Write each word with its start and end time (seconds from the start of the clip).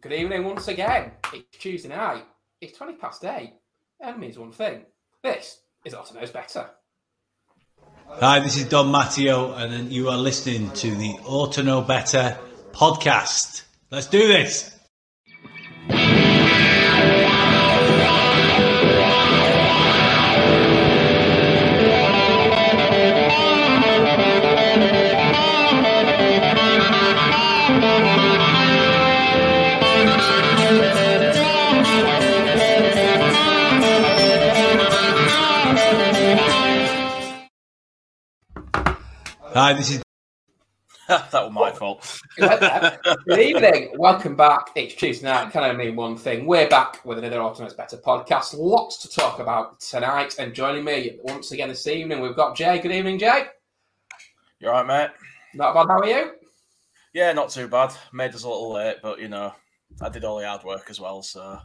Good 0.00 0.12
evening 0.12 0.44
once 0.44 0.68
again. 0.68 1.10
It's 1.32 1.58
Tuesday 1.58 1.88
night. 1.88 2.22
It's 2.60 2.78
20 2.78 2.92
past 2.94 3.24
8. 3.24 3.52
And 4.00 4.18
means 4.20 4.38
one 4.38 4.52
thing. 4.52 4.82
This 5.24 5.62
is 5.84 5.92
Otto 5.92 6.14
Knows 6.14 6.30
Better. 6.30 6.70
Hi, 8.06 8.38
this 8.38 8.56
is 8.56 8.68
Don 8.68 8.92
Matteo, 8.92 9.54
and 9.54 9.92
you 9.92 10.08
are 10.08 10.16
listening 10.16 10.70
to 10.70 10.94
the 10.94 11.16
Auto 11.24 11.62
Know 11.62 11.80
Better 11.80 12.38
podcast. 12.70 13.64
Let's 13.90 14.06
do 14.06 14.28
this. 14.28 14.78
Hi, 39.58 39.72
this 39.72 39.90
is 39.90 40.02
that 41.08 41.32
was 41.32 41.52
my 41.52 41.72
fault. 41.72 42.20
Good 42.36 43.40
evening. 43.40 43.92
Welcome 43.98 44.36
back. 44.36 44.68
It's 44.76 44.94
Tuesday 44.94 45.26
night. 45.26 45.50
Can 45.50 45.64
I 45.64 45.72
mean 45.72 45.96
one 45.96 46.16
thing? 46.16 46.46
We're 46.46 46.68
back 46.68 47.04
with 47.04 47.18
another 47.18 47.42
Auto 47.42 47.64
Knows 47.64 47.74
Better 47.74 47.96
podcast. 47.96 48.54
Lots 48.56 48.98
to 48.98 49.08
talk 49.08 49.40
about 49.40 49.80
tonight. 49.80 50.36
And 50.38 50.54
joining 50.54 50.84
me 50.84 51.18
once 51.24 51.50
again 51.50 51.70
this 51.70 51.88
evening, 51.88 52.20
we've 52.20 52.36
got 52.36 52.56
Jay. 52.56 52.78
Good 52.78 52.92
evening, 52.92 53.18
Jay. 53.18 53.46
You 54.60 54.68
all 54.68 54.74
right, 54.74 54.86
mate? 54.86 55.10
Not 55.54 55.74
bad. 55.74 55.88
How 55.88 55.98
are 55.98 56.06
you? 56.06 56.34
Yeah, 57.12 57.32
not 57.32 57.50
too 57.50 57.66
bad. 57.66 57.92
Made 58.12 58.36
us 58.36 58.44
a 58.44 58.48
little 58.48 58.74
late, 58.74 58.98
but 59.02 59.18
you 59.18 59.26
know, 59.26 59.52
I 60.00 60.08
did 60.08 60.24
all 60.24 60.38
the 60.38 60.46
hard 60.46 60.62
work 60.62 60.86
as 60.88 61.00
well, 61.00 61.20
so 61.20 61.58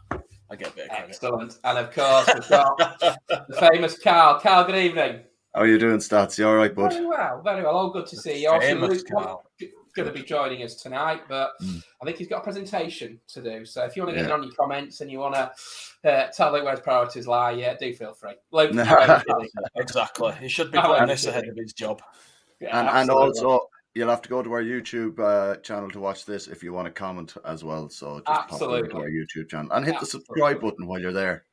I 0.50 0.56
get 0.56 0.70
a 0.70 0.76
bit 0.76 0.86
of 0.86 0.90
credit. 0.90 1.09
Excellent. 1.09 1.59
And 1.64 1.78
of 1.78 1.94
course, 1.94 2.28
we've 2.34 2.50
got 2.50 3.20
the 3.30 3.70
famous 3.72 4.00
Carl. 4.00 4.40
Carl, 4.40 4.64
good 4.64 4.78
evening. 4.78 5.26
How 5.53 5.62
are 5.62 5.68
you 5.68 5.78
doing, 5.78 5.97
Stats? 6.00 6.38
You 6.40 6.47
all 6.47 6.56
right, 6.56 6.74
bud? 6.74 6.94
Very 6.94 7.06
well, 7.06 7.41
very 7.44 7.62
well. 7.64 7.75
All 7.75 7.90
good 7.91 8.08
to 8.08 8.18
see 8.18 8.41
you. 8.41 8.59
Famous 8.59 9.03
Carl. 9.03 9.44
going 9.96 10.08
to 10.08 10.12
be 10.14 10.24
joining 10.24 10.64
us 10.64 10.74
tonight, 10.74 11.22
but 11.30 11.52
Hmm. 11.62 11.78
I 12.02 12.06
think 12.06 12.18
he's 12.18 12.28
got 12.28 12.40
a 12.40 12.44
presentation 12.44 13.19
to 13.28 13.44
do. 13.44 13.64
So 13.64 13.86
if 13.86 13.96
you 13.96 14.02
want 14.02 14.16
to 14.16 14.19
get 14.24 14.28
Yeah. 14.28 14.34
in 14.36 14.41
on 14.41 14.44
your 14.47 14.56
comments 14.56 15.02
and 15.02 15.12
you 15.12 15.19
want 15.19 15.36
to 15.36 15.52
uh, 16.12 16.31
tell 16.31 16.52
Luke 16.52 16.64
where 16.64 16.72
his 16.72 16.80
priorities 16.80 17.28
lie, 17.28 17.52
yeah, 17.52 17.75
do 17.75 17.94
feel 17.94 18.14
free. 18.16 18.34
Luke, 18.52 18.72
Exactly. 19.75 20.34
He 20.40 20.47
should 20.47 20.72
be 20.72 20.80
I 20.80 20.88
putting 20.88 21.08
this 21.08 21.28
ahead 21.28 21.47
of 21.47 21.56
his 21.56 21.74
job. 21.74 22.02
Yeah, 22.59 22.80
and, 22.80 22.90
and 22.90 23.09
also, 23.12 23.70
you'll 23.94 24.09
have 24.09 24.24
to 24.24 24.30
go 24.30 24.41
to 24.41 24.52
our 24.53 24.64
YouTube 24.64 25.20
uh, 25.20 25.58
channel 25.58 25.91
to 25.91 26.00
watch 26.00 26.25
this 26.25 26.47
if 26.47 26.64
you 26.64 26.74
want 26.74 26.88
to 26.88 26.91
comment 26.91 27.35
as 27.46 27.64
well. 27.64 27.88
So 27.90 28.24
just 28.25 28.47
pop 28.47 28.62
over 28.64 28.88
to 28.88 28.97
our 28.97 29.09
YouTube 29.09 29.50
channel 29.50 29.72
and 29.74 29.85
hit 29.85 30.00
the 30.00 30.08
subscribe 30.08 30.59
button 30.59 30.88
while 30.88 31.00
you're 31.00 31.12
there. 31.14 31.46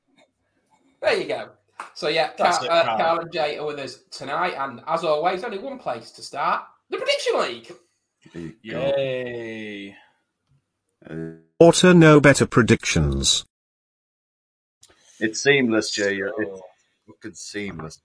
there 1.02 1.18
you 1.18 1.28
go. 1.28 1.50
So 1.94 2.08
yeah, 2.08 2.30
That's 2.38 2.58
Carl, 2.58 2.64
it, 2.66 2.70
uh, 2.70 2.84
Carl. 2.84 2.98
Carl 2.98 3.18
and 3.20 3.32
Jay 3.32 3.58
are 3.58 3.66
with 3.66 3.78
us 3.78 3.98
tonight, 4.10 4.54
and 4.56 4.80
as 4.86 5.04
always, 5.04 5.44
only 5.44 5.58
one 5.58 5.78
place 5.78 6.10
to 6.12 6.22
start: 6.22 6.62
the 6.90 6.96
prediction 6.96 7.40
league. 7.40 7.72
There 8.34 8.42
you 8.62 8.72
go. 8.72 8.80
Yay. 8.96 9.96
Uh, 11.08 11.14
Auto 11.58 11.92
Know 11.92 12.20
Better 12.20 12.46
predictions. 12.46 13.44
it's 15.18 15.40
seamless, 15.42 15.90
Jay. 15.90 16.14
You're- 16.14 16.32
It's 16.38 16.60
fucking 17.06 17.34
seamless. 17.34 18.00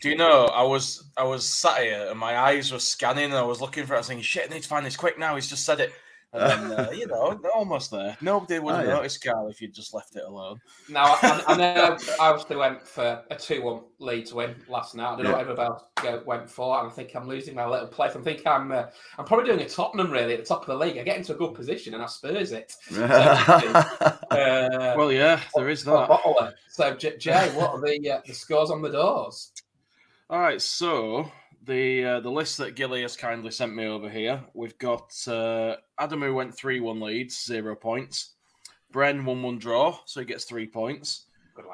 Do 0.00 0.08
you 0.10 0.16
know? 0.16 0.46
I 0.46 0.62
was 0.62 1.04
I 1.16 1.22
was 1.24 1.44
sat 1.48 1.82
here 1.82 2.08
and 2.10 2.18
my 2.18 2.36
eyes 2.36 2.72
were 2.72 2.78
scanning 2.80 3.26
and 3.26 3.34
I 3.34 3.42
was 3.42 3.60
looking 3.60 3.86
for 3.86 3.94
it. 3.94 3.96
I 3.96 4.00
was 4.00 4.08
thinking, 4.08 4.24
"Shit, 4.24 4.50
I 4.50 4.54
need 4.54 4.62
to 4.62 4.68
find 4.68 4.84
this 4.84 4.96
quick 4.96 5.18
now." 5.18 5.34
He's 5.36 5.48
just 5.48 5.64
said 5.64 5.80
it, 5.80 5.92
and 6.32 6.70
then 6.70 6.78
uh, 6.86 6.90
you 6.92 7.06
know, 7.06 7.38
almost 7.54 7.90
there. 7.90 8.16
Nobody 8.20 8.58
would 8.58 8.74
have 8.74 8.84
Oh, 8.84 8.88
yeah. 8.88 8.94
noticed, 8.94 9.22
Carl, 9.22 9.48
if 9.48 9.60
you'd 9.60 9.74
just 9.74 9.92
left 9.94 10.16
it 10.16 10.24
alone. 10.26 10.60
Now 10.88 11.16
I, 11.22 11.44
I 11.46 11.56
know 11.56 11.96
I 12.20 12.28
obviously 12.30 12.56
went 12.56 12.86
for 12.86 13.22
a 13.30 13.36
two-one 13.36 13.80
Leeds 13.98 14.32
win 14.32 14.54
last 14.68 14.94
night. 14.94 15.12
I 15.12 15.16
don't 15.16 15.24
know 15.24 15.32
what 15.32 15.40
everybody 15.40 15.68
else 15.68 15.82
go- 16.02 16.22
went 16.26 16.48
for. 16.50 16.78
and 16.78 16.88
I 16.88 16.90
think 16.90 17.14
I'm 17.14 17.28
losing 17.28 17.54
my 17.54 17.66
little 17.66 17.86
place. 17.88 18.16
I 18.16 18.20
think 18.20 18.46
I'm 18.46 18.72
uh, 18.72 18.84
I'm 19.18 19.24
probably 19.24 19.46
doing 19.46 19.60
a 19.60 19.68
Tottenham 19.68 20.10
really 20.10 20.32
at 20.34 20.40
the 20.40 20.46
top 20.46 20.62
of 20.62 20.66
the 20.66 20.76
league. 20.84 20.98
I 20.98 21.02
get 21.02 21.16
into 21.18 21.34
a 21.34 21.36
good 21.36 21.54
position 21.54 21.94
and 21.94 22.02
I 22.02 22.06
spurs 22.06 22.52
it. 22.52 22.74
Uh, 24.32 24.94
Well, 24.96 25.12
yeah, 25.12 25.40
there 25.54 25.68
is 25.68 25.84
that. 25.84 26.54
So 26.70 26.94
Jay, 26.94 27.48
what 27.54 27.70
are 27.70 27.80
the 27.80 28.10
uh, 28.10 28.20
the 28.26 28.32
scores 28.32 28.70
on 28.70 28.80
the 28.82 28.88
doors? 28.90 29.52
All 30.30 30.38
right, 30.40 30.60
so 30.62 31.30
the 31.64 32.04
uh, 32.04 32.20
the 32.20 32.30
list 32.30 32.58
that 32.58 32.74
Gilly 32.74 33.02
has 33.02 33.16
kindly 33.16 33.50
sent 33.50 33.74
me 33.74 33.86
over 33.86 34.08
here, 34.08 34.42
we've 34.54 34.78
got 34.78 35.12
uh, 35.28 35.76
Adam 35.98 36.22
who 36.22 36.34
went 36.34 36.56
three 36.56 36.80
one 36.80 37.00
leads, 37.00 37.44
zero 37.44 37.74
points. 37.74 38.34
Bren 38.92 39.24
one 39.24 39.42
one 39.42 39.58
draw, 39.58 39.98
so 40.06 40.20
he 40.20 40.26
gets 40.26 40.44
three 40.44 40.66
points. 40.66 41.26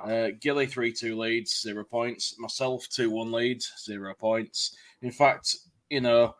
Uh, 0.05 0.29
Gilly 0.41 0.67
three 0.67 0.93
two 0.93 1.17
leads, 1.17 1.61
zero 1.61 1.85
points. 1.85 2.37
Myself 2.39 2.87
two 2.89 3.11
one 3.11 3.33
leads, 3.33 3.73
zero 3.85 4.15
points. 4.19 4.77
In 5.03 5.11
fact, 5.11 5.57
you 5.91 6.01
know, 6.01 6.35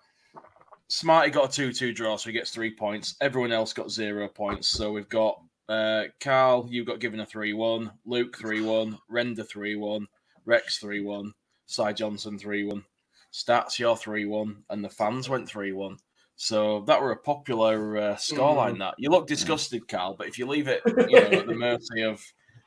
Smarty 0.89 1.31
got 1.31 1.51
a 1.51 1.53
two 1.53 1.73
two 1.73 1.93
draw, 1.93 2.17
so 2.17 2.31
he 2.31 2.35
gets 2.35 2.51
three 2.51 2.75
points. 2.75 3.17
Everyone 3.21 3.53
else 3.53 3.73
got 3.73 3.91
zero 3.91 4.29
points. 4.29 4.69
So 4.69 4.93
we've 4.93 5.09
got 5.09 5.41
uh, 5.69 6.05
Carl, 6.21 6.67
you 6.71 6.85
got 6.85 7.01
given 7.01 7.21
a 7.21 7.27
three 7.27 7.53
one. 7.53 7.93
Luke 8.05 8.37
three 8.37 8.63
one. 8.63 8.99
Render 9.09 9.45
three 9.45 9.77
one. 9.77 10.07
Rex 10.45 10.79
three 10.79 11.01
one. 11.01 11.33
Cy 11.69 11.93
Johnson 11.93 12.39
3 12.39 12.65
1. 12.65 12.83
Stats, 13.39 13.79
you're 13.79 13.97
3 13.97 14.25
1. 14.25 14.65
And 14.71 14.85
the 14.85 14.89
fans 14.89 15.29
went 15.29 15.49
3 15.49 15.73
1. 15.73 15.97
So 16.37 16.85
that 16.87 17.01
were 17.01 17.13
a 17.13 17.17
popular 17.17 17.97
uh, 17.99 18.15
scoreline, 18.17 18.79
that. 18.79 18.95
You 18.99 19.11
look 19.11 19.27
disgusted, 19.27 19.89
Carl, 19.89 20.15
but 20.17 20.29
if 20.29 20.39
you 20.39 20.47
leave 20.47 20.69
it 20.69 20.83
you 20.87 21.21
know, 21.21 21.39
at 21.39 21.47
the 21.47 21.55
mercy 21.69 22.03
of 22.03 22.23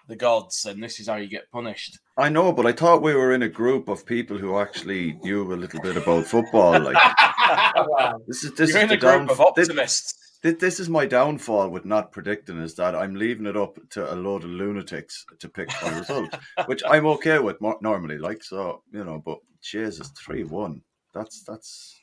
the 0.10 0.16
gods, 0.16 0.64
then 0.64 0.82
this 0.82 1.00
is 1.00 1.08
how 1.08 1.16
you 1.16 1.28
get 1.28 1.50
punished. 1.52 1.98
I 2.18 2.28
know, 2.28 2.52
but 2.52 2.66
I 2.66 2.74
thought 2.74 3.02
we 3.02 3.16
were 3.16 3.32
in 3.34 3.44
a 3.44 3.48
group 3.50 3.88
of 3.88 4.06
people 4.06 4.38
who 4.38 4.58
actually 4.60 5.14
knew 5.24 5.54
a 5.54 5.56
little 5.56 5.80
bit 5.80 5.96
about 5.96 6.26
football. 6.26 6.80
Like 6.82 6.96
wow. 6.96 8.20
this 8.28 8.44
is 8.44 8.52
this 8.56 8.70
You're 8.72 8.78
is 8.80 8.84
in 8.84 8.90
the 8.90 8.96
a 8.96 8.98
group 8.98 9.28
down- 9.28 9.30
of 9.30 9.40
optimists. 9.40 10.12
Thi- 10.14 10.18
This 10.44 10.80
is 10.80 10.90
my 10.90 11.06
downfall 11.06 11.70
with 11.70 11.86
not 11.86 12.12
predicting 12.12 12.60
is 12.60 12.74
that 12.76 12.96
I'm 12.96 13.14
leaving 13.16 13.46
it 13.46 13.56
up 13.56 13.78
to 13.92 14.12
a 14.12 14.16
load 14.16 14.44
of 14.44 14.50
lunatics 14.50 15.24
to 15.40 15.48
pick 15.48 15.70
my 15.84 15.90
result, 16.00 16.36
which 16.66 16.82
I'm 16.88 17.06
okay 17.06 17.38
with 17.38 17.58
normally. 17.62 18.18
Like 18.18 18.44
so, 18.44 18.82
you 18.92 19.04
know. 19.04 19.22
But 19.24 19.38
Jesus, 19.62 20.10
three 20.10 20.44
one. 20.44 20.82
That's 21.14 21.44
that's 21.44 22.00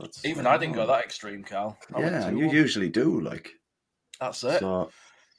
that's 0.00 0.24
Even 0.24 0.46
I 0.46 0.56
didn't 0.56 0.74
go 0.74 0.86
that 0.86 1.04
extreme, 1.04 1.42
Carl. 1.44 1.76
I 1.94 2.00
Yeah, 2.00 2.30
you 2.30 2.46
one. 2.46 2.54
usually 2.56 2.88
do. 2.88 3.20
Like 3.20 3.50
That's 4.18 4.42
it. 4.44 4.60
so. 4.60 4.90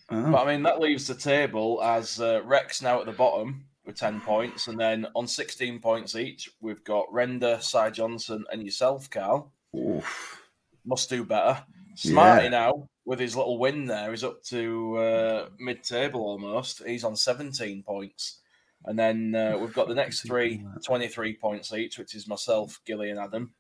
But 0.10 0.46
I 0.46 0.54
mean, 0.54 0.64
that 0.64 0.80
leaves 0.80 1.08
the 1.08 1.16
table 1.16 1.82
as 1.82 2.22
uh, 2.22 2.42
Rex 2.44 2.84
now 2.84 3.00
at 3.00 3.08
the 3.08 3.14
bottom 3.14 3.66
with 3.86 3.96
10 3.96 4.22
points. 4.22 4.68
And 4.68 4.80
then 4.80 5.08
on 5.16 5.28
16 5.28 5.80
points 5.80 6.16
each, 6.16 6.50
we've 6.62 6.84
got 6.84 7.12
Render, 7.12 7.58
Cy 7.62 7.90
Johnson, 7.90 8.46
and 8.52 8.62
yourself, 8.62 9.10
Carl. 9.10 9.52
Oof. 9.76 10.40
Must 10.86 11.10
do 11.10 11.24
better. 11.24 11.64
Smarty 11.96 12.46
Yeah. 12.46 12.50
now, 12.50 12.90
with 13.06 13.20
his 13.20 13.36
little 13.36 13.58
win 13.58 13.86
there, 13.86 14.14
is 14.14 14.24
up 14.24 14.42
to 14.46 14.98
uh, 14.98 15.50
mid 15.60 15.84
table 15.84 16.22
almost. 16.22 16.84
He's 16.86 17.04
on 17.04 17.16
17 17.16 17.84
points. 17.84 18.40
And 18.86 19.00
then 19.00 19.34
uh, 19.34 19.58
we've 19.58 19.74
got 19.74 19.88
the 19.88 19.96
next 19.96 20.22
three, 20.28 20.66
23 20.84 21.38
points 21.38 21.74
each, 21.74 21.98
which 21.98 22.16
is 22.16 22.28
myself, 22.28 22.82
Gilly, 22.86 23.12
and 23.12 23.20
Adam. 23.20 23.54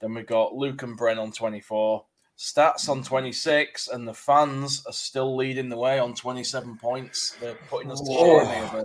Then 0.00 0.14
we've 0.14 0.26
got 0.26 0.54
Luke 0.54 0.82
and 0.82 0.98
Bren 0.98 1.18
on 1.18 1.30
24, 1.30 2.04
Stats 2.36 2.88
on 2.88 3.02
26, 3.04 3.88
and 3.88 4.06
the 4.08 4.14
fans 4.14 4.84
are 4.86 4.92
still 4.92 5.36
leading 5.36 5.68
the 5.68 5.78
way 5.78 6.00
on 6.00 6.14
27 6.14 6.76
points. 6.78 7.36
They're 7.40 7.54
putting 7.68 7.92
us 7.92 8.00
to 8.00 8.10
Whoa. 8.10 8.40
shame 8.40 8.54
here, 8.54 8.70
Ben. 8.72 8.84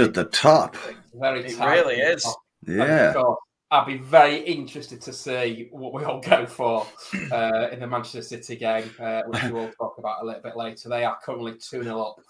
At 0.00 0.14
the 0.14 0.24
top. 0.24 0.76
Very 1.14 1.44
It 1.44 1.58
really 1.58 1.96
is. 1.96 2.26
Yeah. 2.66 3.12
So 3.12 3.38
I'd 3.70 3.86
be 3.86 3.98
very 3.98 4.38
interested 4.38 5.00
to 5.02 5.12
see 5.12 5.68
what 5.70 5.92
we 5.92 6.04
all 6.04 6.20
go 6.24 6.46
for 6.46 6.86
uh, 7.32 7.68
in 7.70 7.80
the 7.80 7.86
Manchester 7.86 8.22
City 8.22 8.56
game, 8.56 8.90
uh, 8.98 9.22
which 9.26 9.42
we 9.44 9.52
will 9.52 9.70
talk 9.78 9.96
about 9.98 10.22
a 10.22 10.24
little 10.24 10.42
bit 10.42 10.56
later. 10.56 10.88
They 10.88 11.04
are 11.04 11.18
currently 11.22 11.52
2 11.52 11.82
0 11.82 12.00
up 12.00 12.20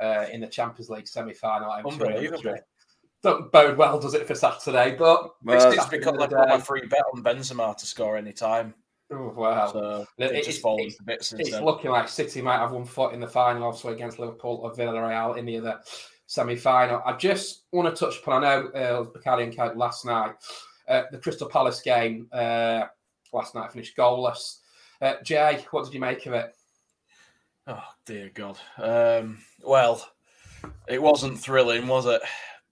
uh, 0.00 0.26
in 0.32 0.40
the 0.40 0.46
Champions 0.46 0.90
League 0.90 1.08
semi 1.08 1.32
final. 1.32 1.70
Unbelievable. 1.70 2.56
Don't 3.22 3.50
bode 3.50 3.78
well, 3.78 3.98
does 3.98 4.12
it, 4.14 4.26
for 4.26 4.34
Saturday? 4.34 4.94
But 4.98 5.24
It's, 5.24 5.32
Well, 5.42 5.72
it's 5.72 5.86
because 5.86 6.18
I 6.18 6.26
put 6.26 6.48
my 6.48 6.60
free 6.60 6.86
bet 6.86 7.02
on 7.14 7.22
Benzema 7.24 7.74
to 7.74 7.86
score 7.86 8.18
any 8.18 8.34
time. 8.34 8.74
Oh, 9.10 9.32
wow. 9.34 9.72
So 9.72 10.06
It- 10.18 10.24
it 10.24 10.30
it's- 10.32 10.46
just 10.46 10.60
falls 10.60 10.94
to 10.96 11.02
bits 11.04 11.32
It's 11.32 11.40
instead. 11.40 11.62
looking 11.64 11.90
like 11.90 12.08
City 12.08 12.42
might 12.42 12.58
have 12.58 12.72
one 12.72 12.84
foot 12.84 13.14
in 13.14 13.20
the 13.20 13.26
final, 13.26 13.64
also 13.64 13.88
against 13.88 14.18
Liverpool 14.18 14.60
or 14.62 14.72
Villarreal 14.74 15.38
in 15.38 15.46
the 15.46 15.56
other 15.56 15.80
semi 16.26 16.54
final. 16.54 17.02
I 17.06 17.14
just 17.14 17.64
want 17.72 17.94
to 17.94 17.98
touch 18.04 18.18
upon, 18.20 18.44
I 18.44 18.56
know 18.60 18.68
uh, 18.68 19.04
Bacardi 19.04 19.58
and 19.58 19.78
last 19.78 20.04
night, 20.04 20.34
the 20.86 21.18
Crystal 21.22 21.48
Palace 21.48 21.80
game 21.80 22.28
uh, 22.32 22.84
last 23.32 23.54
night 23.54 23.72
finished 23.72 23.96
goalless. 23.96 24.58
Uh, 25.00 25.14
Jay, 25.22 25.64
what 25.70 25.84
did 25.84 25.94
you 25.94 26.00
make 26.00 26.24
of 26.26 26.32
it? 26.34 26.54
Oh 27.66 27.82
dear 28.06 28.30
God. 28.32 28.58
Um, 28.78 29.38
well, 29.62 30.06
it 30.86 31.00
wasn't 31.02 31.38
thrilling, 31.38 31.86
was 31.86 32.06
it? 32.06 32.20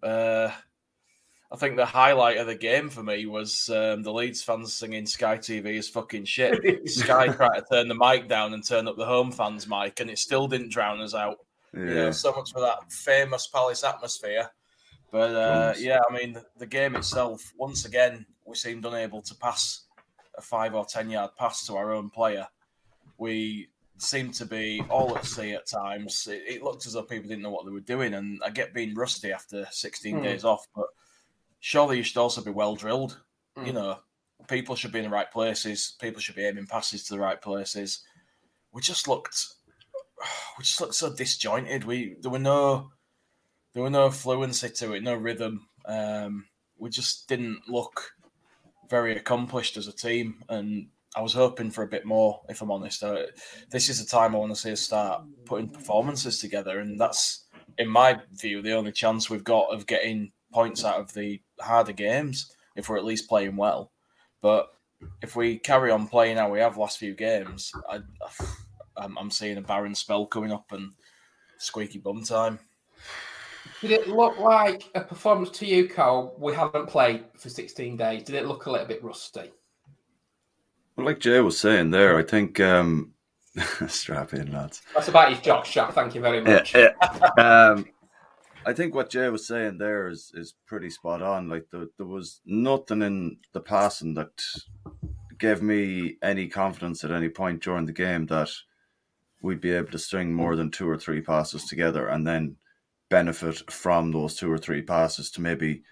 Uh, 0.02 0.50
I 1.50 1.56
think 1.56 1.76
the 1.76 1.84
highlight 1.86 2.38
of 2.38 2.46
the 2.46 2.54
game 2.54 2.88
for 2.88 3.02
me 3.02 3.26
was 3.26 3.68
um, 3.68 4.02
the 4.02 4.12
Leeds 4.12 4.42
fans 4.42 4.72
singing 4.74 5.06
"Sky 5.06 5.36
TV 5.38 5.66
is 5.78 5.88
fucking 5.88 6.24
shit." 6.24 6.88
Sky 6.88 7.28
tried 7.28 7.58
to 7.60 7.64
turn 7.70 7.88
the 7.88 7.94
mic 7.94 8.28
down 8.28 8.54
and 8.54 8.66
turn 8.66 8.88
up 8.88 8.96
the 8.96 9.04
home 9.06 9.30
fans' 9.32 9.68
mic, 9.68 10.00
and 10.00 10.10
it 10.10 10.18
still 10.18 10.46
didn't 10.46 10.72
drown 10.72 11.00
us 11.00 11.14
out. 11.14 11.36
You 11.74 11.84
know, 11.84 12.04
Yeah. 12.06 12.10
so 12.10 12.32
much 12.32 12.52
for 12.52 12.60
that 12.60 12.90
famous 12.92 13.46
Palace 13.48 13.84
atmosphere. 13.84 14.50
But 15.12 15.36
uh, 15.36 15.74
yeah, 15.78 16.00
I 16.08 16.12
mean, 16.12 16.32
the, 16.32 16.44
the 16.56 16.66
game 16.66 16.96
itself, 16.96 17.52
once 17.58 17.84
again, 17.84 18.24
we 18.46 18.56
seemed 18.56 18.86
unable 18.86 19.20
to 19.22 19.34
pass 19.36 19.84
a 20.36 20.40
five 20.40 20.74
or 20.74 20.86
10 20.86 21.10
yard 21.10 21.32
pass 21.38 21.66
to 21.66 21.76
our 21.76 21.92
own 21.92 22.08
player. 22.08 22.48
We 23.18 23.68
seemed 23.98 24.32
to 24.34 24.46
be 24.46 24.82
all 24.88 25.14
at 25.16 25.26
sea 25.26 25.52
at 25.52 25.66
times. 25.66 26.26
It, 26.26 26.42
it 26.48 26.62
looked 26.62 26.86
as 26.86 26.94
though 26.94 27.02
people 27.02 27.28
didn't 27.28 27.42
know 27.42 27.50
what 27.50 27.66
they 27.66 27.70
were 27.72 27.80
doing. 27.80 28.14
And 28.14 28.40
I 28.42 28.48
get 28.48 28.72
being 28.72 28.94
rusty 28.94 29.30
after 29.32 29.66
16 29.70 30.16
Hmm. 30.16 30.22
days 30.22 30.44
off, 30.44 30.66
but 30.74 30.86
surely 31.60 31.98
you 31.98 32.02
should 32.02 32.16
also 32.16 32.42
be 32.42 32.50
well 32.50 32.74
drilled. 32.74 33.20
Hmm. 33.54 33.66
You 33.66 33.74
know, 33.74 33.98
people 34.48 34.76
should 34.76 34.92
be 34.92 35.00
in 35.00 35.04
the 35.04 35.10
right 35.10 35.30
places, 35.30 35.94
people 36.00 36.22
should 36.22 36.36
be 36.36 36.46
aiming 36.46 36.66
passes 36.66 37.04
to 37.04 37.14
the 37.14 37.20
right 37.20 37.40
places. 37.40 38.02
We 38.72 38.80
just 38.80 39.06
looked 39.08 39.46
we 40.58 40.64
just 40.64 40.80
looked 40.80 40.94
so 40.94 41.14
disjointed. 41.14 41.84
We 41.84 42.16
there 42.22 42.30
were 42.30 42.38
no 42.38 42.92
there 43.72 43.82
were 43.82 43.90
no 43.90 44.10
fluency 44.10 44.68
to 44.68 44.92
it, 44.92 45.02
no 45.02 45.14
rhythm. 45.14 45.66
Um, 45.86 46.46
we 46.78 46.90
just 46.90 47.28
didn't 47.28 47.68
look 47.68 48.12
very 48.90 49.16
accomplished 49.16 49.76
as 49.76 49.88
a 49.88 49.92
team, 49.92 50.42
and 50.48 50.88
I 51.16 51.22
was 51.22 51.32
hoping 51.32 51.70
for 51.70 51.82
a 51.82 51.88
bit 51.88 52.04
more. 52.04 52.40
If 52.48 52.60
I'm 52.62 52.70
honest, 52.70 53.02
uh, 53.02 53.26
this 53.70 53.88
is 53.88 54.02
the 54.02 54.10
time 54.10 54.34
I 54.34 54.38
want 54.38 54.54
to 54.54 54.60
see 54.60 54.72
us 54.72 54.80
start 54.80 55.24
putting 55.46 55.68
performances 55.68 56.40
together, 56.40 56.80
and 56.80 57.00
that's, 57.00 57.46
in 57.78 57.88
my 57.88 58.20
view, 58.32 58.62
the 58.62 58.72
only 58.72 58.92
chance 58.92 59.30
we've 59.30 59.44
got 59.44 59.72
of 59.72 59.86
getting 59.86 60.32
points 60.52 60.84
out 60.84 61.00
of 61.00 61.12
the 61.14 61.40
harder 61.60 61.92
games 61.92 62.54
if 62.76 62.88
we're 62.88 62.98
at 62.98 63.04
least 63.04 63.28
playing 63.28 63.56
well. 63.56 63.92
But 64.42 64.68
if 65.22 65.36
we 65.36 65.58
carry 65.58 65.90
on 65.90 66.06
playing 66.06 66.36
how 66.36 66.50
we 66.50 66.60
have 66.60 66.76
last 66.76 66.98
few 66.98 67.14
games, 67.14 67.72
I, 67.88 68.00
I'm, 68.96 69.16
I'm 69.16 69.30
seeing 69.30 69.56
a 69.56 69.62
barren 69.62 69.94
spell 69.94 70.26
coming 70.26 70.52
up 70.52 70.72
and 70.72 70.92
squeaky 71.58 71.98
bum 71.98 72.22
time. 72.24 72.58
Did 73.82 73.90
it 73.90 74.06
look 74.06 74.38
like 74.38 74.88
a 74.94 75.00
performance 75.00 75.50
to 75.58 75.66
you, 75.66 75.88
Cole? 75.88 76.36
We 76.38 76.54
haven't 76.54 76.86
played 76.86 77.24
for 77.36 77.48
16 77.48 77.96
days. 77.96 78.22
Did 78.22 78.36
it 78.36 78.46
look 78.46 78.66
a 78.66 78.70
little 78.70 78.86
bit 78.86 79.02
rusty? 79.02 79.50
Well, 80.94 81.04
like 81.04 81.18
Jay 81.18 81.40
was 81.40 81.58
saying 81.58 81.90
there, 81.90 82.16
I 82.16 82.22
think 82.22 82.60
um, 82.60 83.12
strap 83.88 84.34
in, 84.34 84.52
lads. 84.52 84.82
That's 84.94 85.08
about 85.08 85.30
his 85.30 85.40
jock 85.40 85.64
shot. 85.64 85.96
Thank 85.96 86.14
you 86.14 86.20
very 86.20 86.40
much. 86.40 86.76
Yeah, 86.76 86.90
yeah. 87.02 87.72
um, 87.72 87.86
I 88.64 88.72
think 88.72 88.94
what 88.94 89.10
Jay 89.10 89.28
was 89.30 89.48
saying 89.48 89.78
there 89.78 90.06
is 90.06 90.30
is 90.32 90.54
pretty 90.64 90.88
spot 90.88 91.20
on. 91.20 91.48
Like 91.48 91.66
the, 91.72 91.90
there 91.96 92.06
was 92.06 92.40
nothing 92.46 93.02
in 93.02 93.38
the 93.52 93.60
passing 93.60 94.14
that 94.14 94.30
gave 95.38 95.60
me 95.60 96.18
any 96.22 96.46
confidence 96.46 97.02
at 97.02 97.10
any 97.10 97.28
point 97.28 97.64
during 97.64 97.86
the 97.86 97.92
game 97.92 98.26
that 98.26 98.50
we'd 99.42 99.60
be 99.60 99.72
able 99.72 99.90
to 99.90 99.98
string 99.98 100.32
more 100.32 100.54
than 100.54 100.70
two 100.70 100.88
or 100.88 100.96
three 100.96 101.20
passes 101.20 101.64
together 101.64 102.06
and 102.06 102.24
then 102.24 102.54
benefit 103.12 103.70
from 103.70 104.10
those 104.10 104.34
two 104.36 104.50
or 104.50 104.56
three 104.56 104.80
passes 104.80 105.30
to 105.30 105.42
maybe 105.42 105.82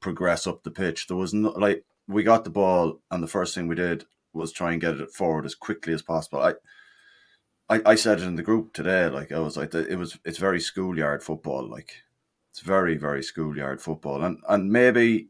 progress 0.00 0.46
up 0.46 0.62
the 0.62 0.70
pitch. 0.70 1.06
There 1.06 1.16
was 1.16 1.34
no 1.34 1.50
like 1.50 1.84
we 2.08 2.22
got 2.22 2.44
the 2.44 2.50
ball 2.50 3.00
and 3.10 3.22
the 3.22 3.34
first 3.36 3.54
thing 3.54 3.68
we 3.68 3.74
did 3.74 4.06
was 4.32 4.50
try 4.50 4.72
and 4.72 4.80
get 4.80 4.94
it 4.94 5.12
forward 5.12 5.44
as 5.44 5.54
quickly 5.54 5.92
as 5.92 6.02
possible. 6.02 6.40
I 6.40 6.54
I, 7.68 7.82
I 7.92 7.94
said 7.96 8.20
it 8.20 8.26
in 8.26 8.36
the 8.36 8.42
group 8.42 8.72
today. 8.72 9.08
Like 9.08 9.30
I 9.30 9.40
was 9.40 9.58
like, 9.58 9.74
it 9.74 9.98
was 9.98 10.18
it's 10.24 10.38
very 10.38 10.58
schoolyard 10.58 11.22
football. 11.22 11.68
Like 11.68 12.02
it's 12.50 12.60
very 12.60 12.96
very 12.96 13.22
schoolyard 13.22 13.82
football, 13.82 14.24
and 14.24 14.38
and 14.48 14.72
maybe 14.72 15.28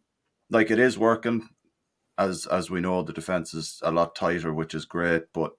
like 0.50 0.70
it 0.70 0.78
is 0.78 0.96
working. 0.96 1.48
As 2.16 2.46
as 2.46 2.70
we 2.70 2.80
know, 2.80 3.02
the 3.02 3.12
defense 3.12 3.54
is 3.54 3.80
a 3.82 3.90
lot 3.90 4.14
tighter, 4.14 4.54
which 4.54 4.74
is 4.74 4.84
great. 4.84 5.24
But 5.32 5.52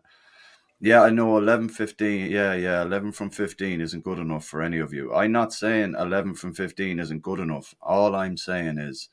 yeah, 0.81 1.03
I 1.03 1.11
know 1.11 1.37
11, 1.37 1.69
15, 1.69 2.31
Yeah, 2.31 2.53
yeah, 2.55 2.81
eleven 2.81 3.11
from 3.11 3.29
fifteen 3.29 3.81
isn't 3.81 4.03
good 4.03 4.17
enough 4.17 4.45
for 4.45 4.63
any 4.63 4.79
of 4.79 4.91
you. 4.93 5.13
I'm 5.13 5.31
not 5.31 5.53
saying 5.53 5.95
eleven 5.97 6.33
from 6.33 6.53
fifteen 6.55 6.99
isn't 6.99 7.21
good 7.21 7.39
enough. 7.39 7.75
All 7.81 8.15
I'm 8.15 8.35
saying 8.35 8.79
is 8.79 9.09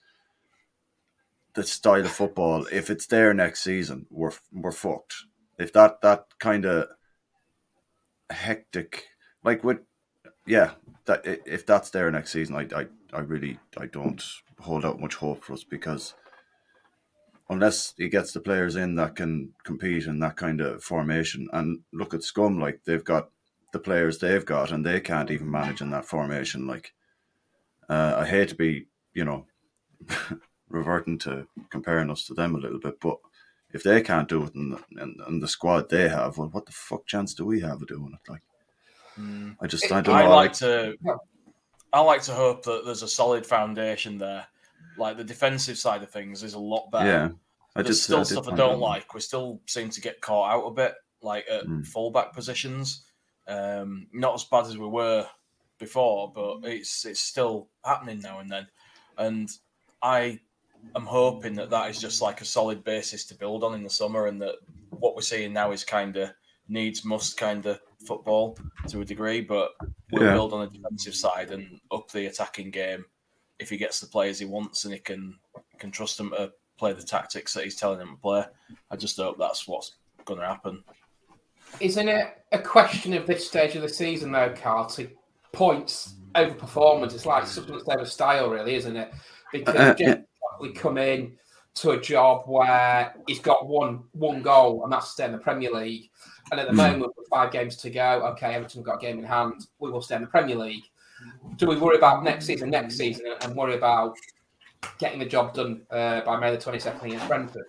the 1.54 1.62
style 1.62 2.06
of 2.06 2.10
football. 2.10 2.66
If 2.72 2.88
it's 2.88 3.06
there 3.06 3.34
next 3.34 3.62
season, 3.62 4.06
we're 4.10 4.32
we're 4.50 4.72
fucked. 4.72 5.14
If 5.58 5.74
that 5.74 6.00
that 6.00 6.24
kind 6.38 6.64
of 6.64 6.88
hectic, 8.30 9.04
like 9.44 9.62
with, 9.62 9.80
yeah, 10.46 10.70
that 11.04 11.22
if 11.26 11.66
that's 11.66 11.90
there 11.90 12.10
next 12.10 12.32
season, 12.32 12.56
I 12.56 12.66
I, 12.74 12.86
I 13.12 13.20
really 13.20 13.58
I 13.76 13.86
don't 13.86 14.22
hold 14.58 14.86
out 14.86 15.00
much 15.00 15.16
hope 15.16 15.44
for 15.44 15.52
us 15.52 15.64
because 15.64 16.14
unless 17.50 17.94
he 17.96 18.08
gets 18.08 18.32
the 18.32 18.40
players 18.40 18.76
in 18.76 18.94
that 18.96 19.16
can 19.16 19.52
compete 19.64 20.06
in 20.06 20.18
that 20.20 20.36
kind 20.36 20.60
of 20.60 20.82
formation, 20.82 21.48
and 21.52 21.80
look 21.92 22.14
at 22.14 22.22
Scum, 22.22 22.58
like 22.58 22.80
they've 22.84 23.04
got 23.04 23.30
the 23.72 23.78
players 23.78 24.18
they've 24.18 24.44
got, 24.44 24.70
and 24.72 24.84
they 24.84 25.00
can't 25.00 25.30
even 25.30 25.50
manage 25.50 25.80
in 25.80 25.90
that 25.90 26.04
formation. 26.04 26.66
Like, 26.66 26.92
uh, 27.88 28.16
I 28.18 28.26
hate 28.26 28.48
to 28.50 28.54
be, 28.54 28.86
you 29.14 29.24
know, 29.24 29.46
reverting 30.68 31.18
to 31.20 31.46
comparing 31.70 32.10
us 32.10 32.26
to 32.26 32.34
them 32.34 32.54
a 32.54 32.58
little 32.58 32.80
bit, 32.80 33.00
but 33.00 33.18
if 33.72 33.82
they 33.82 34.00
can't 34.00 34.28
do 34.28 34.44
it 34.44 34.54
in 34.54 34.70
the, 34.70 35.02
in, 35.02 35.16
in 35.28 35.40
the 35.40 35.48
squad 35.48 35.90
they 35.90 36.08
have, 36.08 36.38
well, 36.38 36.48
what 36.48 36.66
the 36.66 36.72
fuck 36.72 37.06
chance 37.06 37.34
do 37.34 37.44
we 37.44 37.60
have 37.60 37.82
of 37.82 37.88
doing 37.88 38.14
it? 38.14 38.30
Like, 38.30 38.42
I 39.60 39.66
just 39.66 39.90
I 39.90 40.00
don't 40.00 40.14
I 40.14 40.22
know. 40.22 40.30
like 40.30 40.52
to 40.54 40.94
I 41.92 42.00
like 42.00 42.22
to 42.22 42.32
hope 42.32 42.64
that 42.64 42.84
there's 42.84 43.02
a 43.02 43.08
solid 43.08 43.44
foundation 43.44 44.18
there. 44.18 44.46
Like 44.98 45.16
the 45.16 45.24
defensive 45.24 45.78
side 45.78 46.02
of 46.02 46.10
things 46.10 46.42
is 46.42 46.54
a 46.54 46.58
lot 46.58 46.90
better. 46.90 47.06
Yeah, 47.08 47.28
I 47.76 47.82
There's 47.82 47.96
just- 47.96 48.04
still 48.04 48.20
I 48.20 48.22
stuff 48.24 48.48
I 48.48 48.56
don't 48.56 48.80
like. 48.80 49.14
We 49.14 49.20
still 49.20 49.60
seem 49.66 49.90
to 49.90 50.00
get 50.00 50.20
caught 50.20 50.50
out 50.52 50.66
a 50.66 50.70
bit, 50.72 50.94
like 51.22 51.46
at 51.48 51.64
Hmm. 51.64 51.82
fullback 51.82 52.32
positions. 52.32 53.04
Um, 53.46 54.08
not 54.12 54.34
as 54.34 54.44
bad 54.44 54.66
as 54.66 54.76
we 54.76 54.86
were 54.86 55.26
before, 55.78 56.32
but 56.32 56.64
it's 56.64 57.04
it's 57.04 57.20
still 57.20 57.68
happening 57.84 58.20
now 58.20 58.40
and 58.40 58.50
then. 58.50 58.66
And 59.16 59.48
I 60.02 60.40
am 60.94 61.06
hoping 61.06 61.54
that 61.54 61.70
that 61.70 61.90
is 61.90 62.00
just 62.00 62.20
like 62.20 62.40
a 62.40 62.44
solid 62.44 62.84
basis 62.84 63.24
to 63.26 63.34
build 63.34 63.64
on 63.64 63.74
in 63.74 63.82
the 63.82 63.90
summer, 63.90 64.26
and 64.26 64.40
that 64.42 64.56
what 64.90 65.14
we're 65.14 65.22
seeing 65.22 65.52
now 65.52 65.70
is 65.72 65.84
kind 65.84 66.16
of 66.16 66.30
needs 66.68 67.04
must 67.04 67.36
kind 67.38 67.64
of 67.66 67.80
football 68.06 68.58
to 68.88 69.00
a 69.00 69.04
degree, 69.04 69.40
but 69.40 69.72
we'll 70.12 70.24
Yeah. 70.24 70.34
build 70.34 70.52
on 70.52 70.60
the 70.60 70.78
defensive 70.78 71.14
side 71.14 71.50
and 71.50 71.80
up 71.90 72.10
the 72.10 72.26
attacking 72.26 72.70
game 72.70 73.04
if 73.58 73.70
he 73.70 73.76
gets 73.76 74.00
the 74.00 74.06
players 74.06 74.38
he 74.38 74.44
wants 74.44 74.84
and 74.84 74.94
he 74.94 75.00
can 75.00 75.38
can 75.78 75.90
trust 75.90 76.18
them 76.18 76.30
to 76.30 76.52
play 76.78 76.92
the 76.92 77.02
tactics 77.02 77.52
that 77.54 77.64
he's 77.64 77.76
telling 77.76 77.98
them 77.98 78.10
to 78.16 78.20
play. 78.20 78.44
I 78.90 78.96
just 78.96 79.16
hope 79.16 79.38
that's 79.38 79.66
what's 79.68 79.96
going 80.24 80.40
to 80.40 80.46
happen. 80.46 80.84
Isn't 81.80 82.08
it 82.08 82.44
a 82.52 82.58
question 82.58 83.12
of 83.14 83.26
this 83.26 83.46
stage 83.46 83.76
of 83.76 83.82
the 83.82 83.88
season, 83.88 84.32
though, 84.32 84.54
Carl, 84.56 84.86
to 84.90 85.08
points 85.52 86.14
over 86.34 86.54
performance? 86.54 87.14
It's 87.14 87.26
like 87.26 87.46
substance 87.46 87.84
over 87.88 88.04
style, 88.04 88.50
really, 88.50 88.74
isn't 88.74 88.96
it? 88.96 89.12
Because 89.52 89.74
Uh, 89.76 89.94
Jeff 89.94 90.18
Buckley 90.40 90.72
come 90.72 90.98
in 90.98 91.36
to 91.74 91.90
a 91.90 92.00
job 92.00 92.44
where 92.46 93.14
he's 93.26 93.38
got 93.38 93.68
one 93.68 94.02
one 94.12 94.42
goal, 94.42 94.82
and 94.82 94.92
that's 94.92 95.06
to 95.06 95.12
stay 95.12 95.24
in 95.26 95.32
the 95.32 95.38
Premier 95.38 95.70
League. 95.70 96.10
And 96.50 96.58
at 96.58 96.66
the 96.66 96.72
Hmm. 96.72 96.78
moment, 96.78 97.12
with 97.16 97.28
five 97.28 97.52
games 97.52 97.76
to 97.76 97.90
go, 97.90 98.22
okay, 98.32 98.54
Everton 98.54 98.82
got 98.82 98.96
a 98.96 98.98
game 98.98 99.18
in 99.18 99.24
hand. 99.24 99.66
We 99.78 99.90
will 99.90 100.00
stay 100.00 100.16
in 100.16 100.22
the 100.22 100.28
Premier 100.28 100.56
League. 100.56 100.84
Do 101.56 101.66
we 101.66 101.76
worry 101.76 101.96
about 101.96 102.24
next 102.24 102.46
season, 102.46 102.70
next 102.70 102.96
season, 102.96 103.26
and 103.42 103.54
worry 103.54 103.74
about 103.74 104.16
getting 104.98 105.18
the 105.18 105.26
job 105.26 105.54
done 105.54 105.82
uh, 105.90 106.20
by 106.22 106.38
May 106.38 106.50
the 106.52 106.58
twenty 106.58 106.78
second 106.78 107.06
against 107.06 107.26
Brentford? 107.28 107.66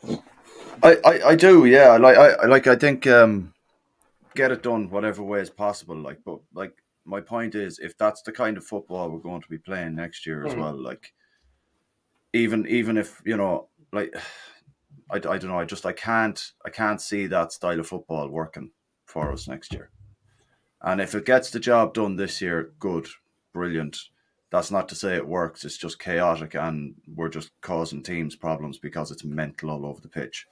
I, 0.84 0.98
I, 1.06 1.28
I 1.30 1.36
do, 1.36 1.66
yeah. 1.66 1.98
Like 1.98 2.18
I 2.18 2.46
like 2.46 2.68
I 2.68 2.76
think 2.76 3.08
um, 3.08 3.54
get 4.36 4.52
it 4.52 4.64
done 4.64 4.90
whatever 4.90 5.24
way 5.24 5.42
is 5.42 5.50
possible. 5.50 5.96
Like, 5.98 6.20
but 6.26 6.40
like 6.54 6.74
my 7.06 7.22
point 7.22 7.56
is, 7.56 7.80
if 7.80 7.98
that's 7.98 8.22
the 8.22 8.32
kind 8.32 8.58
of 8.58 8.64
football 8.66 9.10
we're 9.10 9.20
going 9.20 9.42
to 9.42 9.50
be 9.50 9.58
playing 9.58 9.96
next 9.96 10.26
year 10.26 10.46
as 10.46 10.54
Mm. 10.54 10.60
well, 10.60 10.82
like 10.82 11.14
even 12.34 12.68
even 12.68 12.98
if 12.98 13.22
you 13.26 13.38
know, 13.38 13.68
like 13.92 14.14
I, 15.12 15.16
I 15.16 15.20
don't 15.20 15.48
know, 15.48 15.60
I 15.60 15.66
just 15.66 15.86
I 15.86 15.94
can't 15.94 16.52
I 16.66 16.70
can't 16.70 17.02
see 17.02 17.28
that 17.28 17.52
style 17.52 17.80
of 17.80 17.88
football 17.88 18.30
working 18.30 18.72
for 19.06 19.32
us 19.32 19.48
next 19.48 19.74
year. 19.74 19.90
And 20.82 21.02
if 21.02 21.16
it 21.16 21.26
gets 21.26 21.50
the 21.50 21.60
job 21.60 21.94
done 21.94 22.16
this 22.16 22.42
year, 22.42 22.72
good, 22.80 23.08
brilliant. 23.54 23.98
That's 24.52 24.72
not 24.72 24.90
to 24.90 24.96
say 24.96 25.16
it 25.16 25.28
works. 25.28 25.64
It's 25.64 25.78
just 25.78 26.00
chaotic, 26.00 26.56
and 26.56 26.96
we're 27.08 27.30
just 27.30 27.52
causing 27.62 28.02
teams 28.02 28.36
problems 28.36 28.80
because 28.80 29.12
it's 29.12 29.24
mental 29.24 29.70
all 29.70 29.86
over 29.86 30.02
the 30.02 30.08
pitch 30.08 30.48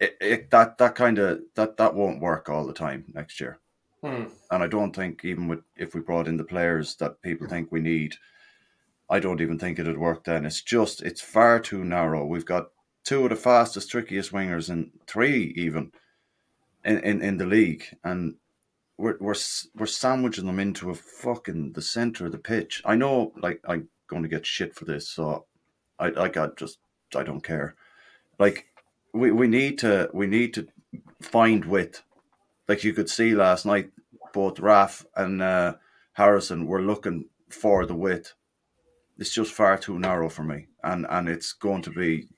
it, 0.00 0.16
it 0.20 0.50
that 0.50 0.78
that 0.78 0.94
kind 0.94 1.18
of 1.18 1.40
that 1.54 1.76
that 1.76 1.94
won't 1.94 2.20
work 2.20 2.48
all 2.48 2.66
the 2.66 2.72
time 2.72 3.04
next 3.14 3.40
year. 3.40 3.58
Hmm. 4.02 4.24
And 4.50 4.62
I 4.62 4.66
don't 4.66 4.96
think 4.96 5.24
even 5.24 5.46
with 5.46 5.60
if 5.76 5.94
we 5.94 6.00
brought 6.00 6.26
in 6.26 6.38
the 6.38 6.44
players 6.44 6.96
that 6.96 7.20
people 7.20 7.46
think 7.46 7.70
we 7.70 7.80
need, 7.80 8.16
I 9.10 9.20
don't 9.20 9.42
even 9.42 9.58
think 9.58 9.78
it'd 9.78 9.98
work 9.98 10.24
then. 10.24 10.46
It's 10.46 10.62
just 10.62 11.02
it's 11.02 11.20
far 11.20 11.60
too 11.60 11.84
narrow. 11.84 12.24
We've 12.24 12.46
got 12.46 12.70
two 13.04 13.24
of 13.24 13.30
the 13.30 13.36
fastest, 13.36 13.90
trickiest 13.90 14.32
wingers 14.32 14.70
and 14.70 14.90
three 15.06 15.52
even 15.56 15.92
in, 16.84 16.98
in, 17.00 17.22
in 17.22 17.36
the 17.36 17.46
league, 17.46 17.84
and 18.02 18.36
we're 19.00 19.16
we're 19.18 19.34
we're 19.74 19.86
sandwiching 19.86 20.46
them 20.46 20.60
into 20.60 20.90
a 20.90 20.94
fucking 20.94 21.72
the 21.72 21.82
center 21.82 22.26
of 22.26 22.32
the 22.32 22.38
pitch. 22.38 22.82
I 22.84 22.96
know, 22.96 23.32
like 23.36 23.60
I'm 23.66 23.88
going 24.08 24.22
to 24.22 24.28
get 24.28 24.46
shit 24.46 24.74
for 24.74 24.84
this, 24.84 25.08
so 25.08 25.46
I 25.98 26.10
like 26.10 26.36
I 26.36 26.48
just 26.56 26.78
I 27.16 27.22
don't 27.22 27.42
care. 27.42 27.74
Like 28.38 28.66
we, 29.14 29.30
we 29.30 29.48
need 29.48 29.78
to 29.78 30.10
we 30.12 30.26
need 30.26 30.54
to 30.54 30.68
find 31.22 31.64
width. 31.64 32.02
Like 32.68 32.84
you 32.84 32.92
could 32.92 33.08
see 33.08 33.34
last 33.34 33.64
night, 33.64 33.90
both 34.32 34.60
Raf 34.60 35.04
and 35.16 35.42
uh, 35.42 35.74
Harrison 36.12 36.66
were 36.66 36.82
looking 36.82 37.28
for 37.48 37.86
the 37.86 37.96
width. 37.96 38.34
It's 39.18 39.34
just 39.34 39.52
far 39.52 39.78
too 39.78 39.98
narrow 39.98 40.28
for 40.28 40.44
me, 40.44 40.66
and 40.84 41.06
and 41.08 41.28
it's 41.28 41.52
going 41.52 41.82
to 41.82 41.90
be. 41.90 42.28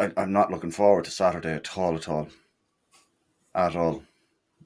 I, 0.00 0.12
I'm 0.16 0.32
not 0.32 0.50
looking 0.50 0.70
forward 0.70 1.04
to 1.04 1.10
Saturday 1.10 1.52
at 1.52 1.76
all, 1.76 1.96
at 1.96 2.08
all, 2.08 2.28
at 3.54 3.74
all. 3.74 4.04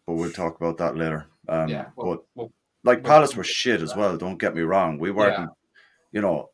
But 0.07 0.15
we'll 0.15 0.33
talk 0.33 0.57
about 0.57 0.79
that 0.79 0.97
later. 0.97 1.27
Um, 1.49 1.69
Yeah, 1.69 1.87
well- 1.97 2.07
but 2.17 2.25
well- 2.35 2.53
like 2.85 3.03
well- 3.03 3.13
Palace 3.13 3.37
were 3.37 3.45
shit 3.45 3.81
as 3.83 3.95
well. 3.97 4.17
Don't 4.17 4.39
get 4.39 4.55
me 4.55 4.63
wrong. 4.63 4.99
We 4.99 5.11
weren't. 5.11 5.39
Yeah. 5.39 5.47
You 6.13 6.21
know, 6.21 6.51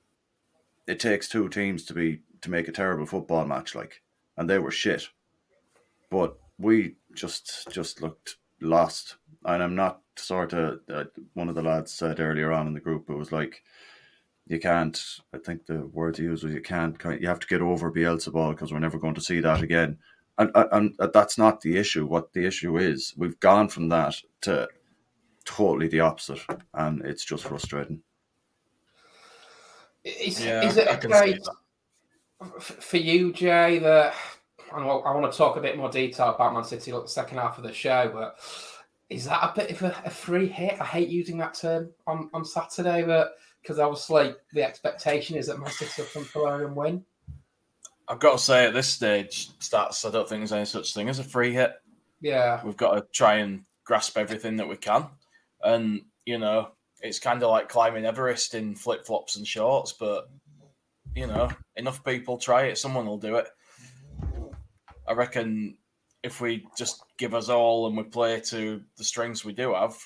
it 0.87 1.01
takes 1.01 1.29
two 1.29 1.49
teams 1.49 1.85
to 1.87 1.95
be 1.95 2.21
to 2.43 2.51
make 2.51 2.69
a 2.69 2.73
terrible 2.73 3.07
football 3.07 3.45
match, 3.47 3.75
like, 3.75 4.03
and 4.37 4.49
they 4.49 4.59
were 4.59 4.71
shit. 4.71 5.09
But 6.11 6.37
we 6.59 6.97
just 7.15 7.69
just 7.71 8.01
looked 8.03 8.37
lost, 8.61 9.17
and 9.45 9.63
I'm 9.63 9.75
not 9.75 10.03
sort 10.17 10.53
of. 10.53 10.81
Uh, 10.89 11.05
one 11.35 11.49
of 11.49 11.55
the 11.55 11.63
lads 11.63 11.93
said 11.93 12.21
earlier 12.21 12.53
on 12.53 12.67
in 12.67 12.75
the 12.75 12.81
group, 12.81 13.09
it 13.11 13.15
was 13.17 13.33
like, 13.33 13.63
you 14.47 14.59
can't. 14.61 15.03
I 15.35 15.39
think 15.39 15.67
the 15.67 15.87
word 15.87 16.17
he 16.17 16.25
used 16.25 16.45
was 16.45 16.53
you 16.55 16.61
can't. 16.63 16.97
You 17.21 17.29
have 17.29 17.41
to 17.41 17.47
get 17.47 17.61
over 17.63 17.91
Beelzebub 17.91 18.55
because 18.55 18.73
we're 18.73 18.79
never 18.79 18.99
going 18.99 19.15
to 19.15 19.21
see 19.21 19.41
that 19.41 19.63
again. 19.63 19.99
And, 20.39 20.51
and 20.55 20.95
and 20.99 21.13
that's 21.13 21.37
not 21.37 21.61
the 21.61 21.77
issue. 21.77 22.07
What 22.07 22.33
the 22.33 22.47
issue 22.47 22.79
is, 22.79 23.13
we've 23.17 23.39
gone 23.41 23.69
from 23.69 23.89
that 23.89 24.15
to 24.43 24.69
totally 25.45 25.89
the 25.89 26.01
opposite, 26.01 26.41
and 26.75 27.05
it's 27.05 27.25
just 27.25 27.45
frustrating. 27.45 28.01
Is, 30.05 30.45
Yeah, 30.45 30.65
is 30.65 30.77
it 30.77 30.89
I 30.89 30.93
a 30.93 30.99
case 30.99 31.49
for 32.61 32.99
you, 32.99 33.33
Jay, 33.33 33.79
that 33.79 34.15
I, 34.73 34.81
know, 34.81 35.01
I 35.01 35.15
want 35.15 35.31
to 35.31 35.37
talk 35.37 35.57
a 35.57 35.61
bit 35.61 35.77
more 35.77 35.91
detail 35.91 36.35
about 36.35 36.55
Man 36.55 36.65
City 36.65 36.93
like 36.93 37.03
the 37.03 37.09
second 37.09 37.39
half 37.39 37.59
of 37.59 37.65
the 37.65 37.73
show, 37.73 38.11
but 38.13 38.37
is 39.11 39.25
that 39.25 39.43
a 39.43 39.53
bit 39.55 39.71
of 39.71 39.83
a, 39.83 40.03
a 40.05 40.11
free 40.11 40.47
hit? 40.47 40.81
I 40.81 40.85
hate 40.85 41.09
using 41.09 41.39
that 41.39 41.55
term 41.55 41.91
on, 42.07 42.31
on 42.33 42.45
Saturday, 42.45 43.03
but 43.03 43.33
because 43.63 43.79
obviously 43.79 44.35
the 44.53 44.63
expectation 44.63 45.37
is 45.37 45.47
that 45.47 45.59
Man 45.59 45.71
City 45.71 46.03
will 46.03 46.09
come 46.13 46.25
forward 46.25 46.67
and 46.67 46.77
win. 46.77 47.05
I've 48.09 48.19
got 48.19 48.33
to 48.33 48.39
say, 48.39 48.67
at 48.67 48.75
this 48.75 48.89
stage, 48.89 49.51
stats, 49.59 50.07
I 50.07 50.11
don't 50.11 50.29
think 50.29 50.41
there's 50.41 50.53
any 50.53 50.65
such 50.65 50.95
thing 50.95 51.09
as 51.09 51.19
a 51.19 51.25
free 51.25 51.53
hit. 51.53 51.73
Yeah. 52.21 52.61
We've 52.65 52.77
got 52.77 52.95
to 52.95 53.07
try 53.13 53.37
and 53.37 53.65
grasp 53.85 54.17
everything 54.17 54.57
that 54.57 54.69
we 54.69 54.77
can. 54.77 55.07
And, 55.63 56.03
you 56.25 56.39
know, 56.39 56.71
it's 57.01 57.19
kind 57.19 57.43
of 57.43 57.51
like 57.51 57.69
climbing 57.69 58.07
Everest 58.07 58.55
in 58.55 58.75
flip 58.75 59.07
flops 59.07 59.37
and 59.37 59.47
shorts, 59.47 59.93
but, 59.93 60.31
you 61.15 61.27
know, 61.27 61.51
enough 61.77 62.03
people 62.05 62.39
try 62.39 62.65
it, 62.65 62.79
someone 62.79 63.07
will 63.07 63.19
do 63.19 63.37
it. 63.37 63.47
I 65.07 65.13
reckon 65.13 65.77
if 66.23 66.41
we 66.41 66.67
just 66.77 67.03
give 67.19 67.35
us 67.35 67.49
all 67.49 67.87
and 67.87 67.97
we 67.97 68.03
play 68.05 68.41
to 68.41 68.83
the 68.97 69.05
strings 69.05 69.45
we 69.45 69.53
do 69.53 69.75
have, 69.75 69.97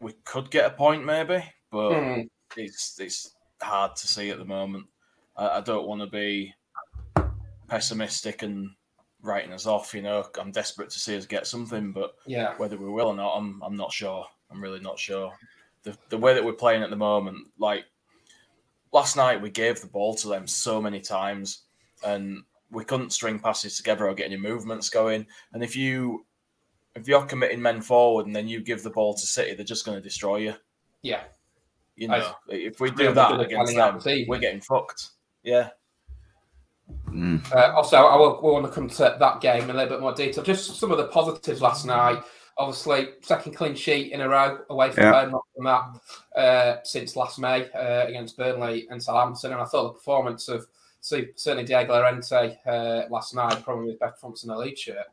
we 0.00 0.12
could 0.24 0.50
get 0.50 0.66
a 0.66 0.70
point 0.70 1.04
maybe, 1.04 1.42
but 1.70 1.90
Hmm. 1.90 2.20
it's 2.56 2.98
it's 3.00 3.34
hard 3.60 3.96
to 3.96 4.06
see 4.06 4.30
at 4.30 4.38
the 4.38 4.44
moment. 4.44 4.86
I, 5.36 5.58
I 5.58 5.60
don't 5.60 5.88
want 5.88 6.00
to 6.02 6.06
be 6.06 6.54
pessimistic 7.68 8.42
and 8.42 8.70
writing 9.22 9.52
us 9.52 9.66
off. 9.66 9.94
You 9.94 10.02
know, 10.02 10.24
I'm 10.38 10.50
desperate 10.50 10.90
to 10.90 10.98
see 10.98 11.16
us 11.16 11.26
get 11.26 11.46
something, 11.46 11.92
but 11.92 12.16
Yeah. 12.26 12.56
whether 12.56 12.76
we 12.76 12.88
will 12.88 13.08
or 13.08 13.14
not, 13.16 13.36
I'm 13.36 13.62
I'm 13.62 13.76
not 13.76 13.92
sure. 13.92 14.26
I'm 14.50 14.62
really 14.62 14.80
not 14.80 14.98
sure. 14.98 15.32
The 15.82 15.96
the 16.08 16.18
way 16.18 16.34
that 16.34 16.44
we're 16.44 16.52
playing 16.54 16.82
at 16.82 16.90
the 16.90 16.96
moment, 16.96 17.48
like 17.58 17.84
last 18.92 19.16
night, 19.16 19.40
we 19.40 19.50
gave 19.50 19.80
the 19.80 19.86
ball 19.86 20.14
to 20.16 20.28
them 20.28 20.46
so 20.46 20.80
many 20.80 21.00
times, 21.00 21.64
and 22.04 22.42
we 22.70 22.84
couldn't 22.84 23.12
string 23.12 23.38
passes 23.38 23.76
together 23.76 24.06
or 24.08 24.14
get 24.14 24.26
any 24.26 24.36
movements 24.36 24.88
going. 24.90 25.26
And 25.52 25.62
if 25.62 25.76
you 25.76 26.26
if 26.94 27.06
you're 27.06 27.24
committing 27.26 27.62
men 27.62 27.80
forward 27.80 28.26
and 28.26 28.34
then 28.34 28.48
you 28.48 28.60
give 28.60 28.82
the 28.82 28.90
ball 28.90 29.14
to 29.14 29.26
City, 29.26 29.54
they're 29.54 29.64
just 29.64 29.84
going 29.86 29.96
to 29.96 30.02
destroy 30.02 30.36
you. 30.38 30.54
Yeah. 31.02 31.24
You 31.94 32.10
I- 32.10 32.18
know, 32.18 32.34
if 32.48 32.80
we 32.80 32.90
do 32.90 33.12
that 33.12 33.32
at 33.32 33.40
against 33.40 33.74
them, 33.74 34.00
we're 34.26 34.38
getting 34.38 34.60
fucked. 34.60 35.10
Yeah. 35.44 35.70
Uh, 37.52 37.72
also, 37.74 37.96
I 37.96 38.16
will, 38.16 38.40
we 38.42 38.50
want 38.50 38.66
to 38.66 38.72
come 38.72 38.88
to 38.88 39.16
that 39.18 39.40
game 39.40 39.64
in 39.64 39.70
a 39.70 39.74
little 39.74 39.88
bit 39.88 40.00
more 40.00 40.14
detail. 40.14 40.44
Just 40.44 40.76
some 40.78 40.90
of 40.92 40.98
the 40.98 41.06
positives 41.08 41.60
last 41.60 41.84
night. 41.86 42.22
Obviously, 42.56 43.08
second 43.22 43.54
clean 43.54 43.74
sheet 43.74 44.10
in 44.12 44.20
a 44.20 44.28
row 44.28 44.58
away 44.70 44.90
from 44.90 45.04
Yeah. 45.04 45.20
home, 45.20 45.30
not 45.32 45.44
from 45.54 45.64
that 45.64 46.40
uh, 46.40 46.76
since 46.82 47.14
last 47.16 47.38
May 47.38 47.70
uh, 47.70 48.06
against 48.06 48.36
Burnley 48.36 48.86
and 48.90 49.02
Southampton. 49.02 49.52
And 49.52 49.60
I 49.60 49.64
thought 49.64 49.84
the 49.84 49.92
performance 49.94 50.48
of 50.48 50.66
certainly 51.00 51.64
Diego 51.64 51.92
Llorente 51.94 52.58
uh, 52.66 53.02
last 53.10 53.34
night 53.34 53.62
probably 53.64 53.90
his 53.90 53.96
best 53.98 54.14
performance 54.14 54.42
in 54.42 54.48
the 54.48 54.56
league 54.58 54.76
shirt. 54.76 55.06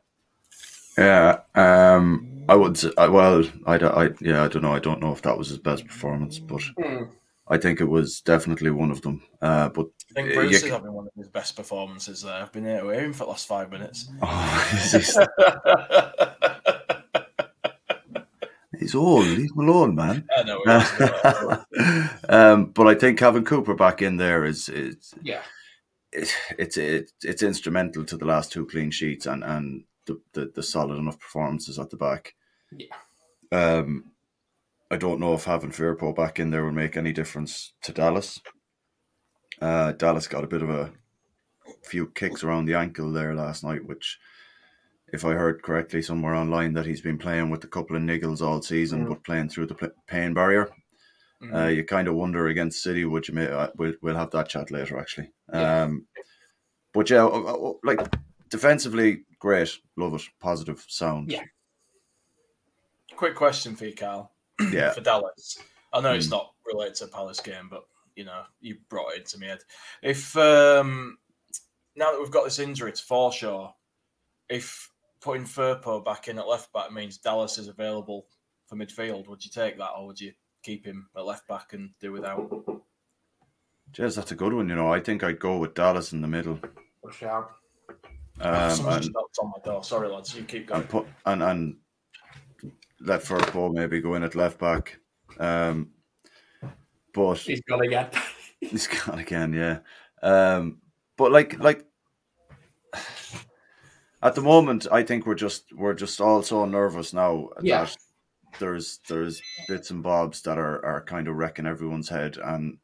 Yeah, 0.98 1.40
um, 1.54 2.44
I 2.48 2.56
would. 2.56 2.76
Say, 2.78 2.90
I, 2.98 3.06
well, 3.08 3.44
I, 3.66 3.78
don't- 3.78 3.96
I, 3.96 4.08
yeah, 4.20 4.42
I 4.44 4.48
don't 4.48 4.62
know. 4.62 4.72
I 4.74 4.78
don't 4.80 5.00
know 5.00 5.12
if 5.12 5.22
that 5.22 5.36
was 5.38 5.48
his 5.48 5.58
best 5.58 5.86
performance, 5.86 6.38
but 6.38 6.62
Hmm. 6.82 7.04
I 7.48 7.58
think 7.58 7.80
it 7.80 7.84
was 7.84 8.20
definitely 8.22 8.70
one 8.70 8.90
of 8.90 9.02
them. 9.02 9.22
Uh, 9.40 9.68
but 9.68 9.86
I 10.10 10.14
think 10.14 10.30
uh, 10.30 10.34
Bruce 10.34 10.62
is 10.62 10.70
having 10.70 10.92
one 10.92 11.06
of 11.06 11.12
his 11.16 11.28
best 11.28 11.54
performances 11.54 12.22
there. 12.22 12.34
I've 12.34 12.52
been 12.52 12.64
here 12.64 12.84
with 12.84 12.98
him 12.98 13.12
for 13.12 13.24
the 13.24 13.30
last 13.30 13.46
five 13.46 13.70
minutes. 13.70 14.08
Oh, 14.22 14.88
he's, 14.92 15.16
he's 18.80 18.94
old. 18.94 19.26
Leave 19.26 19.50
him 19.52 19.68
alone, 19.68 19.94
man. 19.94 20.26
I 20.36 20.42
know. 20.42 21.64
um, 22.28 22.66
but 22.72 22.88
I 22.88 22.94
think 22.94 23.20
having 23.20 23.44
Cooper 23.44 23.74
back 23.74 24.02
in 24.02 24.16
there 24.16 24.44
is 24.44 24.68
is 24.68 25.14
Yeah. 25.22 25.42
it, 26.12 26.34
it's 26.58 26.76
it's 26.76 27.12
it's 27.22 27.42
instrumental 27.42 28.04
to 28.06 28.16
the 28.16 28.26
last 28.26 28.52
two 28.52 28.66
clean 28.66 28.90
sheets 28.90 29.26
and 29.26 29.44
and 29.44 29.84
the, 30.06 30.20
the, 30.32 30.52
the 30.54 30.62
solid 30.62 30.98
enough 30.98 31.18
performances 31.18 31.78
at 31.78 31.90
the 31.90 31.96
back. 31.96 32.34
Yeah. 32.72 32.86
Um, 33.52 34.12
I 34.90 34.96
don't 34.96 35.20
know 35.20 35.34
if 35.34 35.44
having 35.44 35.70
Firpo 35.70 36.14
back 36.14 36.38
in 36.38 36.50
there 36.50 36.64
would 36.64 36.74
make 36.74 36.96
any 36.96 37.12
difference 37.12 37.74
to 37.82 37.92
Dallas. 37.92 38.40
Uh, 39.60 39.92
Dallas 39.92 40.28
got 40.28 40.44
a 40.44 40.48
bit 40.48 40.62
of 40.62 40.70
a 40.70 40.92
few 41.82 42.06
kicks 42.08 42.44
around 42.44 42.66
the 42.66 42.74
ankle 42.74 43.10
there 43.12 43.34
last 43.34 43.64
night, 43.64 43.84
which, 43.84 44.18
if 45.12 45.24
I 45.24 45.32
heard 45.32 45.62
correctly 45.62 46.02
somewhere 46.02 46.34
online, 46.34 46.74
that 46.74 46.86
he's 46.86 47.00
been 47.00 47.18
playing 47.18 47.50
with 47.50 47.64
a 47.64 47.68
couple 47.68 47.96
of 47.96 48.02
niggles 48.02 48.40
all 48.40 48.62
season, 48.62 49.06
Mm. 49.06 49.08
but 49.08 49.24
playing 49.24 49.48
through 49.48 49.66
the 49.66 49.92
pain 50.06 50.34
barrier. 50.34 50.70
Mm-hmm. 51.42 51.54
Uh, 51.54 51.66
you 51.68 51.84
kind 51.84 52.08
of 52.08 52.14
wonder 52.14 52.46
against 52.46 52.82
City, 52.82 53.04
would 53.04 53.26
you 53.28 53.34
make? 53.34 53.50
Uh, 53.50 53.70
we'll, 53.76 53.94
we'll 54.02 54.16
have 54.16 54.30
that 54.30 54.48
chat 54.48 54.70
later, 54.70 54.98
actually. 54.98 55.30
Yeah. 55.52 55.82
Um, 55.82 56.06
but 56.94 57.10
yeah, 57.10 57.24
like 57.82 58.00
defensively, 58.48 59.24
great, 59.38 59.70
love 59.96 60.14
it, 60.14 60.22
positive 60.40 60.84
sound. 60.88 61.30
Yeah. 61.30 61.44
Quick 63.16 63.34
question 63.34 63.76
for 63.76 63.84
you, 63.86 63.94
Carl. 63.94 64.32
Yeah. 64.72 64.92
for 64.92 65.00
Dallas, 65.00 65.58
I 65.92 66.00
know 66.00 66.12
mm. 66.12 66.16
it's 66.16 66.30
not 66.30 66.52
related 66.66 66.94
to 66.96 67.06
Palace 67.08 67.40
game, 67.40 67.68
but 67.70 67.84
you 68.14 68.24
know 68.24 68.42
you 68.60 68.76
brought 68.88 69.12
it 69.12 69.18
into 69.18 69.38
me 69.38 69.48
head. 69.48 69.60
If 70.02 70.36
um, 70.36 71.18
now 71.94 72.12
that 72.12 72.20
we've 72.20 72.30
got 72.30 72.44
this 72.44 72.58
injury 72.58 72.92
to 72.92 73.02
Forshaw, 73.02 73.72
if 74.48 74.90
putting 75.20 75.44
Firpo 75.44 76.04
back 76.04 76.28
in 76.28 76.38
at 76.38 76.48
left 76.48 76.72
back 76.72 76.92
means 76.92 77.18
Dallas 77.18 77.58
is 77.58 77.68
available 77.68 78.26
for 78.66 78.76
midfield, 78.76 79.28
would 79.28 79.44
you 79.44 79.50
take 79.50 79.78
that, 79.78 79.90
or 79.96 80.06
would 80.06 80.20
you 80.20 80.32
keep 80.62 80.84
him 80.84 81.08
at 81.16 81.24
left 81.24 81.46
back 81.48 81.72
and 81.72 81.90
do 82.00 82.12
without? 82.12 82.50
Jez, 83.92 84.16
that's 84.16 84.32
a 84.32 84.36
good 84.36 84.52
one. 84.52 84.68
You 84.68 84.74
know, 84.74 84.92
I 84.92 85.00
think 85.00 85.22
I'd 85.22 85.38
go 85.38 85.58
with 85.58 85.74
Dallas 85.74 86.12
in 86.12 86.20
the 86.20 86.28
middle. 86.28 86.58
Push 87.02 87.22
out. 87.22 87.52
Um, 88.38 88.86
and, 88.88 89.16
on 89.16 89.50
my 89.50 89.58
door. 89.64 89.82
Sorry, 89.82 90.08
lads. 90.08 90.36
You 90.36 90.42
keep 90.42 90.66
going. 90.66 90.82
And 90.82 90.90
put 90.90 91.06
and 91.24 91.42
and 91.42 91.76
let 93.00 93.22
Firpo 93.22 93.72
maybe 93.72 94.00
go 94.00 94.14
in 94.14 94.22
at 94.22 94.34
left 94.34 94.58
back. 94.58 94.98
Um, 95.38 95.90
but 97.12 97.38
he's 97.38 97.62
gone 97.62 97.82
again. 97.82 98.08
he's 98.60 98.86
gone 98.86 99.18
again. 99.18 99.52
Yeah. 99.52 99.78
Um, 100.22 100.78
but 101.16 101.32
like 101.32 101.58
like 101.58 101.84
at 104.22 104.34
the 104.34 104.42
moment, 104.42 104.86
I 104.90 105.02
think 105.02 105.26
we're 105.26 105.34
just 105.34 105.72
we're 105.72 105.94
just 105.94 106.20
all 106.20 106.42
so 106.42 106.64
nervous 106.64 107.12
now 107.12 107.50
yeah. 107.62 107.84
that 107.84 107.96
there's 108.58 109.00
there's 109.08 109.40
bits 109.68 109.90
and 109.90 110.02
bobs 110.02 110.42
that 110.42 110.58
are, 110.58 110.84
are 110.84 111.02
kind 111.02 111.28
of 111.28 111.36
wrecking 111.36 111.66
everyone's 111.66 112.08
head 112.08 112.38
and 112.44 112.78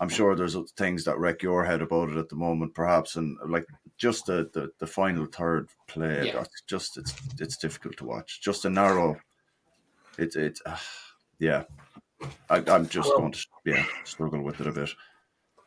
i'm 0.00 0.08
sure 0.08 0.34
there's 0.34 0.56
things 0.76 1.04
that 1.04 1.18
wreck 1.18 1.42
your 1.42 1.64
head 1.64 1.82
about 1.82 2.08
it 2.08 2.16
at 2.16 2.28
the 2.28 2.36
moment 2.36 2.72
perhaps 2.74 3.16
and 3.16 3.36
like 3.48 3.66
just 3.96 4.26
the 4.26 4.48
the, 4.52 4.70
the 4.78 4.86
final 4.86 5.26
third 5.26 5.68
play 5.88 6.26
yeah. 6.26 6.34
that's 6.34 6.62
just 6.66 6.96
it's 6.96 7.14
it's 7.38 7.56
difficult 7.56 7.96
to 7.96 8.04
watch 8.04 8.40
just 8.40 8.64
a 8.64 8.70
narrow 8.70 9.16
it 10.18 10.36
it 10.36 10.58
uh, 10.66 10.76
yeah 11.38 11.64
I, 12.50 12.62
i'm 12.68 12.88
just 12.88 13.08
well, 13.08 13.20
going 13.20 13.32
to 13.32 13.46
yeah 13.64 13.84
struggle 14.04 14.42
with 14.42 14.60
it 14.60 14.66
a 14.66 14.72
bit 14.72 14.90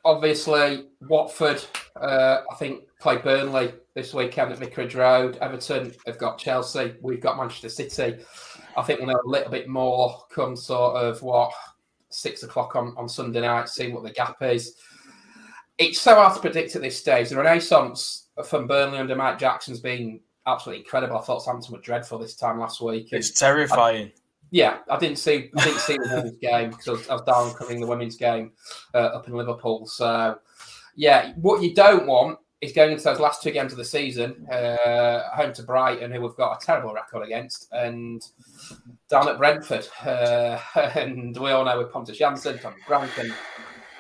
obviously 0.06 0.88
watford 1.08 1.64
uh, 2.00 2.42
i 2.52 2.56
think 2.56 2.84
play 3.00 3.18
burnley 3.18 3.74
this 3.96 4.14
weekend 4.14 4.52
at 4.52 4.60
vicarage 4.60 4.96
road 4.96 5.38
everton 5.42 5.94
have 6.06 6.18
got 6.18 6.38
chelsea 6.38 6.96
we've 7.02 7.22
got 7.22 7.38
manchester 7.38 7.70
city 7.70 8.18
I 8.76 8.82
think 8.82 9.00
we'll 9.00 9.10
know 9.10 9.22
a 9.26 9.30
little 9.30 9.52
bit 9.52 9.68
more 9.68 10.24
come 10.32 10.56
sort 10.56 10.96
of 10.96 11.22
what 11.22 11.52
six 12.10 12.44
o'clock 12.44 12.76
on, 12.76 12.94
on 12.98 13.10
Sunday 13.10 13.42
night, 13.42 13.70
see 13.70 13.92
what 13.92 14.04
the 14.04 14.12
gap 14.12 14.42
is. 14.42 14.76
It's 15.78 16.00
so 16.00 16.16
hard 16.16 16.36
to 16.36 16.42
predict 16.42 16.76
at 16.76 16.82
this 16.82 16.98
stage. 16.98 17.30
The 17.30 17.38
renaissance 17.38 18.28
from 18.46 18.68
Burnley 18.68 19.00
under 19.00 19.16
Mike 19.16 19.40
Jackson's 19.40 19.80
been 19.80 20.20
absolutely 20.46 20.84
incredible. 20.84 21.18
I 21.18 21.22
thought 21.22 21.42
Southampton 21.42 21.74
were 21.74 21.82
dreadful 21.82 22.20
this 22.20 22.36
time 22.36 22.60
last 22.60 22.82
week. 22.82 23.10
It's 23.12 23.32
terrifying. 23.32 24.08
I, 24.08 24.14
yeah, 24.54 24.78
I 24.88 24.98
didn't 25.00 25.18
see 25.18 25.50
I 25.58 25.64
didn't 25.64 25.80
see 25.80 25.98
the 25.98 26.10
women's 26.14 26.38
game 26.38 26.70
because 26.70 26.88
I 26.88 26.92
was, 26.92 27.10
I 27.10 27.14
was 27.14 27.22
down 27.24 27.56
covering 27.56 27.82
the 27.82 27.88
women's 27.88 28.16
game 28.16 28.52
uh, 28.94 29.00
up 29.00 29.28
in 29.28 29.34
Liverpool. 29.34 29.88
So, 29.88 30.38
yeah, 30.96 31.34
what 31.38 31.64
you 31.64 31.74
don't 31.74 32.06
want 32.06 32.38
is 32.62 32.72
going 32.72 32.92
into 32.92 33.04
those 33.04 33.20
last 33.20 33.42
two 33.42 33.50
games 33.50 33.72
of 33.72 33.80
the 33.80 33.84
season, 33.84 34.46
uh, 34.52 35.24
home 35.32 35.54
to 35.54 35.64
Brighton, 35.64 36.12
who 36.12 36.22
we've 36.22 36.36
got 36.36 36.62
a 36.62 36.64
terrible 36.64 36.94
record 36.94 37.26
against, 37.26 37.68
and 37.72 38.22
down 39.10 39.28
at 39.28 39.40
Brentford. 39.40 39.88
Uh, 40.06 40.60
and 40.94 41.36
we 41.36 41.50
all 41.50 41.66
know 41.66 41.80
with 41.80 41.92
Pontus 41.92 42.20
Jansson, 42.20 42.62
Tommy 42.62 42.78
Grankin, 42.88 43.34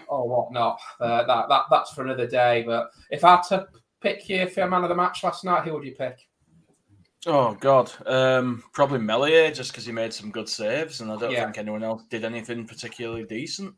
or 0.07 0.29
whatnot. 0.29 0.77
Uh, 0.99 1.23
that, 1.23 1.49
that 1.49 1.63
That's 1.71 1.93
for 1.93 2.03
another 2.03 2.27
day. 2.27 2.61
But 2.63 2.91
if 3.09 3.23
I 3.23 3.37
had 3.37 3.43
to 3.49 3.65
pick 4.01 4.29
you 4.29 4.47
for 4.47 4.61
a 4.61 4.69
man 4.69 4.83
of 4.83 4.89
the 4.89 4.95
match 4.95 5.23
last 5.23 5.45
night, 5.45 5.63
who 5.63 5.73
would 5.73 5.83
you 5.83 5.95
pick? 5.95 6.19
Oh 7.25 7.55
God, 7.59 7.91
um, 8.05 8.63
probably 8.73 8.99
Meslier, 8.99 9.51
just 9.51 9.71
because 9.71 9.85
he 9.85 9.91
made 9.91 10.13
some 10.13 10.31
good 10.31 10.49
saves, 10.49 11.01
and 11.01 11.11
I 11.11 11.17
don't 11.17 11.31
yeah. 11.31 11.45
think 11.45 11.57
anyone 11.57 11.83
else 11.83 12.03
did 12.09 12.25
anything 12.25 12.67
particularly 12.67 13.23
decent. 13.23 13.75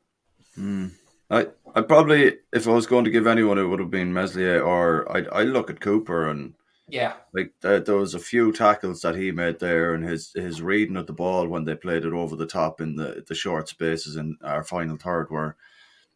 Mm. 0.57 0.91
I 1.29 1.47
I 1.75 1.81
probably 1.81 2.37
if 2.53 2.67
I 2.67 2.71
was 2.71 2.87
going 2.87 3.05
to 3.05 3.11
give 3.11 3.27
anyone, 3.27 3.57
it 3.57 3.63
would 3.63 3.79
have 3.79 3.91
been 3.91 4.13
Meslier, 4.13 4.61
or 4.61 5.11
I 5.15 5.41
I 5.41 5.43
look 5.43 5.69
at 5.69 5.79
Cooper 5.79 6.29
and 6.29 6.53
yeah, 6.87 7.13
like 7.33 7.53
uh, 7.63 7.79
there 7.79 7.95
was 7.95 8.13
a 8.13 8.19
few 8.19 8.51
tackles 8.51 9.01
that 9.01 9.15
he 9.15 9.31
made 9.31 9.59
there, 9.59 9.93
and 9.93 10.03
his 10.03 10.31
his 10.35 10.61
reading 10.61 10.97
of 10.97 11.07
the 11.07 11.13
ball 11.13 11.47
when 11.47 11.65
they 11.65 11.75
played 11.75 12.05
it 12.05 12.13
over 12.13 12.35
the 12.35 12.45
top 12.45 12.79
in 12.79 12.95
the 12.95 13.23
the 13.27 13.35
short 13.35 13.69
spaces 13.69 14.15
in 14.15 14.37
our 14.43 14.63
final 14.63 14.97
third 14.97 15.29
were 15.31 15.55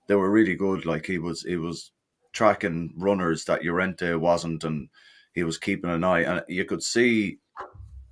they 0.08 0.16
were 0.16 0.30
really 0.30 0.56
good. 0.56 0.86
Like 0.86 1.06
he 1.06 1.18
was 1.18 1.42
he 1.42 1.58
was 1.58 1.92
tracking 2.34 2.94
runners 2.98 3.46
that 3.46 3.64
Llorente 3.64 4.14
wasn't, 4.14 4.64
and 4.64 4.90
he 5.40 5.44
was 5.44 5.58
keeping 5.58 5.90
an 5.90 6.04
eye, 6.04 6.24
and 6.24 6.44
you 6.48 6.66
could 6.66 6.84
see 6.84 7.40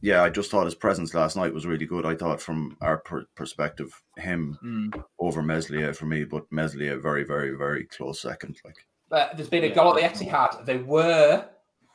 yeah, 0.02 0.24
I 0.24 0.30
just 0.30 0.52
thought 0.52 0.66
his 0.66 0.76
presence 0.76 1.14
last 1.14 1.36
night 1.36 1.54
was 1.54 1.66
really 1.66 1.86
good. 1.86 2.06
I 2.06 2.16
thought 2.16 2.40
from 2.40 2.78
our 2.82 3.00
per- 3.00 3.26
perspective, 3.36 3.92
him 4.18 4.58
mm. 4.64 5.04
over 5.20 5.42
Meslier 5.42 5.94
for 5.94 6.06
me, 6.06 6.24
but 6.24 6.46
Meslier 6.52 7.00
very, 7.00 7.24
very, 7.24 7.58
very 7.58 7.86
close 7.86 8.22
second. 8.22 8.58
Like, 8.64 8.76
but 9.10 9.36
there's 9.36 9.50
been 9.50 9.64
a 9.64 9.70
goal 9.70 9.98
at 9.98 10.16
the 10.16 10.26
Etihad. 10.26 10.66
They 10.66 10.78
were 10.78 11.46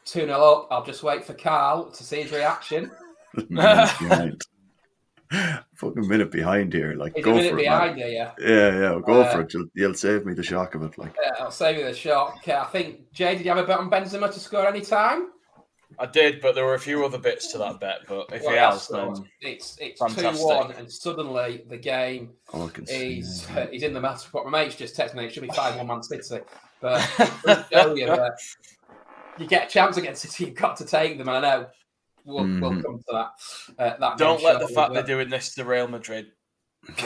two 0.04 0.26
0 0.26 0.32
up. 0.32 0.68
I'll 0.70 0.84
just 0.84 1.02
wait 1.02 1.24
for 1.24 1.34
Carl 1.34 1.90
to 1.90 2.04
see 2.04 2.22
his 2.22 2.32
reaction. 2.32 2.90
Fucking 5.76 6.08
minute 6.08 6.30
behind 6.30 6.72
here, 6.72 6.94
like 6.94 7.14
He's 7.14 7.24
go 7.24 7.36
for 7.36 7.40
it. 7.40 7.56
Behind 7.56 7.98
you, 7.98 8.06
yeah. 8.06 8.32
Yeah, 8.38 8.46
yeah, 8.48 9.00
go 9.04 9.22
uh, 9.22 9.32
for 9.32 9.40
it. 9.42 9.54
You'll, 9.54 9.66
you'll, 9.74 9.94
save 9.94 10.26
me 10.26 10.34
the 10.34 10.42
shock 10.42 10.74
of 10.74 10.82
it. 10.82 10.98
Like, 10.98 11.14
yeah, 11.22 11.30
I'll 11.40 11.50
save 11.50 11.78
you 11.78 11.84
the 11.84 11.94
shock. 11.94 12.46
I 12.48 12.64
think 12.64 13.12
Jay, 13.12 13.36
did 13.36 13.44
you 13.44 13.50
have 13.50 13.58
a 13.62 13.66
bet 13.66 13.78
on 13.78 13.90
Benzema 13.90 14.32
to 14.32 14.40
score 14.40 14.66
any 14.66 14.82
time? 14.82 15.28
I 15.98 16.06
did, 16.06 16.40
but 16.40 16.54
there 16.54 16.64
were 16.64 16.74
a 16.74 16.80
few 16.80 17.04
other 17.04 17.18
bits 17.18 17.52
to 17.52 17.58
that 17.58 17.80
bet. 17.80 18.00
But 18.08 18.32
if 18.32 18.42
well, 18.42 18.50
he 18.50 18.56
has, 18.56 18.88
then 18.88 19.28
it's 19.40 19.76
it's 19.80 20.00
two 20.00 20.44
one, 20.44 20.72
and 20.72 20.90
suddenly 20.90 21.64
the 21.68 21.76
game 21.76 22.30
oh, 22.52 22.70
is 22.88 23.46
uh, 23.50 23.66
he's 23.70 23.82
in 23.84 23.94
the 23.94 24.00
match. 24.00 24.30
But 24.32 24.44
my 24.46 24.64
mate's 24.64 24.76
just 24.76 24.96
texted 24.96 25.14
me 25.14 25.26
it 25.26 25.32
should 25.32 25.42
be 25.42 25.48
five 25.54 25.76
one 25.76 25.86
Man 25.86 26.02
City, 26.02 26.40
but 26.80 27.08
you, 27.94 28.06
you 29.38 29.46
get 29.46 29.68
a 29.68 29.70
chance 29.70 29.96
against 29.96 30.22
City, 30.22 30.46
you've 30.46 30.54
got 30.54 30.76
to 30.76 30.84
take 30.84 31.18
them. 31.18 31.28
And 31.28 31.38
I 31.38 31.40
know 31.40 31.66
we'll, 32.24 32.44
mm. 32.44 32.60
we'll 32.60 32.70
mm-hmm. 32.70 32.82
come 32.82 32.98
to 32.98 33.04
that. 33.12 33.30
Uh, 33.78 33.98
that 33.98 34.18
Don't 34.18 34.42
let 34.42 34.60
the 34.60 34.68
fact 34.68 34.94
they're 34.94 35.02
doing 35.02 35.30
this 35.30 35.54
to 35.54 35.64
Real 35.64 35.88
Madrid. 35.88 36.32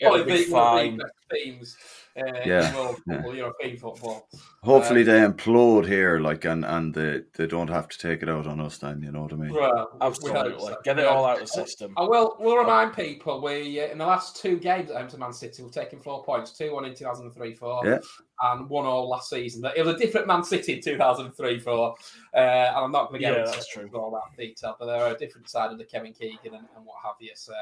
It'll 0.00 0.24
be 0.24 0.44
fine. 0.44 1.00
Themes 1.30 1.76
uh, 2.18 2.40
yeah, 2.44 2.94
yeah. 3.06 3.32
European 3.32 3.76
football. 3.76 4.28
Hopefully, 4.62 5.02
um, 5.02 5.06
they 5.06 5.20
implode 5.20 5.86
here, 5.86 6.18
like, 6.18 6.44
and 6.44 6.64
and 6.64 6.94
they, 6.94 7.20
they 7.34 7.46
don't 7.46 7.68
have 7.68 7.88
to 7.88 7.98
take 7.98 8.22
it 8.22 8.28
out 8.28 8.46
on 8.46 8.60
us. 8.60 8.78
Then 8.78 9.02
you 9.02 9.12
know 9.12 9.22
what 9.22 9.32
I 9.32 9.36
mean? 9.36 9.52
Well, 9.52 9.96
absolutely. 10.00 10.60
So. 10.60 10.76
Get 10.84 10.98
it 10.98 11.06
all 11.06 11.24
out 11.24 11.40
of 11.40 11.42
the 11.42 11.46
system. 11.46 11.94
I 11.96 12.02
will. 12.02 12.36
We'll 12.38 12.56
remind 12.56 12.94
people 12.94 13.40
we 13.40 13.80
uh, 13.80 13.86
in 13.86 13.98
the 13.98 14.06
last 14.06 14.40
two 14.40 14.58
games 14.58 14.90
at 14.90 14.96
home 14.96 15.08
to 15.08 15.18
Man 15.18 15.32
City, 15.32 15.62
we've 15.62 15.72
taken 15.72 16.00
four 16.00 16.24
points: 16.24 16.52
two 16.56 16.72
one 16.72 16.84
in 16.84 16.94
two 16.94 17.04
thousand 17.04 17.30
three 17.30 17.54
four, 17.54 17.86
yeah. 17.86 17.98
and 18.42 18.68
one 18.68 18.84
all 18.84 19.08
last 19.08 19.30
season. 19.30 19.64
It 19.76 19.84
was 19.84 19.94
a 19.94 19.98
different 19.98 20.26
Man 20.26 20.42
City 20.42 20.74
in 20.74 20.80
two 20.80 20.96
thousand 20.96 21.32
three 21.32 21.58
four, 21.58 21.94
uh, 22.34 22.38
and 22.38 22.76
I'm 22.76 22.92
not 22.92 23.10
going 23.10 23.20
to 23.20 23.26
get 23.26 23.36
yeah, 23.36 23.46
into 23.46 23.64
true. 23.70 23.88
all 23.94 24.10
that 24.10 24.36
detail, 24.36 24.76
but 24.78 24.86
they're 24.86 25.14
a 25.14 25.18
different 25.18 25.48
side 25.48 25.70
of 25.70 25.78
the 25.78 25.84
Kevin 25.84 26.12
Keegan 26.12 26.54
and, 26.54 26.66
and 26.76 26.84
what 26.84 26.96
have 27.04 27.14
you. 27.20 27.30
So, 27.34 27.52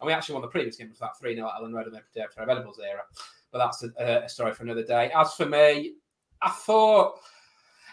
and 0.00 0.06
we 0.06 0.12
actually 0.12 0.34
won 0.34 0.42
the 0.42 0.48
previous 0.48 0.76
game 0.76 0.88
with 0.88 0.98
that 1.00 1.18
three 1.18 1.34
0 1.34 1.48
at 1.48 1.60
Elland 1.60 1.74
Road 1.74 1.86
in 1.86 1.92
the 1.92 2.00
Trevor 2.14 2.46
Venables 2.46 2.78
era 2.78 3.02
but 3.54 3.60
that's 3.60 3.84
a, 3.84 4.24
a 4.24 4.28
story 4.28 4.52
for 4.52 4.64
another 4.64 4.82
day. 4.82 5.12
As 5.16 5.32
for 5.34 5.46
me, 5.46 5.94
I 6.42 6.50
thought 6.50 7.20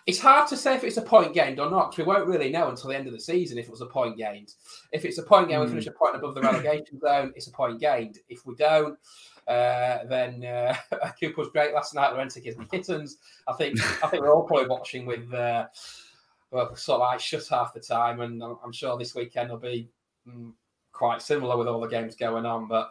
it's 0.08 0.20
hard 0.20 0.48
to 0.48 0.58
say 0.58 0.74
if 0.74 0.84
it's 0.84 0.98
a 0.98 1.04
point 1.04 1.36
gained 1.36 1.60
or 1.60 1.70
not 1.70 1.92
because 1.92 2.04
we 2.04 2.12
won't 2.12 2.28
really 2.28 2.50
know 2.50 2.70
until 2.70 2.90
the 2.90 2.98
end 2.98 3.06
of 3.06 3.14
the 3.14 3.20
season 3.20 3.60
if 3.60 3.68
it 3.68 3.72
was 3.72 3.82
a 3.82 3.86
point 3.86 4.18
gained. 4.18 4.56
If 4.92 5.06
it's 5.06 5.20
a 5.20 5.24
point 5.24 5.50
gained, 5.50 5.62
mm. 5.62 5.66
we 5.66 5.70
finish 5.70 5.86
a 5.86 5.92
point 5.92 6.16
above 6.16 6.34
the 6.34 6.42
relegation 6.42 7.00
zone. 7.00 7.32
It's 7.36 7.46
a 7.46 7.52
point 7.52 7.80
gained. 7.80 8.18
If 8.28 8.44
we 8.48 8.56
don't, 8.56 8.98
uh, 9.48 10.00
then 10.10 10.44
uh, 10.44 10.76
Cooper 11.20 11.42
was 11.42 11.50
great 11.50 11.76
last 11.76 11.94
night. 11.94 12.12
Llorente 12.12 12.42
gives 12.42 12.58
me 12.58 12.66
kittens. 12.66 13.18
I 13.48 13.54
think 13.54 13.80
I 14.04 14.08
think 14.08 14.24
we're 14.24 14.34
all 14.34 14.48
probably 14.48 14.68
watching 14.68 15.06
with 15.06 15.32
uh, 15.32 15.68
well, 16.50 16.76
sort 16.76 17.02
of 17.02 17.08
eyes 17.08 17.22
shut 17.22 17.48
half 17.48 17.76
the 17.76 17.82
time, 17.82 18.22
and 18.22 18.44
I'm, 18.44 18.58
I'm 18.66 18.72
sure 18.72 18.98
this 18.98 19.14
weekend 19.14 19.52
will 19.52 19.58
be 19.58 19.90
mm, 20.28 20.54
quite 20.92 21.22
similar 21.22 21.56
with 21.56 21.68
all 21.68 21.80
the 21.80 21.88
games 21.88 22.16
going 22.16 22.48
on. 22.48 22.68
But 22.68 22.90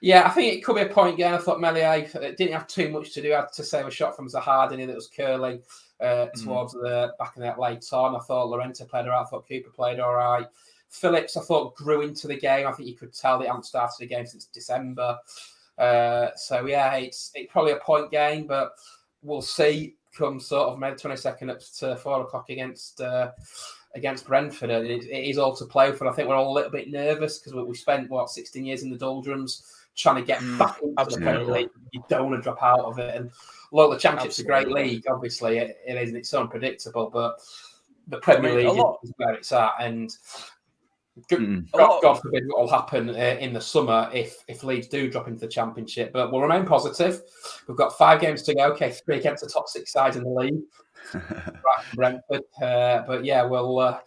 yeah, 0.00 0.26
I 0.26 0.30
think 0.30 0.54
it 0.54 0.64
could 0.64 0.76
be 0.76 0.82
a 0.82 0.86
point 0.86 1.16
game. 1.16 1.34
I 1.34 1.38
thought 1.38 1.60
Meslier 1.60 2.08
didn't 2.36 2.52
have 2.52 2.66
too 2.66 2.90
much 2.90 3.12
to 3.14 3.22
do. 3.22 3.32
I 3.32 3.36
Had 3.36 3.52
to 3.54 3.64
save 3.64 3.86
a 3.86 3.90
shot 3.90 4.16
from 4.16 4.28
Zaha, 4.28 4.68
didn't 4.68 4.80
he, 4.80 4.86
that 4.86 4.94
was 4.94 5.08
curling 5.08 5.62
uh, 6.00 6.26
mm. 6.26 6.44
towards 6.44 6.74
mm. 6.74 6.82
the 6.82 7.14
back 7.18 7.36
of 7.36 7.42
that 7.42 7.58
late 7.58 7.84
on. 7.92 8.16
I 8.16 8.20
thought 8.20 8.48
Llorente 8.48 8.84
played 8.84 9.06
all 9.06 9.12
right. 9.12 9.22
I 9.22 9.24
thought 9.24 9.48
Cooper 9.48 9.70
played 9.70 10.00
all 10.00 10.14
right. 10.14 10.46
Phillips, 10.88 11.36
I 11.36 11.42
thought, 11.42 11.74
grew 11.74 12.02
into 12.02 12.26
the 12.26 12.38
game. 12.38 12.66
I 12.66 12.72
think 12.72 12.88
you 12.88 12.94
could 12.94 13.12
tell 13.12 13.38
they 13.38 13.46
haven't 13.46 13.66
started 13.66 13.96
the 13.98 14.06
game 14.06 14.26
since 14.26 14.46
December. 14.46 15.18
Uh, 15.78 16.28
so, 16.36 16.66
yeah, 16.66 16.94
it's, 16.94 17.32
it's 17.34 17.52
probably 17.52 17.72
a 17.72 17.76
point 17.76 18.10
game, 18.10 18.46
but 18.46 18.72
we'll 19.22 19.42
see 19.42 19.94
come 20.16 20.40
sort 20.40 20.70
of 20.70 20.78
May 20.78 20.92
22nd 20.92 21.50
up 21.50 21.60
to 21.78 21.94
four 21.96 22.22
o'clock 22.22 22.48
against 22.48 23.02
uh, 23.02 23.32
against 23.94 24.26
Brentford. 24.26 24.70
It, 24.70 25.04
it 25.04 25.28
is 25.28 25.38
all 25.38 25.54
to 25.56 25.66
play 25.66 25.92
for. 25.92 26.06
I 26.06 26.12
think 26.12 26.28
we're 26.28 26.36
all 26.36 26.52
a 26.52 26.54
little 26.54 26.70
bit 26.70 26.90
nervous 26.90 27.38
because 27.38 27.54
we, 27.54 27.62
we 27.64 27.74
spent, 27.74 28.10
what, 28.10 28.30
16 28.30 28.64
years 28.64 28.82
in 28.82 28.90
the 28.90 28.96
doldrums 28.96 29.70
trying 29.96 30.16
to 30.16 30.22
get 30.22 30.40
Mm, 30.40 30.58
back 30.58 30.80
into 30.82 31.04
the 31.04 31.16
Premier. 31.16 31.44
League. 31.44 31.70
You 31.92 32.04
don't 32.08 32.30
want 32.30 32.36
to 32.36 32.42
drop 32.42 32.62
out 32.62 32.80
of 32.80 32.98
it. 32.98 33.16
And 33.16 33.30
look, 33.72 33.90
the 33.90 33.98
Championship's 33.98 34.38
a 34.38 34.44
great 34.44 34.68
league. 34.68 35.04
Obviously, 35.08 35.58
it, 35.58 35.78
it 35.86 35.96
is. 35.96 36.14
It's 36.14 36.28
so 36.28 36.40
unpredictable, 36.40 37.10
but 37.10 37.40
the 38.08 38.18
Premier 38.18 38.52
I 38.52 38.56
mean, 38.56 38.66
a 38.66 38.72
League 38.72 38.84
is 39.02 39.12
where 39.16 39.34
it's 39.34 39.52
at. 39.52 39.72
And 39.80 40.16
Mm. 41.30 41.66
A 41.72 41.76
lot- 41.78 42.02
God 42.02 42.14
forbid 42.20 42.44
what 42.46 42.60
will 42.60 42.68
happen 42.70 43.08
uh, 43.10 43.12
in 43.40 43.52
the 43.54 43.60
summer 43.60 44.10
if 44.12 44.36
if 44.48 44.62
Leeds 44.64 44.86
do 44.88 45.10
drop 45.10 45.28
into 45.28 45.40
the 45.40 45.48
Championship. 45.48 46.12
But 46.12 46.30
we'll 46.30 46.42
remain 46.42 46.66
positive. 46.66 47.22
We've 47.66 47.76
got 47.76 47.96
five 47.96 48.20
games 48.20 48.42
to 48.42 48.54
go. 48.54 48.66
Okay, 48.72 48.90
three 48.90 49.18
against 49.18 49.42
the 49.42 49.48
top 49.50 49.68
six 49.68 49.92
sides 49.92 50.16
in 50.16 50.24
the 50.24 50.30
league. 50.30 50.60
Brentford. 51.94 52.42
Uh, 52.60 53.02
but 53.06 53.24
yeah, 53.24 53.44
we'll 53.44 53.78
uh, 53.78 53.98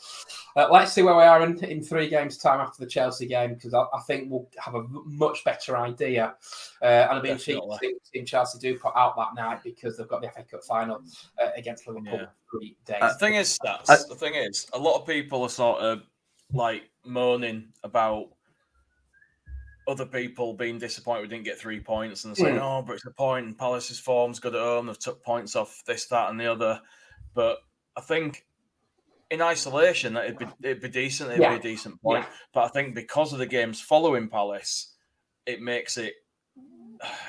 uh, 0.56 0.68
let's 0.72 0.92
see 0.92 1.02
where 1.02 1.16
we 1.16 1.24
are 1.24 1.44
in, 1.46 1.64
in 1.64 1.82
three 1.84 2.10
games' 2.10 2.38
time 2.38 2.60
after 2.60 2.84
the 2.84 2.90
Chelsea 2.90 3.26
game 3.26 3.54
because 3.54 3.74
I, 3.74 3.82
I 3.94 4.02
think 4.06 4.30
we'll 4.30 4.48
have 4.58 4.76
a 4.76 4.84
much 5.06 5.44
better 5.46 5.78
idea. 5.78 6.36
Uh, 6.82 6.86
and 6.86 7.12
I'll 7.12 7.22
be 7.22 7.30
intrigued 7.30 7.62
to 7.62 7.68
Definitely. 7.72 8.24
Chelsea 8.26 8.60
do 8.60 8.78
put 8.78 8.94
out 8.96 9.16
that 9.18 9.34
night 9.36 9.60
because 9.64 9.98
they've 9.98 10.08
got 10.08 10.22
the 10.22 10.30
FA 10.30 10.44
Cup 10.44 10.64
final 10.64 11.02
uh, 11.42 11.50
against 11.56 11.88
Liverpool 11.88 12.20
Yeah. 12.20 12.26
three 12.52 12.76
days. 12.86 13.00
The 13.00 13.14
thing 13.20 13.36
is, 13.36 13.58
stats. 13.58 13.90
I- 13.90 13.98
the 14.10 14.16
thing 14.16 14.36
is, 14.36 14.68
a 14.74 14.78
lot 14.80 15.00
of 15.00 15.08
people 15.08 15.44
are 15.44 15.50
sort 15.50 15.80
of 15.80 16.02
like 16.54 16.90
moaning 17.06 17.74
about 17.84 18.30
other 19.88 20.06
people 20.06 20.54
being 20.54 20.78
disappointed 20.78 21.22
we 21.22 21.28
didn't 21.28 21.46
get 21.46 21.58
three 21.58 21.80
points 21.80 22.24
and 22.26 22.38
saying, 22.38 22.56
Mm. 22.58 22.62
"Oh, 22.62 22.82
but 22.84 22.94
it's 22.94 23.06
a 23.06 23.12
point." 23.12 23.48
And 23.48 23.58
Palace's 23.58 24.00
form's 24.00 24.40
good 24.40 24.54
at 24.56 24.62
home. 24.62 24.86
They've 24.88 25.00
took 25.00 25.24
points 25.24 25.56
off 25.56 25.84
this, 25.86 26.06
that, 26.08 26.30
and 26.30 26.40
the 26.40 26.46
other. 26.52 26.82
But 27.34 27.60
I 27.96 28.02
think 28.02 28.46
in 29.32 29.42
isolation, 29.42 30.14
that 30.14 30.26
it'd 30.26 30.38
be 30.38 30.48
it'd 30.62 30.82
be 30.82 30.90
decent. 30.90 31.32
It'd 31.32 31.42
Yeah. 31.42 31.52
be 31.52 31.56
a 31.56 31.72
decent 31.72 32.02
point. 32.02 32.26
But 32.54 32.66
I 32.66 32.68
think 32.68 32.94
because 32.94 33.34
of 33.34 33.40
the 33.40 33.46
games 33.48 33.82
following 33.82 34.30
Palace, 34.30 34.96
it 35.46 35.62
makes 35.62 35.98
it 35.98 36.16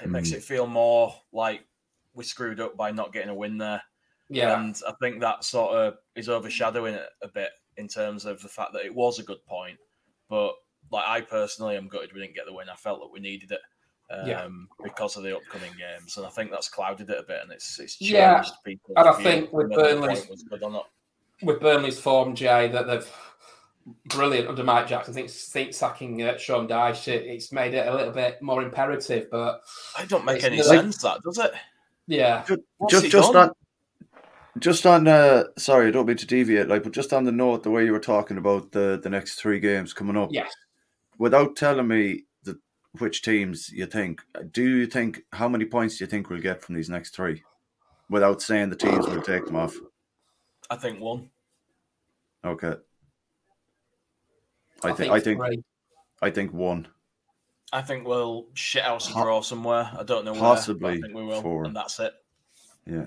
it 0.03 0.09
makes 0.11 0.31
Mm. 0.31 0.35
it 0.35 0.43
feel 0.45 0.67
more 0.67 1.15
like 1.33 1.65
we 2.13 2.25
screwed 2.25 2.61
up 2.61 2.77
by 2.77 2.91
not 2.91 3.13
getting 3.13 3.29
a 3.31 3.35
win 3.35 3.57
there. 3.59 3.83
yeah, 4.29 4.59
And 4.61 4.77
I 4.87 4.93
think 5.01 5.21
that 5.21 5.45
sort 5.45 5.75
of 5.77 5.99
is 6.15 6.29
overshadowing 6.29 6.95
it 6.95 7.09
a 7.23 7.29
bit 7.29 7.51
in 7.81 7.89
terms 7.89 8.25
of 8.27 8.41
the 8.43 8.49
fact 8.49 8.73
that 8.75 8.85
it 8.85 8.95
was 8.95 9.19
a 9.19 9.23
good 9.25 9.45
point. 9.47 9.79
But 10.29 10.53
like 10.93 11.05
I 11.07 11.21
personally 11.23 11.77
am 11.77 11.89
gutted 11.89 12.13
we 12.15 12.21
didn't 12.21 12.35
get 12.37 12.47
the 12.47 12.53
win. 12.53 12.69
I 12.69 12.77
felt 12.77 13.01
that 13.01 13.11
we 13.13 13.19
needed 13.21 13.51
it 13.53 13.61
um, 14.11 14.29
Yeah. 14.29 14.49
because 14.85 15.17
of 15.17 15.23
the 15.25 15.37
upcoming 15.37 15.73
games, 15.79 16.17
and 16.17 16.27
I 16.27 16.31
think 16.31 16.51
that's 16.51 16.69
clouded 16.69 17.11
it 17.11 17.19
a 17.19 17.23
bit, 17.23 17.41
and 17.43 17.51
it's 17.53 17.79
it's 17.81 17.97
changed 17.97 18.13
Yeah, 18.13 18.43
people's 18.65 18.95
and 18.97 19.09
I 19.09 19.23
think 19.23 19.53
with 19.53 19.71
Burnley's- 19.73 20.29
was 20.29 20.43
good 20.45 20.63
or 20.63 20.71
not. 20.71 20.89
with 21.43 21.61
Burnley's 21.61 21.99
form, 21.99 22.35
Jay, 22.35 22.69
that 22.69 22.87
they've 22.87 23.11
brilliant 24.07 24.49
under 24.49 24.63
Mike 24.63 24.87
Jackson. 24.89 25.15
I 25.15 25.17
think, 25.17 25.31
think 25.31 25.75
sacking 25.75 26.23
uh, 26.23 26.37
Sean 26.37 26.69
Dyche, 26.69 27.09
it, 27.09 27.25
it's 27.27 27.51
made 27.51 27.75
it 27.75 27.87
a 27.87 27.95
little 27.95 28.13
bit 28.13 28.41
more 28.43 28.63
imperative. 28.63 29.29
But 29.31 29.63
It 29.99 30.09
don't 30.09 30.25
make 30.25 30.37
It's 30.37 30.45
any 30.45 30.59
like- 30.59 30.67
sense, 30.67 30.99
that 31.03 31.23
does 31.23 31.39
it? 31.39 31.53
yeah, 32.07 32.45
just 32.89 33.07
just 33.11 33.33
done? 33.33 33.49
on 33.51 33.55
just 34.61 34.87
on 34.87 35.09
uh 35.09 35.45
sorry 35.59 35.89
i 35.89 35.91
don't 35.91 36.07
mean 36.07 36.17
to 36.17 36.27
deviate 36.27 36.69
like 36.69 36.83
but 36.83 36.93
just 36.93 37.13
on 37.13 37.25
the 37.25 37.33
note 37.33 37.63
the 37.63 37.71
way 37.71 37.85
you 37.85 37.93
were 37.93 37.99
talking 37.99 38.37
about 38.37 38.71
the 38.73 39.01
the 39.03 39.11
next 39.11 39.35
three 39.35 39.59
games 39.59 39.93
coming 39.93 40.17
up 40.17 40.29
yes, 40.33 40.53
without 41.19 41.57
telling 41.57 41.89
me 41.89 42.25
the 42.45 42.59
which 42.99 43.23
teams 43.23 43.71
you 43.71 43.87
think 43.87 44.21
do 44.53 44.63
you 44.63 44.87
think 44.87 45.23
how 45.33 45.49
many 45.49 45.65
points 45.65 45.99
do 45.99 46.05
you 46.05 46.09
think 46.09 46.29
we'll 46.29 46.41
get 46.41 46.63
from 46.63 46.75
these 46.75 46.91
next 46.91 47.15
three 47.15 47.43
without 48.09 48.43
saying 48.43 48.71
the 48.71 48.77
teams 48.77 49.07
will 49.07 49.23
take 49.23 49.47
them 49.47 49.57
off 49.57 49.75
I 50.69 50.77
think 50.77 51.01
one. 51.01 51.31
okay 52.45 52.75
i, 54.85 54.89
I 54.89 54.93
think 54.93 55.13
i 55.13 55.21
think 55.21 55.41
three. 55.45 55.63
i 56.23 56.31
think 56.31 56.53
one 56.53 56.87
I 57.73 57.83
think 57.83 58.05
we'll 58.05 58.49
shit 58.55 58.83
out 58.83 59.09
a 59.09 59.13
draw 59.13 59.43
somewhere. 59.43 59.93
I 59.97 60.03
don't 60.03 60.25
know 60.25 60.33
where. 60.33 60.41
possibly 60.41 60.95
I 60.95 61.01
think 61.01 61.15
we 61.15 61.25
will, 61.25 61.41
four. 61.41 61.67
and 61.67 61.77
that's 61.77 62.01
it. 62.01 62.13
yeah 62.85 63.07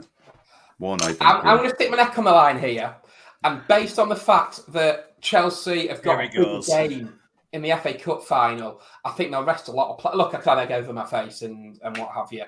one 0.79 1.01
i 1.01 1.07
think 1.07 1.17
I'm, 1.21 1.37
I'm 1.47 1.57
going 1.57 1.69
to 1.69 1.75
stick 1.75 1.89
my 1.91 1.97
neck 1.97 2.17
on 2.17 2.23
the 2.25 2.31
line 2.31 2.59
here, 2.59 2.95
and 3.43 3.61
based 3.67 3.99
on 3.99 4.09
the 4.09 4.15
fact 4.15 4.61
that 4.73 5.19
Chelsea 5.21 5.87
have 5.87 6.01
got 6.01 6.19
a 6.19 6.23
he 6.23 6.29
big 6.29 6.37
goes. 6.37 6.67
game 6.67 7.13
in 7.53 7.61
the 7.61 7.71
FA 7.81 7.93
Cup 7.93 8.23
final, 8.23 8.81
I 9.05 9.11
think 9.11 9.31
they'll 9.31 9.43
rest 9.45 9.67
a 9.67 9.71
lot 9.71 9.91
of 9.91 9.99
play. 9.99 10.11
Look, 10.15 10.33
I 10.33 10.39
kind 10.39 10.59
of 10.59 10.67
go 10.69 10.75
over 10.75 10.91
my 10.91 11.05
face 11.05 11.43
and, 11.43 11.79
and 11.83 11.95
what 11.97 12.09
have 12.13 12.31
you. 12.31 12.43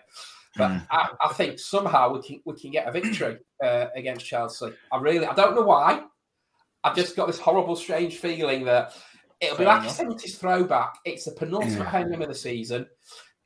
But 0.58 0.72
Hmm. 0.72 0.78
I, 0.90 1.10
I 1.22 1.34
think 1.34 1.60
somehow 1.60 2.14
we 2.14 2.22
can 2.26 2.42
we 2.46 2.54
can 2.60 2.72
get 2.72 2.88
a 2.88 2.92
victory 2.92 3.38
uh, 3.64 3.88
against 3.96 4.26
Chelsea. 4.26 4.72
I 4.92 4.98
really 4.98 5.26
I 5.26 5.34
don't 5.36 5.54
know 5.56 5.62
why. 5.64 6.04
I've 6.84 6.96
just 6.96 7.16
got 7.16 7.28
this 7.28 7.40
horrible, 7.40 7.76
strange 7.76 8.18
feeling 8.18 8.64
that 8.66 8.94
it'll 9.42 9.58
be 9.58 9.66
Fair 9.66 9.74
like 9.74 9.84
enough. 9.84 10.00
a 10.00 10.04
70s 10.04 10.38
throwback. 10.38 10.96
It's 11.04 11.26
the 11.26 11.32
penultimate 11.32 11.88
home 11.88 12.10
game 12.12 12.22
of 12.22 12.30
the 12.30 12.36
season. 12.36 12.86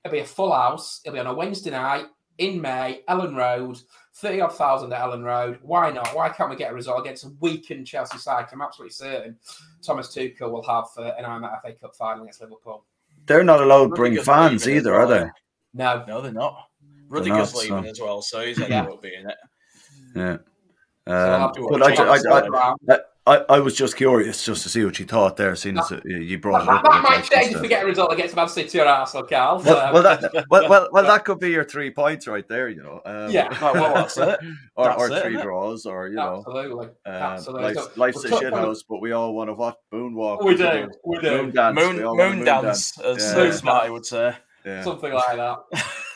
It'll 0.05 0.13
be 0.13 0.19
a 0.19 0.25
full 0.25 0.51
house. 0.53 1.01
It'll 1.03 1.13
be 1.15 1.19
on 1.19 1.27
a 1.27 1.33
Wednesday 1.33 1.71
night 1.71 2.05
in 2.39 2.59
May, 2.61 3.01
Elland 3.07 3.35
Road, 3.37 3.79
30 4.15 4.41
odd 4.41 4.55
thousand 4.55 4.91
at 4.93 5.01
Elland 5.01 5.23
Road. 5.23 5.59
Why 5.61 5.91
not? 5.91 6.15
Why 6.15 6.29
can't 6.29 6.49
we 6.49 6.55
get 6.55 6.71
a 6.71 6.75
result 6.75 7.01
against 7.01 7.25
a 7.25 7.31
weakened 7.39 7.85
Chelsea 7.87 8.17
side? 8.17 8.47
I'm 8.51 8.61
absolutely 8.61 8.91
certain 8.93 9.37
Thomas 9.81 10.07
Tuchel 10.15 10.51
will 10.51 10.63
have 10.63 10.85
uh, 10.97 11.11
an 11.17 11.25
IMF 11.25 11.61
FA 11.61 11.73
Cup 11.73 11.95
final 11.95 12.23
against 12.23 12.41
Liverpool. 12.41 12.85
they're 13.27 13.43
not 13.43 13.61
allowed 13.61 13.89
to 13.89 13.95
bring 13.95 14.17
fans 14.17 14.67
either 14.67 14.93
are 14.95 15.07
they 15.07 15.25
No, 15.73 16.03
No, 16.07 16.21
they're 16.21 16.31
not. 16.31 16.67
They're 17.09 17.21
Rudiger's 17.21 17.53
not, 17.53 17.61
leaving 17.61 17.83
so- 17.85 17.89
as 17.91 18.01
well, 18.01 18.21
so 18.21 18.41
he's 18.41 18.57
Yeah. 18.59 18.65
ended 18.65 18.93
up 18.93 19.01
being 19.01 19.25
it. 19.25 19.37
yeah 20.15 20.37
um, 21.07 21.41
have 21.41 21.53
to 21.53 21.67
but 21.69 21.79
watch 21.81 21.99
I, 21.99 22.15
it. 22.15 22.25
I, 22.27 22.31
I, 22.39 22.47
Round. 22.47 22.79
I, 23.29 23.35
I, 23.37 23.45
I 23.49 23.59
was 23.59 23.75
just 23.75 23.95
curious 23.95 24.43
just 24.43 24.63
to 24.63 24.69
see 24.69 24.83
what 24.83 24.99
you 24.99 25.05
thought 25.05 25.37
there, 25.37 25.55
seeing 25.55 25.77
as 25.77 25.91
you 26.05 26.39
brought 26.39 26.65
That, 26.65 26.71
it 26.71 26.77
up. 26.77 26.83
that 26.83 26.89
about 26.89 27.03
might 27.03 27.15
Chelsea 27.23 27.35
change 27.35 27.45
if 27.45 27.51
stuff. 27.51 27.61
we 27.61 27.67
get 27.67 27.83
a 27.83 27.85
result 27.85 28.13
against 28.13 28.35
Man 28.35 28.47
City 28.49 28.79
or 28.79 28.85
Arsenal, 28.85 29.27
Carl. 29.27 29.61
Well, 29.63 29.77
Um, 29.87 29.93
well, 29.93 30.03
that, 30.03 30.45
well, 30.49 30.69
well, 30.69 30.89
well, 30.91 31.03
that 31.07 31.25
could 31.25 31.39
be 31.39 31.51
your 31.51 31.63
three 31.63 31.91
points 31.91 32.27
right 32.27 32.47
there, 32.47 32.69
you 32.69 32.81
know. 32.83 33.01
Um, 33.05 33.31
Yeah. 33.31 33.47
Right, 33.63 33.73
well, 33.73 33.93
that's 33.93 34.17
it. 34.17 34.39
or, 34.75 34.85
That's 34.85 35.01
or 35.01 35.11
it, 35.11 35.23
three 35.23 35.37
it? 35.37 35.41
draws, 35.43 35.85
or 35.85 36.07
you 36.07 36.15
know, 36.15 36.37
absolutely, 36.45 36.87
um, 36.87 37.13
absolutely. 37.13 37.63
life's, 37.73 37.83
So, 37.83 37.91
life's 37.95 38.23
a 38.25 38.29
touch 38.29 38.39
shit 38.41 38.53
house, 38.53 38.83
but 38.89 39.01
we 39.01 39.11
all 39.11 39.33
want 39.35 39.49
to 39.49 39.53
what 39.53 39.77
moonwalk. 39.93 40.43
We 40.43 40.55
do, 40.55 40.89
we 41.05 41.19
do. 41.19 41.29
Moon 41.43 41.51
dance. 41.51 41.77
we 41.77 41.83
Moon, 41.93 42.03
all 42.03 42.17
moon 42.17 42.43
dance, 42.45 42.99
as 42.99 43.17
Yeah. 43.33 43.35
Moon 43.43 43.53
Smarty 43.53 43.89
would 43.91 44.05
say. 44.05 44.35
Yeah. 44.65 44.83
something 44.83 45.13
like 45.13 45.37
that. 45.37 45.57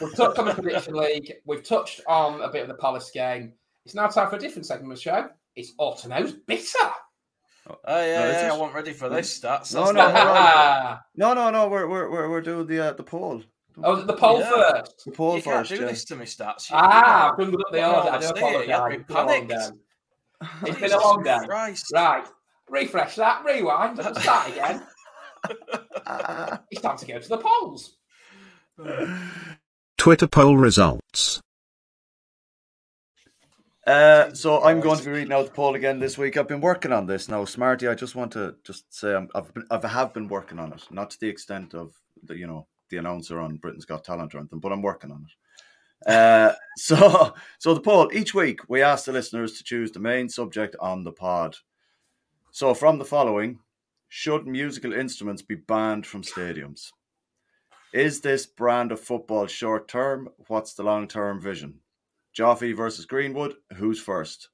We've 0.02 0.15
touched 0.15 0.38
on 0.38 0.45
the 0.45 0.54
prediction 0.54 0.95
league. 0.95 1.32
We've 1.45 1.63
touched 1.63 2.02
on 2.08 2.41
a 2.41 2.49
bit 2.49 2.63
of 2.63 2.67
the 2.67 2.73
Palace 2.76 3.10
game. 3.12 3.54
It's 3.86 3.95
now 3.95 4.08
time 4.08 4.30
for 4.30 4.36
a 4.36 4.39
different 4.39 4.65
segment 4.65 4.91
of 4.91 4.97
the 4.97 5.02
show. 5.02 5.30
It's 5.56 5.73
Autono's 5.78 6.34
bitter. 6.34 6.89
Oh 7.67 7.76
yeah, 8.06 8.19
No, 8.19 8.26
is 8.28 8.34
yeah, 8.36 8.52
I 8.52 8.56
it? 8.56 8.60
wasn't 8.60 8.73
ready 8.76 8.93
for 8.93 9.10
this. 9.10 9.39
That's, 9.39 9.73
No, 9.73 9.82
that's 9.86 9.93
no, 9.95 10.02
not- 10.12 10.15
hold 10.15 10.38
oh, 10.38 10.99
No, 11.15 11.34
no, 11.34 11.49
no. 11.49 11.67
We're 11.69 11.88
we're 11.88 12.10
we're, 12.12 12.30
we're 12.30 12.41
doing 12.41 12.67
the 12.67 12.88
uh, 12.88 12.93
the 12.93 13.04
poll. 13.04 13.41
Oh, 13.84 13.95
the 13.95 14.13
poll 14.13 14.39
Yeah. 14.39 14.49
first. 14.49 15.06
The 15.06 15.12
poll 15.12 15.36
you 15.38 15.41
can't 15.41 15.67
do 15.67 15.76
yeah. 15.76 15.86
this 15.86 16.04
to 16.06 16.15
me, 16.15 16.26
stats. 16.26 16.69
You- 16.69 16.76
Ah, 16.78 17.32
I've 17.32 17.38
done 17.38 17.54
up 17.56 17.60
the 17.71 17.78
Well, 17.80 17.95
order. 17.95 18.10
I 18.10 18.15
I 18.15 18.19
do 18.19 18.26
see 18.28 18.32
it. 18.34 18.67
You 18.67 18.73
had 18.73 18.93
apologise. 18.93 18.99
me 18.99 18.99
It's 19.02 19.10
been 19.10 19.17
a 19.17 19.17
long 19.17 19.28
panicked. 19.28 19.49
day. 19.49 20.69
It's 20.69 20.80
been 20.80 20.91
a 20.91 20.99
long 20.99 21.23
day. 21.23 21.39
Christ. 21.45 21.91
Right. 21.93 22.28
Refresh 22.69 23.15
that. 23.15 23.43
Rewind. 23.45 23.99
and 23.99 24.17
Start 24.17 24.49
again. 24.52 24.84
It's 26.71 26.82
time 26.82 26.97
to 26.97 27.06
go 27.06 27.19
to 27.19 27.30
the 27.30 27.38
polls. 27.38 27.97
Twitter 29.97 30.28
poll 30.28 30.58
results. 30.58 31.41
Uh, 33.86 34.34
so 34.34 34.63
I'm 34.63 34.80
going 34.80 34.98
to 34.98 35.04
be 35.04 35.12
reading 35.12 35.34
out 35.34 35.46
the 35.46 35.52
poll 35.52 35.76
again 35.76 36.00
this 36.00 36.17
week. 36.17 36.38
I've 36.38 36.48
been 36.48 36.62
working 36.62 36.93
on 36.93 37.06
this 37.06 37.28
now, 37.28 37.43
Smarty. 37.43 37.88
I 37.88 37.96
just 37.96 38.15
want 38.15 38.32
to 38.32 38.56
just 38.63 38.93
say 38.93 39.13
I'm, 39.13 39.28
I've 39.36 39.54
been, 39.54 39.65
I've 39.69 39.84
have 39.84 40.13
been 40.13 40.30
working 40.30 40.58
on 40.58 40.72
it, 40.72 40.88
not 40.89 41.10
to 41.12 41.19
the 41.19 41.28
extent 41.28 41.74
of 41.74 41.93
the 42.24 42.38
you 42.38 42.48
know 42.48 42.67
the 42.89 42.98
announcer 42.98 43.41
on 43.41 43.58
Britain's 43.58 43.86
Got 43.86 44.06
Talent 44.06 44.34
or 44.34 44.39
anything, 44.39 44.60
but 44.60 44.72
I'm 44.72 44.82
working 44.82 45.12
on 45.12 45.26
it. 45.26 46.10
Uh, 46.10 46.54
so 46.78 47.34
so 47.60 47.74
the 47.74 47.82
poll 47.82 48.10
each 48.13 48.34
week 48.34 48.62
we 48.69 48.82
ask 48.82 49.06
the 49.06 49.12
listeners 49.12 49.58
to 49.58 49.65
choose 49.65 49.91
the 49.91 50.00
main 50.00 50.30
subject 50.30 50.78
on 50.80 51.04
the 51.04 51.12
pod. 51.12 51.58
So 52.52 52.74
from 52.74 53.00
the 53.00 53.06
following, 53.06 53.60
should 54.08 54.48
musical 54.48 54.93
instruments 54.93 55.41
be 55.41 55.56
banned 55.56 56.06
from 56.06 56.22
stadiums? 56.22 56.91
Is 57.93 58.22
this 58.22 58.46
brand 58.46 58.93
of 58.93 59.02
football 59.02 59.48
short 59.48 59.89
term? 59.89 60.30
What's 60.48 60.74
the 60.74 60.84
long 60.84 61.10
term 61.10 61.41
vision? 61.41 61.80
Joffrey 62.38 62.76
versus 62.76 63.06
Greenwood. 63.06 63.56
Who's 63.76 64.00
first? 64.00 64.50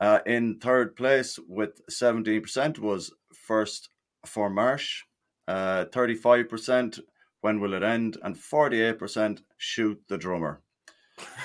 Uh, 0.00 0.20
in 0.26 0.58
third 0.58 0.96
place 0.96 1.38
with 1.46 1.80
17% 1.90 2.78
was 2.78 3.12
first 3.34 3.90
for 4.24 4.48
Marsh. 4.48 5.02
Uh, 5.46 5.84
35% 5.86 7.00
when 7.42 7.60
will 7.60 7.74
it 7.74 7.82
end? 7.82 8.16
And 8.22 8.36
48% 8.36 9.42
shoot 9.58 10.00
the 10.08 10.18
drummer. 10.18 10.62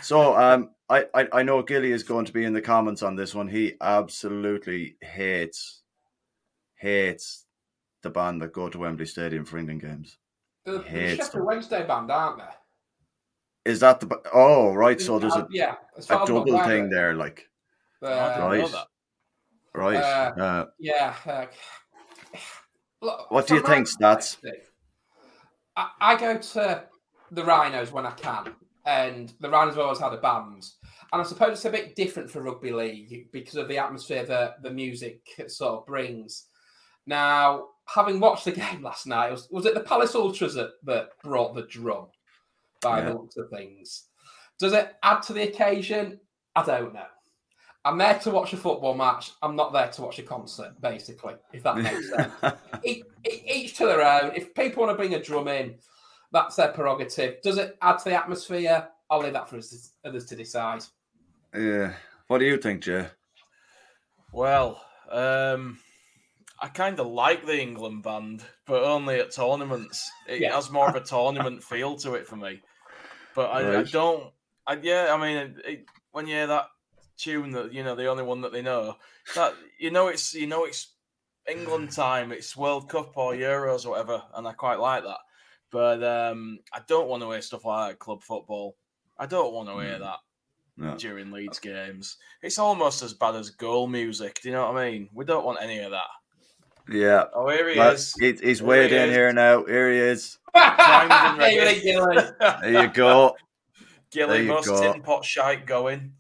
So 0.02 0.36
um, 0.42 0.72
I, 0.90 1.06
I, 1.14 1.28
I 1.32 1.44
know 1.44 1.62
Gilly 1.64 1.92
is 1.92 2.04
going 2.04 2.26
to 2.26 2.34
be 2.34 2.46
in 2.46 2.54
the 2.54 2.62
comments 2.62 3.04
on 3.04 3.16
this 3.16 3.34
one. 3.36 3.48
He 3.48 3.76
absolutely 3.82 4.98
hates, 5.02 5.82
hates 6.76 7.46
the 8.04 8.10
band 8.10 8.42
that 8.42 8.54
go 8.54 8.70
to 8.70 8.80
Wembley 8.80 9.06
Stadium 9.06 9.46
for 9.46 9.58
England 9.58 9.82
games. 9.82 10.18
The, 10.66 10.80
the 10.80 10.84
Hates 10.84 11.18
Sheffield 11.18 11.34
them. 11.34 11.46
Wednesday 11.46 11.86
band, 11.86 12.12
aren't 12.12 12.40
they? 12.40 12.44
Is 13.66 13.80
that 13.80 14.00
the. 14.00 14.22
Oh, 14.34 14.74
right. 14.74 15.02
So 15.02 15.18
there's 15.18 15.36
a, 15.36 15.40
Uh, 15.40 15.48
yeah, 15.50 15.76
a 15.98 16.02
far 16.02 16.24
as 16.24 16.30
I'm 16.30 16.36
double 16.36 16.64
thing 16.64 16.90
there. 16.90 17.16
Like, 17.16 17.50
uh, 18.02 18.08
I 18.08 18.58
didn't 18.58 18.72
know 18.72 18.86
Right. 19.74 19.96
right. 19.96 20.04
Uh, 20.04 20.42
Uh, 20.42 20.66
Yeah. 20.78 21.16
Uh, 21.26 21.46
look, 23.02 23.32
What 23.32 23.48
do 23.48 23.56
you 23.56 23.62
think, 23.62 23.88
Stats? 23.88 24.38
I, 25.76 25.90
I 26.00 26.16
go 26.16 26.38
to 26.38 26.84
the 27.32 27.44
Rhinos 27.44 27.92
when 27.92 28.06
I 28.06 28.12
can, 28.12 28.56
and 28.86 29.34
the 29.40 29.50
Rhinos 29.50 29.76
have 29.76 29.84
always 29.84 30.00
had 30.00 30.14
a 30.14 30.18
band. 30.18 30.70
And 31.12 31.22
I 31.22 31.26
suppose 31.26 31.54
it's 31.54 31.66
a 31.66 31.70
bit 31.70 31.96
different 31.96 32.30
for 32.30 32.42
rugby 32.42 32.72
league 32.72 33.32
because 33.32 33.56
of 33.56 33.68
the 33.68 33.78
atmosphere 33.78 34.26
that 34.26 34.62
the 34.62 34.72
music 34.72 35.22
sort 35.48 35.80
of 35.80 35.86
brings. 35.86 36.46
Now, 37.08 37.70
having 37.88 38.20
watched 38.20 38.46
the 38.46 38.52
game 38.64 38.84
last 38.84 39.08
night, 39.08 39.32
was, 39.32 39.50
was 39.50 39.66
it 39.66 39.74
the 39.74 39.80
Palace 39.82 40.16
Ultras 40.16 40.54
that, 40.54 40.72
that 40.84 41.10
brought 41.24 41.56
the 41.56 41.64
drum 41.64 42.08
by 42.82 43.00
Yeah. 43.00 43.06
the 43.10 43.14
looks 43.16 43.38
of 43.38 43.50
things? 43.50 44.06
Does 44.60 44.74
it 44.74 44.96
add 45.04 45.22
to 45.24 45.34
the 45.34 45.44
occasion? 45.44 46.20
I 46.56 46.64
don't 46.64 46.94
know. 46.94 47.06
I'm 47.84 47.98
there 48.00 48.18
to 48.20 48.32
watch 48.32 48.52
a 48.54 48.58
football 48.58 48.96
match. 48.96 49.32
I'm 49.44 49.56
not 49.56 49.72
there 49.74 49.88
to 49.90 50.02
watch 50.02 50.18
a 50.18 50.24
concert, 50.24 50.74
basically, 50.82 51.36
if 51.54 51.62
that 51.64 51.78
makes 51.78 52.10
sense. 52.10 52.34
E- 52.84 53.04
e- 53.30 53.42
each 53.48 53.78
to 53.78 53.86
their 53.86 54.02
own. 54.02 54.32
If 54.36 54.54
people 54.56 54.84
want 54.86 54.92
to 54.94 54.98
bring 54.98 55.14
a 55.14 55.22
drum 55.22 55.48
in, 55.48 55.76
that's 56.32 56.56
their 56.56 56.70
prerogative. 56.70 57.42
Does 57.44 57.58
it 57.58 57.78
add 57.82 58.00
to 58.00 58.06
the 58.10 58.16
atmosphere? 58.16 58.88
I'll 59.10 59.20
leave 59.20 59.34
that 59.34 59.48
for 59.50 59.60
others 60.04 60.26
to 60.26 60.36
decide. 60.36 60.84
Yeah. 61.56 61.94
What 62.28 62.40
do 62.40 62.46
you 62.46 62.58
think, 62.58 62.82
Jay? 62.82 63.06
Well, 64.32 64.82
um, 65.12 65.78
I 66.66 66.70
kind 66.70 67.00
of 67.00 67.06
like 67.06 67.46
the 67.46 67.62
England 67.62 68.02
band, 68.02 68.44
but 68.66 68.82
only 68.84 69.20
at 69.20 69.32
tournaments. 69.32 70.10
It 70.28 70.42
Yeah. 70.42 70.56
has 70.56 70.72
more 70.72 70.90
of 70.90 70.96
a 70.96 71.00
tournament 71.02 71.64
feel 71.64 71.96
to 71.98 72.16
it 72.16 72.26
for 72.26 72.38
me. 72.38 72.64
But 73.36 73.52
I, 73.52 73.82
I 73.82 73.84
don't. 73.84 74.34
I, 74.66 74.74
yeah, 74.82 75.14
I 75.14 75.18
mean, 75.22 75.62
it, 75.64 75.86
when 76.12 76.26
you 76.26 76.34
hear 76.34 76.48
that 76.48 76.66
tune, 77.18 77.52
that 77.52 77.72
you 77.72 77.84
know, 77.84 77.94
the 77.94 78.08
only 78.08 78.24
one 78.24 78.42
that 78.42 78.52
they 78.52 78.64
know, 78.64 78.96
that 79.36 79.54
you 79.80 79.92
know, 79.92 80.08
it's 80.08 80.34
you 80.34 80.48
know, 80.48 80.66
it's 80.66 80.92
England 81.48 81.92
time. 81.92 82.32
It's 82.32 82.58
World 82.58 82.90
Cup 82.90 83.16
or 83.16 83.34
Euros 83.34 83.86
or 83.86 83.92
whatever, 83.92 84.24
and 84.34 84.48
I 84.48 84.54
quite 84.54 84.80
like 84.80 85.04
that. 85.04 85.20
But 85.72 86.04
um, 86.04 86.58
I 86.74 86.80
don't 86.88 87.08
want 87.08 87.22
to 87.22 87.30
hear 87.30 87.44
stuff 87.44 87.66
like 87.66 87.92
that, 87.92 88.00
club 88.00 88.24
football. 88.24 88.76
I 89.20 89.28
don't 89.28 89.54
want 89.54 89.70
to 89.70 89.80
hear 89.82 90.00
that 90.00 90.18
No. 90.78 90.98
during 90.98 91.32
Leeds 91.32 91.60
games. 91.60 92.18
It's 92.42 92.58
almost 92.58 93.04
as 93.04 93.14
bad 93.14 93.36
as 93.36 93.52
goal 93.52 93.86
music. 93.86 94.40
Do 94.42 94.50
you 94.50 94.56
know 94.56 94.72
what 94.72 94.78
I 94.82 94.90
mean? 94.90 95.10
We 95.14 95.26
don't 95.26 95.46
want 95.46 95.62
any 95.62 95.78
of 95.78 95.92
that. 95.92 96.10
Yeah. 96.90 97.26
Oh, 97.34 97.50
here 97.50 97.70
he 97.70 97.78
Well, 97.80 97.92
is. 97.94 98.14
he- 98.20 98.34
he's 98.34 98.60
Here 98.60 98.68
way 98.68 98.84
he 98.84 98.90
down 98.96 99.10
is. 99.10 99.16
here 99.16 99.34
now. 99.34 99.66
Here 99.66 99.92
he 99.92 99.98
is. 100.00 100.38
Primed 100.54 101.12
and 101.12 101.38
ready. 101.40 101.56
David 101.58 101.84
Gillen. 101.84 102.36
There 102.40 102.84
you 102.84 102.88
go. 102.94 103.36
Gilly, 104.12 104.34
There 104.38 104.42
you 104.44 104.48
most 104.50 104.68
go. 104.68 104.94
tin 104.94 105.02
pot 105.02 105.26
shite 105.26 105.66
going. 105.66 106.14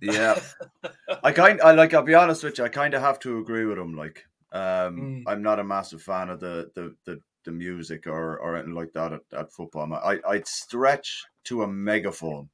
Yeah. 0.00 0.38
I 1.24 1.32
kind 1.32 1.60
I 1.62 1.72
like 1.72 1.92
I'll 1.94 2.02
be 2.02 2.14
honest 2.14 2.44
with 2.44 2.58
you, 2.58 2.64
I 2.64 2.68
kind 2.68 2.94
of 2.94 3.02
have 3.02 3.18
to 3.20 3.38
agree 3.38 3.64
with 3.64 3.78
him 3.78 3.94
like 3.96 4.24
um 4.52 4.60
Mm. 4.96 5.22
I'm 5.26 5.42
not 5.42 5.58
a 5.58 5.64
massive 5.64 6.02
fan 6.02 6.28
of 6.30 6.40
the 6.40 6.70
the 6.74 6.94
the, 7.06 7.20
the 7.44 7.50
music 7.52 8.06
or 8.06 8.38
or 8.38 8.56
anything 8.56 8.74
like 8.74 8.92
that 8.92 9.12
at, 9.12 9.20
at 9.36 9.52
football. 9.52 9.92
I 9.94 10.18
I'd 10.28 10.46
stretch 10.46 11.24
to 11.44 11.62
a 11.62 11.68
megaphone. 11.68 12.48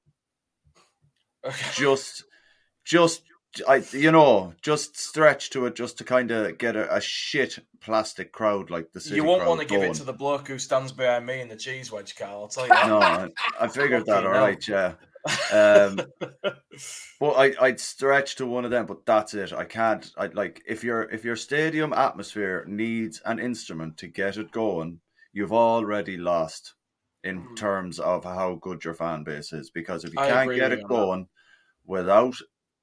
Just 1.74 2.24
just 2.84 3.22
I 3.66 3.82
you 3.92 4.12
know, 4.12 4.54
just 4.62 4.98
stretch 4.98 5.50
to 5.50 5.66
it 5.66 5.76
just 5.76 5.98
to 5.98 6.04
kind 6.04 6.30
of 6.30 6.58
get 6.58 6.76
a, 6.76 6.94
a 6.94 7.00
shit 7.00 7.58
plastic 7.80 8.32
crowd 8.32 8.70
like 8.70 8.92
the 8.92 9.00
city 9.00 9.16
You 9.16 9.24
won't 9.24 9.46
want 9.46 9.60
to 9.60 9.66
give 9.66 9.82
it 9.82 9.94
to 9.94 10.04
the 10.04 10.12
bloke 10.12 10.48
who 10.48 10.58
stands 10.58 10.92
behind 10.92 11.26
me 11.26 11.40
in 11.40 11.48
the 11.48 11.56
cheese 11.56 11.92
wedge, 11.92 12.16
Carl. 12.16 12.42
I'll 12.42 12.48
tell 12.48 12.64
you 12.68 12.70
that. 12.70 12.88
No, 12.88 12.98
I, 12.98 13.28
I 13.60 13.68
figured 13.68 14.06
that. 14.06 14.24
All 14.24 14.32
right, 14.32 14.66
yeah. 14.66 14.94
Um, 15.52 16.00
but 17.20 17.32
I, 17.32 17.54
I'd 17.60 17.80
stretch 17.80 18.36
to 18.36 18.46
one 18.46 18.64
of 18.64 18.70
them, 18.70 18.86
but 18.86 19.04
that's 19.06 19.34
it. 19.34 19.52
I 19.52 19.64
can't. 19.64 20.10
I 20.16 20.26
like 20.26 20.62
if 20.66 20.84
your 20.84 21.02
if 21.02 21.24
your 21.24 21.36
stadium 21.36 21.92
atmosphere 21.92 22.64
needs 22.66 23.20
an 23.24 23.38
instrument 23.38 23.96
to 23.98 24.08
get 24.08 24.36
it 24.36 24.50
going, 24.50 25.00
you've 25.32 25.52
already 25.52 26.16
lost 26.16 26.74
in 27.24 27.54
terms 27.56 27.98
of 27.98 28.24
how 28.24 28.54
good 28.60 28.84
your 28.84 28.94
fan 28.94 29.24
base 29.24 29.52
is. 29.52 29.70
Because 29.70 30.04
if 30.04 30.12
you 30.12 30.20
I 30.20 30.28
can't 30.28 30.54
get 30.54 30.72
it 30.72 30.82
on 30.84 30.88
that. 30.88 30.88
going 30.88 31.28
without 31.84 32.36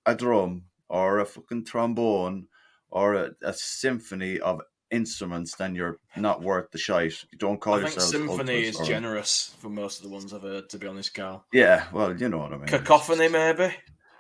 a 0.06 0.16
drum 0.16 0.64
or 0.90 1.20
a 1.20 1.26
fucking 1.26 1.66
trombone 1.66 2.48
or 2.90 3.14
a, 3.16 3.32
a 3.44 3.54
symphony 3.54 4.40
of 4.40 4.62
instruments, 4.92 5.56
then 5.56 5.74
you're 5.74 5.98
not 6.16 6.44
worth 6.44 6.70
the 6.72 6.78
shite. 6.78 7.24
You 7.32 7.38
don't 7.40 7.60
call 7.60 7.76
I 7.76 7.84
think 7.84 7.96
yourself 7.96 8.12
symphony 8.12 8.64
is 8.66 8.80
or- 8.80 8.86
generous 8.86 9.56
for 9.60 9.70
most 9.70 9.98
of 9.98 10.04
the 10.04 10.10
ones 10.14 10.34
I've 10.34 10.44
heard, 10.44 10.70
to 10.70 10.78
be 10.78 10.86
honest, 10.88 11.14
Carl. 11.16 11.46
Yeah, 11.52 11.86
well, 11.92 12.16
you 12.16 12.30
know 12.30 12.38
what 12.40 12.54
I 12.54 12.58
mean. 12.58 12.68
Cacophony, 12.68 13.28
maybe. 13.30 13.74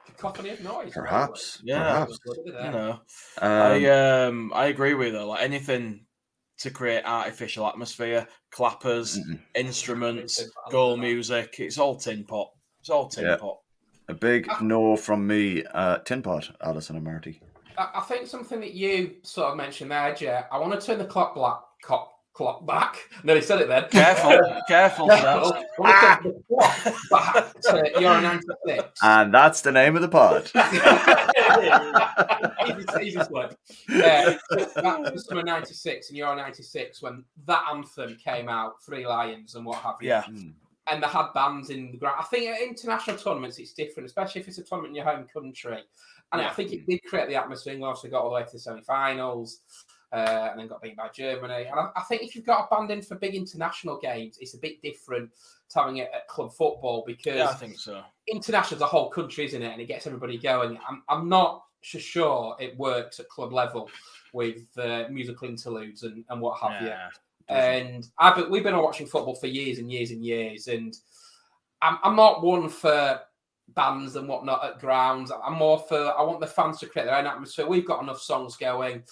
Cacophony 0.07 0.49
of 0.51 0.61
noise. 0.63 0.91
Perhaps. 0.93 1.61
Yeah, 1.63 2.05
Perhaps. 2.05 2.19
you 2.45 2.53
know. 2.53 2.99
Um, 3.41 3.51
I 3.51 3.85
um 4.25 4.51
I 4.55 4.65
agree 4.67 4.93
with 4.93 5.13
her. 5.13 5.23
Like 5.23 5.43
anything 5.43 6.05
to 6.59 6.69
create 6.71 7.03
artificial 7.05 7.67
atmosphere, 7.67 8.27
clappers, 8.51 9.19
instruments, 9.55 10.43
goal 10.69 10.97
music. 10.97 11.55
It's 11.59 11.77
all 11.77 11.95
tin 11.97 12.25
pot. 12.25 12.49
It's 12.79 12.89
all 12.89 13.09
tin 13.09 13.25
Yeah. 13.25 13.37
pot. 13.37 13.57
A 14.13 14.15
big 14.15 14.47
no 14.61 14.95
from 14.95 15.25
me. 15.25 15.63
Uh, 15.73 15.97
tin 15.97 16.21
pot, 16.21 16.55
Alison 16.61 16.95
and 16.97 17.03
Marty. 17.03 17.41
I, 17.79 17.89
I 17.95 18.01
think 18.01 18.27
something 18.27 18.59
that 18.59 18.75
you 18.75 19.15
sort 19.23 19.49
of 19.49 19.57
mentioned 19.57 19.89
there, 19.89 20.13
Jay, 20.13 20.39
I 20.51 20.59
want 20.59 20.79
to 20.79 20.85
turn 20.85 20.99
the 20.99 21.05
clock 21.05 21.33
black, 21.33 21.57
clock, 21.81 22.11
clock 22.33 22.63
back. 22.67 22.99
No, 23.23 23.33
he 23.33 23.41
said 23.41 23.59
it 23.61 23.69
then. 23.69 23.89
Careful, 23.89 24.29
careful, 24.67 25.07
Careful. 25.07 25.51
Seth. 25.51 25.65
I 25.81 26.11
to 26.11 26.21
turn 26.21 26.33
the 26.35 26.43
clock 26.47 26.77
back 27.09 27.55
96. 28.01 28.99
And 29.01 29.33
that's 29.33 29.61
the 29.61 29.71
name 29.71 29.95
of 29.95 30.03
the 30.03 30.09
pod. 30.09 30.51
easy, 32.67 32.85
easy 33.07 33.23
slip. 33.23 33.57
Yeah, 33.89 34.37
that 34.75 35.11
was 35.11 35.25
summer 35.25 35.41
'96 35.41 36.09
and 36.09 36.17
Euro 36.19 36.35
'96 36.35 37.01
when 37.01 37.23
that 37.47 37.63
anthem 37.71 38.15
came 38.23 38.47
out, 38.47 38.73
Three 38.85 39.07
Lions 39.07 39.55
and 39.55 39.65
what 39.65 39.79
have 39.79 39.95
you. 40.01 40.09
Yeah. 40.09 40.23
And 40.91 41.01
they 41.01 41.07
had 41.07 41.27
bands 41.33 41.69
in 41.69 41.91
the 41.91 41.97
ground. 41.97 42.17
I 42.19 42.23
think 42.23 42.49
at 42.49 42.61
international 42.61 43.17
tournaments 43.17 43.57
it's 43.57 43.73
different, 43.73 44.05
especially 44.07 44.41
if 44.41 44.47
it's 44.47 44.57
a 44.57 44.63
tournament 44.63 44.91
in 44.91 44.95
your 44.95 45.05
home 45.05 45.25
country. 45.33 45.79
And 46.31 46.41
I 46.41 46.49
think 46.49 46.73
it 46.73 46.85
did 46.87 47.03
create 47.03 47.29
the 47.29 47.35
atmosphere. 47.35 47.75
We 47.75 47.83
also 47.83 48.09
got 48.09 48.23
all 48.23 48.29
the 48.29 48.35
way 48.35 48.43
to 48.43 48.51
the 48.51 48.59
semi-finals, 48.59 49.59
uh, 50.11 50.49
and 50.51 50.59
then 50.59 50.67
got 50.67 50.81
beaten 50.81 50.97
by 50.97 51.09
Germany. 51.09 51.65
And 51.69 51.79
I, 51.79 51.89
I 51.95 52.01
think 52.01 52.23
if 52.23 52.35
you've 52.35 52.45
got 52.45 52.67
a 52.69 52.75
band 52.75 52.91
in 52.91 53.01
for 53.01 53.15
big 53.15 53.33
international 53.35 53.97
games, 53.99 54.37
it's 54.41 54.55
a 54.55 54.59
bit 54.59 54.81
different 54.81 55.31
to 55.69 55.79
having 55.79 55.97
it 55.97 56.11
at 56.13 56.27
club 56.27 56.51
football 56.53 57.03
because 57.05 57.35
Yeah, 57.37 57.49
I 57.49 57.53
think 57.53 57.77
so. 57.79 58.03
international's 58.27 58.81
a 58.81 58.87
whole 58.87 59.09
country, 59.09 59.45
isn't 59.45 59.61
it? 59.61 59.71
And 59.71 59.81
it 59.81 59.87
gets 59.87 60.05
everybody 60.05 60.37
going. 60.37 60.77
I'm, 60.87 61.03
I'm 61.07 61.29
not 61.29 61.63
so 61.81 61.99
sure 61.99 62.55
it 62.59 62.77
works 62.77 63.19
at 63.19 63.29
club 63.29 63.53
level 63.53 63.89
with 64.33 64.67
uh, 64.77 65.05
musical 65.09 65.47
interludes 65.47 66.03
and, 66.03 66.23
and 66.29 66.41
what 66.41 66.59
have 66.59 66.81
Yeah, 66.81 67.07
you. 67.07 67.11
And 67.49 68.07
I've 68.17 68.35
been, 68.35 68.49
we've 68.49 68.63
been 68.63 68.77
watching 68.77 69.07
football 69.07 69.35
for 69.35 69.47
years 69.47 69.79
and 69.79 69.91
years 69.91 70.11
and 70.11 70.23
years, 70.23 70.67
and 70.67 70.95
I'm, 71.81 71.97
I'm 72.03 72.15
not 72.15 72.43
one 72.43 72.69
for 72.69 73.19
bands 73.75 74.15
and 74.15 74.27
whatnot 74.27 74.63
at 74.65 74.79
grounds. 74.79 75.31
I'm 75.45 75.53
more 75.53 75.79
for 75.79 76.17
I 76.17 76.21
want 76.23 76.39
the 76.39 76.47
fans 76.47 76.79
to 76.79 76.85
create 76.87 77.05
their 77.05 77.15
own 77.17 77.27
atmosphere. 77.27 77.67
We've 77.67 77.85
got 77.87 78.01
enough 78.03 78.21
songs 78.21 78.55
going. 78.57 79.03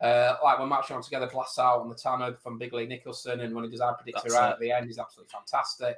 Uh, 0.00 0.36
like 0.44 0.60
when 0.60 0.68
Marching 0.68 0.94
On 0.94 1.02
Together, 1.02 1.26
Blast 1.26 1.58
Out 1.58 1.80
on 1.80 1.88
the 1.88 1.94
Tannoy 1.94 2.38
from 2.38 2.56
Big 2.56 2.72
Lee 2.72 2.86
Nicholson, 2.86 3.40
and 3.40 3.52
when 3.54 3.64
he 3.64 3.70
does 3.70 3.80
I 3.80 3.92
Predict 3.94 4.22
That's 4.22 4.34
Her 4.34 4.46
it. 4.46 4.50
at 4.52 4.60
the 4.60 4.70
end, 4.70 4.88
is 4.90 4.98
absolutely 4.98 5.32
fantastic. 5.32 5.96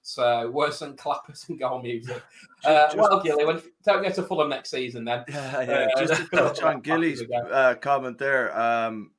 So 0.00 0.50
worse 0.50 0.78
than 0.80 0.96
clappers 0.96 1.44
and 1.48 1.58
goal 1.58 1.80
music. 1.82 2.22
Uh, 2.64 2.86
Just- 2.86 2.96
well, 2.96 3.20
Gilly, 3.22 3.44
when, 3.44 3.60
don't 3.84 4.02
go 4.02 4.10
to 4.10 4.22
Fulham 4.22 4.48
next 4.50 4.70
season 4.70 5.04
then. 5.04 5.24
Yeah, 5.28 5.60
yeah. 5.62 5.88
Uh, 5.96 6.06
Just 6.06 6.22
to 6.22 6.28
touch 6.36 6.62
on 6.62 6.80
Gilly's 6.80 7.20
to 7.20 7.26
the 7.26 7.32
game. 7.32 7.44
uh, 7.50 7.74
comment 7.74 8.18
there. 8.18 8.58
Um, 8.58 9.10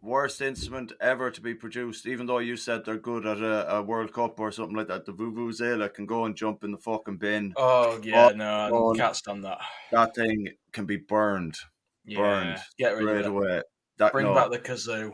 worst 0.00 0.40
instrument 0.40 0.92
ever 1.00 1.30
to 1.30 1.40
be 1.40 1.54
produced, 1.54 2.06
even 2.06 2.26
though 2.26 2.38
you 2.38 2.56
said 2.56 2.84
they're 2.84 2.96
good 2.96 3.26
at 3.26 3.38
a, 3.40 3.76
a 3.76 3.82
World 3.82 4.12
Cup 4.12 4.38
or 4.40 4.52
something 4.52 4.76
like 4.76 4.88
that. 4.88 5.04
The 5.06 5.12
Vuvuzela 5.12 5.92
can 5.92 6.06
go 6.06 6.24
and 6.24 6.36
jump 6.36 6.64
in 6.64 6.70
the 6.70 6.78
fucking 6.78 7.16
bin. 7.16 7.52
Oh 7.56 8.00
yeah, 8.02 8.30
no, 8.34 8.92
I 8.92 8.96
can't 8.96 9.16
stand 9.16 9.44
that. 9.44 9.58
That 9.92 10.14
thing 10.14 10.48
can 10.72 10.86
be 10.86 10.96
burned. 10.96 11.56
Yeah, 12.04 12.18
burned 12.18 12.58
get 12.78 12.94
rid 12.94 13.02
of 13.02 13.08
straight 13.08 13.20
it. 13.24 13.26
away. 13.26 13.62
That, 13.98 14.12
Bring 14.12 14.26
no. 14.26 14.34
back 14.34 14.50
the 14.50 14.58
kazoo. 14.58 15.12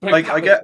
Like, 0.00 0.28
I 0.30 0.40
get- 0.40 0.62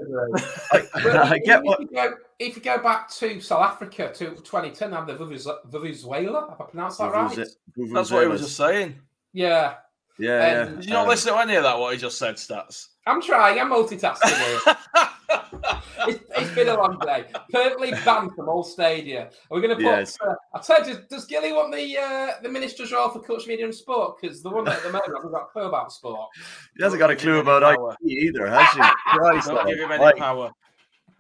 I, 0.73 0.87
I 0.95 1.39
get 1.39 1.59
if 1.59 1.65
what. 1.65 1.81
You 1.81 1.89
go, 1.93 2.15
if 2.39 2.57
you 2.57 2.63
go 2.63 2.79
back 2.79 3.11
to 3.11 3.41
South 3.41 3.63
Africa 3.63 4.11
to 4.15 4.31
2010, 4.37 4.91
they 4.91 4.97
have 4.97 5.07
the 5.07 5.15
Vuvuzela. 5.15 6.49
Have 6.49 6.61
I 6.61 6.65
pronounced 6.65 6.99
that 6.99 7.13
right? 7.13 7.31
Vuvuze- 7.31 7.93
That's 7.93 8.11
what 8.11 8.23
he 8.23 8.29
was 8.29 8.41
just 8.41 8.57
saying. 8.57 8.99
Yeah. 9.33 9.75
Yeah, 10.19 10.53
yeah. 10.53 10.61
Um, 10.63 10.77
Did 10.77 10.85
you 10.87 10.93
not 10.93 11.03
Um, 11.05 11.09
listen 11.09 11.33
to 11.33 11.39
any 11.41 11.55
of 11.55 11.63
that? 11.63 11.79
What 11.79 11.95
he 11.95 12.01
just 12.01 12.19
said, 12.19 12.35
stats. 12.37 12.89
I'm 13.07 13.23
trying. 13.23 13.59
I'm 13.59 13.71
multitasking 13.71 14.37
here. 14.37 14.77
it's, 16.09 16.25
it's 16.37 16.55
been 16.55 16.69
a 16.69 16.75
long 16.75 16.99
day. 16.99 17.25
Permanently 17.53 17.93
banned 18.05 18.35
from 18.35 18.49
all 18.49 18.63
stadia. 18.63 19.31
Are 19.51 19.55
we 19.55 19.61
going 19.61 19.71
to 19.71 19.77
put? 19.77 19.85
Yes. 19.85 20.19
Uh, 20.21 20.35
I 20.55 20.59
tell 20.61 20.79
you, 20.87 20.95
does, 20.95 21.07
does 21.07 21.25
Gilly 21.27 21.53
want 21.53 21.73
the 21.75 21.97
uh, 21.99 22.41
the 22.43 22.49
minister's 22.49 22.93
role 22.93 23.09
for 23.11 23.21
culture, 23.21 23.49
media, 23.49 23.65
and 23.65 23.75
sport? 23.75 24.17
Because 24.21 24.43
the 24.43 24.51
one 24.51 24.69
at 24.69 24.83
the 24.83 24.89
moment 24.93 25.13
hasn't 25.15 25.33
got 25.33 25.43
a 25.43 25.47
clue 25.47 25.63
about 25.63 25.93
sport. 25.93 26.29
He 26.77 26.83
hasn't 26.83 26.99
got 27.01 27.11
a 27.11 27.17
clue 27.17 27.39
about 27.39 27.63
Power. 27.63 27.97
IT 28.03 28.11
either, 28.11 28.47
has 28.49 28.73
he? 28.75 28.81
Christ, 29.17 29.49
Don't 29.49 29.67
give 29.69 29.79
him 29.79 29.93
any 29.93 30.03
like, 30.03 30.17
power. 30.17 30.51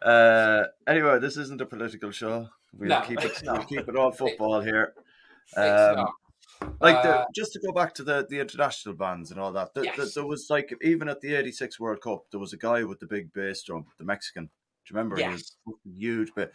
Uh, 0.03 0.65
anyway, 0.87 1.19
this 1.21 1.37
isn't 1.37 1.61
a 1.61 1.67
political 1.67 2.11
show. 2.11 2.49
We'll 2.77 2.89
No, 2.91 3.01
keep 3.01 3.19
it. 3.21 3.25
it's 3.27 3.43
We'll 3.43 3.63
keep 3.65 3.89
it 3.89 3.97
all 3.97 4.13
football 4.13 4.61
here. 4.61 4.93
It's 5.49 5.57
Um, 5.59 5.97
not. 5.97 6.13
Like 6.81 7.03
the, 7.03 7.18
Uh, 7.21 7.25
just 7.35 7.53
to 7.53 7.61
go 7.61 7.73
back 7.73 7.94
to 7.94 8.03
the, 8.05 8.27
the 8.29 8.40
international 8.40 8.94
bands 8.94 9.31
and 9.31 9.38
all 9.40 9.53
that. 9.53 9.75
The, 9.75 9.81
the- 9.81 9.87
Yes. 9.97 10.14
there 10.14 10.27
was 10.27 10.47
like 10.51 10.73
even 10.83 11.09
at 11.09 11.21
the 11.21 11.35
'86 11.35 11.79
World 11.81 12.01
Cup, 12.01 12.25
there 12.31 12.40
was 12.40 12.53
a 12.53 12.57
guy 12.59 12.85
with 12.85 13.01
the 13.01 13.07
big 13.07 13.33
bass 13.33 13.62
drum, 13.62 13.87
the 13.99 14.05
Mexican. 14.05 14.44
Do 14.47 14.51
you 14.94 14.97
remember? 14.97 15.16
He 15.16 15.23
Yes. 15.23 15.57
was 15.66 15.77
huge, 15.85 16.33
but 16.35 16.53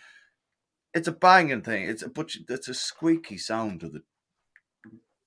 it's 0.94 1.08
a 1.08 1.12
banging 1.12 1.62
thing. 1.62 1.88
It's 1.90 2.04
a 2.04 2.10
but 2.10 2.32
it's 2.50 2.68
a 2.68 2.74
squeaky 2.74 3.38
sound 3.38 3.80
to 3.82 3.90
the 3.90 4.04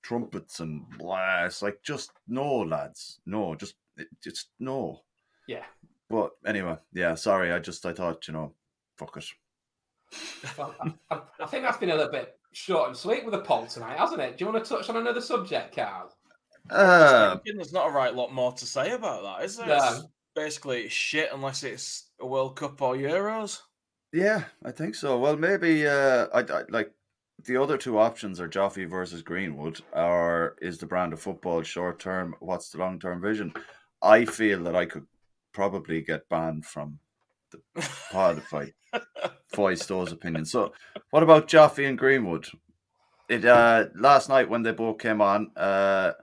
trumpets 0.01 0.59
and 0.59 0.85
blah. 0.97 1.45
It's 1.45 1.61
like 1.61 1.81
just 1.83 2.11
no, 2.27 2.59
lads, 2.59 3.19
no, 3.25 3.55
just 3.55 3.75
it- 3.97 4.07
just 4.23 4.49
no. 4.59 5.01
Yeah. 5.47 5.65
But 6.09 6.31
anyway, 6.45 6.77
yeah. 6.93 7.15
Sorry, 7.15 7.51
I 7.51 7.59
just 7.59 7.85
I 7.85 7.93
thought 7.93 8.27
you 8.27 8.33
know, 8.33 8.53
fuck 8.97 9.17
it. 9.17 9.25
Well, 10.57 10.73
I, 11.11 11.21
I 11.41 11.45
think 11.47 11.63
that's 11.63 11.77
been 11.77 11.89
a 11.89 11.95
little 11.95 12.11
bit 12.11 12.39
short 12.57 12.89
and 12.89 12.97
sweet 12.97 13.23
with 13.23 13.35
a 13.35 13.39
poll 13.39 13.67
tonight, 13.67 13.97
hasn't 13.97 14.19
it? 14.19 14.37
Do 14.37 14.45
you 14.45 14.51
want 14.51 14.63
to 14.63 14.69
touch 14.69 14.89
on 14.89 14.97
another 14.97 15.21
subject, 15.21 15.75
Carl? 15.75 16.11
Uh, 16.69 17.37
There's 17.45 17.71
not 17.71 17.87
a 17.87 17.91
right 17.91 18.13
lot 18.13 18.33
more 18.33 18.51
to 18.53 18.65
say 18.65 18.91
about 18.91 19.23
that, 19.23 19.45
is 19.45 19.57
there? 19.57 19.67
No. 19.67 19.75
It's 19.75 20.03
basically 20.35 20.83
it's 20.83 20.93
shit 20.93 21.29
unless 21.33 21.63
it's 21.63 22.09
a 22.19 22.25
World 22.25 22.55
Cup 22.55 22.81
or 22.81 22.95
Euros. 22.95 23.61
Yeah, 24.11 24.45
I 24.65 24.71
think 24.71 24.95
so. 24.95 25.19
Well, 25.19 25.37
maybe 25.37 25.87
uh, 25.87 26.27
I, 26.33 26.39
I 26.39 26.63
like 26.69 26.91
the 27.45 27.61
other 27.61 27.77
two 27.77 27.99
options 27.99 28.39
are 28.39 28.49
Joffrey 28.49 28.89
versus 28.89 29.21
Greenwood, 29.21 29.81
or 29.93 30.55
is 30.61 30.77
the 30.77 30.87
brand 30.87 31.13
of 31.13 31.21
football 31.21 31.61
short 31.61 31.99
term? 31.99 32.35
What's 32.39 32.69
the 32.69 32.79
long 32.79 32.99
term 32.99 33.21
vision? 33.21 33.53
I 34.01 34.25
feel 34.25 34.63
that 34.63 34.75
I 34.75 34.85
could 34.85 35.05
probably 35.53 36.01
get 36.01 36.27
banned 36.29 36.65
from 36.65 36.99
the 37.51 37.61
pod 38.11 38.39
if 38.39 38.53
I 38.53 38.73
voiced 39.53 39.87
those 39.87 40.11
opinion. 40.11 40.45
So, 40.45 40.73
what 41.11 41.23
about 41.23 41.47
Joffrey 41.47 41.87
and 41.87 41.97
Greenwood? 41.97 42.47
It 43.29 43.43
uh, 43.45 43.85
last 43.95 44.29
night 44.29 44.49
when 44.49 44.63
they 44.63 44.71
both 44.71 44.99
came 44.99 45.21
on, 45.21 45.51
uh, 45.57 46.13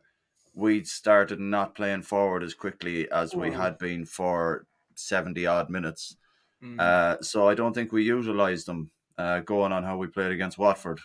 we 0.54 0.84
started 0.84 1.40
not 1.40 1.74
playing 1.74 2.02
forward 2.02 2.42
as 2.42 2.54
quickly 2.54 3.10
as 3.10 3.34
we 3.34 3.50
had 3.50 3.78
been 3.78 4.04
for 4.06 4.66
seventy 4.94 5.46
odd 5.46 5.68
minutes. 5.70 6.16
Mm. 6.62 6.80
Uh, 6.80 7.20
so 7.20 7.48
I 7.48 7.54
don't 7.54 7.74
think 7.74 7.92
we 7.92 8.04
utilised 8.04 8.66
them 8.66 8.90
uh, 9.18 9.40
going 9.40 9.72
on 9.72 9.84
how 9.84 9.98
we 9.98 10.06
played 10.06 10.32
against 10.32 10.56
Watford, 10.58 11.00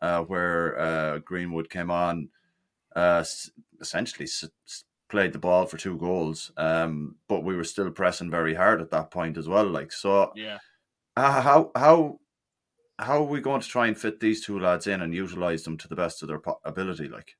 uh, 0.00 0.22
where 0.22 0.78
uh, 0.78 1.18
Greenwood 1.18 1.68
came 1.68 1.90
on, 1.90 2.28
uh, 2.94 3.24
essentially 3.80 4.24
s- 4.24 4.44
s- 4.66 4.84
played 5.08 5.32
the 5.32 5.38
ball 5.38 5.66
for 5.66 5.78
two 5.78 5.96
goals, 5.98 6.52
um, 6.56 7.16
but 7.28 7.42
we 7.42 7.56
were 7.56 7.64
still 7.64 7.90
pressing 7.90 8.30
very 8.30 8.54
hard 8.54 8.80
at 8.80 8.90
that 8.90 9.10
point 9.10 9.36
as 9.36 9.48
well. 9.48 9.66
Like 9.66 9.90
so, 9.90 10.32
Yeah. 10.36 10.58
Uh, 11.16 11.40
how 11.42 11.70
how 11.74 12.18
how 12.98 13.18
are 13.22 13.26
we 13.28 13.40
going 13.40 13.60
to 13.60 13.68
try 13.68 13.86
and 13.88 13.98
fit 13.98 14.20
these 14.20 14.44
two 14.44 14.58
lads 14.60 14.86
in 14.86 15.00
and 15.02 15.14
utilise 15.14 15.64
them 15.64 15.76
to 15.78 15.88
the 15.88 15.96
best 15.96 16.22
of 16.22 16.28
their 16.28 16.40
ability? 16.64 17.08
Like, 17.08 17.36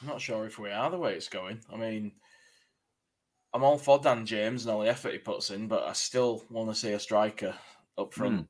I'm 0.00 0.08
not 0.08 0.20
sure 0.20 0.46
if 0.46 0.58
we 0.58 0.70
are 0.70 0.90
the 0.90 0.98
way 0.98 1.14
it's 1.14 1.28
going. 1.28 1.60
I 1.72 1.76
mean, 1.76 2.12
I'm 3.52 3.64
all 3.64 3.78
for 3.78 3.98
Dan 3.98 4.26
James 4.26 4.64
and 4.64 4.72
all 4.74 4.80
the 4.82 4.88
effort 4.88 5.12
he 5.12 5.18
puts 5.18 5.50
in, 5.50 5.68
but 5.68 5.84
I 5.84 5.92
still 5.92 6.44
want 6.50 6.68
to 6.70 6.74
see 6.74 6.92
a 6.92 6.98
striker 7.00 7.54
up 7.98 8.12
front, 8.14 8.42
Mm. 8.42 8.48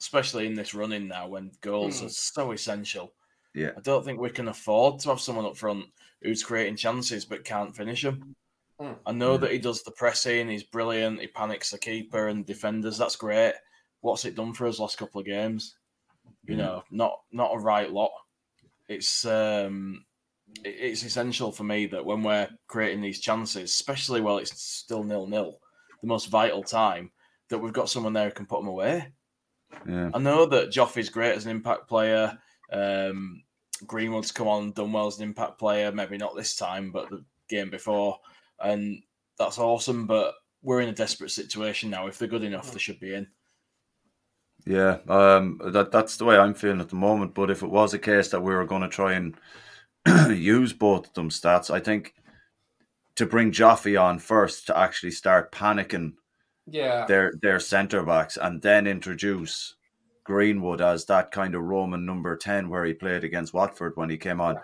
especially 0.00 0.46
in 0.46 0.54
this 0.54 0.74
running 0.74 1.08
now 1.08 1.28
when 1.28 1.52
goals 1.60 2.00
Mm. 2.00 2.06
are 2.06 2.10
so 2.10 2.52
essential. 2.52 3.12
yeah, 3.54 3.70
I 3.76 3.80
don't 3.80 4.04
think 4.04 4.20
we 4.20 4.28
can 4.30 4.48
afford 4.48 5.00
to 5.00 5.08
have 5.08 5.20
someone 5.20 5.46
up 5.46 5.56
front 5.56 5.86
who's 6.20 6.44
creating 6.44 6.76
chances 6.76 7.24
but 7.24 7.42
can't 7.44 7.74
finish 7.74 8.02
them. 8.02 8.36
Mm. 8.78 8.98
I 9.06 9.12
know 9.12 9.38
Mm. 9.38 9.40
that 9.42 9.52
he 9.52 9.58
does 9.58 9.82
the 9.82 9.92
pressing, 9.92 10.48
he's 10.50 10.62
brilliant, 10.64 11.20
he 11.20 11.26
panics 11.28 11.70
the 11.70 11.78
keeper 11.78 12.28
and 12.28 12.44
defenders. 12.44 12.98
That's 12.98 13.16
great. 13.16 13.54
What's 14.06 14.24
it 14.24 14.36
done 14.36 14.52
for 14.52 14.68
us 14.68 14.78
last 14.78 14.98
couple 14.98 15.20
of 15.20 15.26
games? 15.26 15.74
You 16.46 16.54
Mm. 16.54 16.58
know, 16.58 16.84
not 16.92 17.22
not 17.32 17.54
a 17.54 17.58
right 17.58 17.90
lot. 17.90 18.12
It's 18.88 19.24
um, 19.24 20.04
it's 20.64 21.02
essential 21.02 21.50
for 21.50 21.64
me 21.64 21.86
that 21.86 22.04
when 22.04 22.22
we're 22.22 22.48
creating 22.68 23.00
these 23.02 23.20
chances, 23.20 23.70
especially 23.72 24.20
while 24.20 24.38
it's 24.38 24.62
still 24.62 25.02
nil 25.02 25.26
nil, 25.26 25.58
the 26.02 26.06
most 26.06 26.26
vital 26.26 26.62
time, 26.62 27.10
that 27.48 27.58
we've 27.58 27.72
got 27.72 27.90
someone 27.90 28.12
there 28.12 28.26
who 28.28 28.34
can 28.34 28.46
put 28.46 28.60
them 28.60 28.68
away. 28.68 29.12
yeah, 29.88 30.10
I 30.14 30.18
know 30.18 30.46
that 30.46 30.70
Joffrey's 30.70 31.08
great 31.08 31.34
as 31.34 31.44
an 31.44 31.50
impact 31.50 31.88
player. 31.88 32.38
Um, 32.72 33.42
Greenwood's 33.86 34.30
come 34.30 34.46
on, 34.46 34.70
done 34.70 34.92
well 34.92 35.08
as 35.08 35.18
an 35.18 35.24
impact 35.24 35.58
player. 35.58 35.90
Maybe 35.90 36.16
not 36.16 36.36
this 36.36 36.54
time, 36.54 36.92
but 36.92 37.10
the 37.10 37.24
game 37.48 37.70
before, 37.70 38.20
and 38.60 39.02
that's 39.36 39.58
awesome. 39.58 40.06
But 40.06 40.34
we're 40.62 40.80
in 40.80 40.90
a 40.90 40.92
desperate 40.94 41.32
situation 41.32 41.90
now. 41.90 42.06
If 42.06 42.18
they're 42.18 42.28
good 42.28 42.44
enough, 42.44 42.70
they 42.70 42.78
should 42.78 43.00
be 43.00 43.14
in. 43.14 43.26
Yeah. 44.66 44.98
Um, 45.08 45.60
that 45.64 45.90
that's 45.92 46.16
the 46.16 46.24
way 46.24 46.36
I'm 46.36 46.54
feeling 46.54 46.80
at 46.80 46.88
the 46.88 46.96
moment. 46.96 47.34
But 47.34 47.50
if 47.50 47.62
it 47.62 47.70
was 47.70 47.94
a 47.94 47.98
case 47.98 48.28
that 48.30 48.42
we 48.42 48.54
were 48.54 48.66
going 48.66 48.82
to 48.82 48.88
try 48.88 49.14
and 49.14 49.36
use 50.36 50.72
both 50.72 51.08
of 51.08 51.14
them 51.14 51.30
stats, 51.30 51.70
I 51.70 51.80
think 51.80 52.14
to 53.16 53.26
bring 53.26 53.50
Joffrey 53.52 54.00
on 54.00 54.18
first 54.18 54.66
to 54.66 54.76
actually 54.76 55.10
start 55.12 55.52
panicking 55.52 56.14
Yeah. 56.66 57.06
their 57.08 57.34
their 57.42 57.60
centre 57.60 58.04
backs 58.04 58.36
and 58.38 58.62
then 58.62 58.86
introduce 58.86 59.76
Greenwood 60.24 60.80
as 60.80 61.06
that 61.06 61.30
kind 61.32 61.54
of 61.54 61.62
Roman 61.62 62.06
number 62.06 62.36
ten 62.36 62.68
where 62.68 62.84
he 62.84 62.94
played 62.94 63.24
against 63.24 63.54
Watford 63.54 63.94
when 63.96 64.10
he 64.10 64.18
came 64.18 64.40
on. 64.40 64.60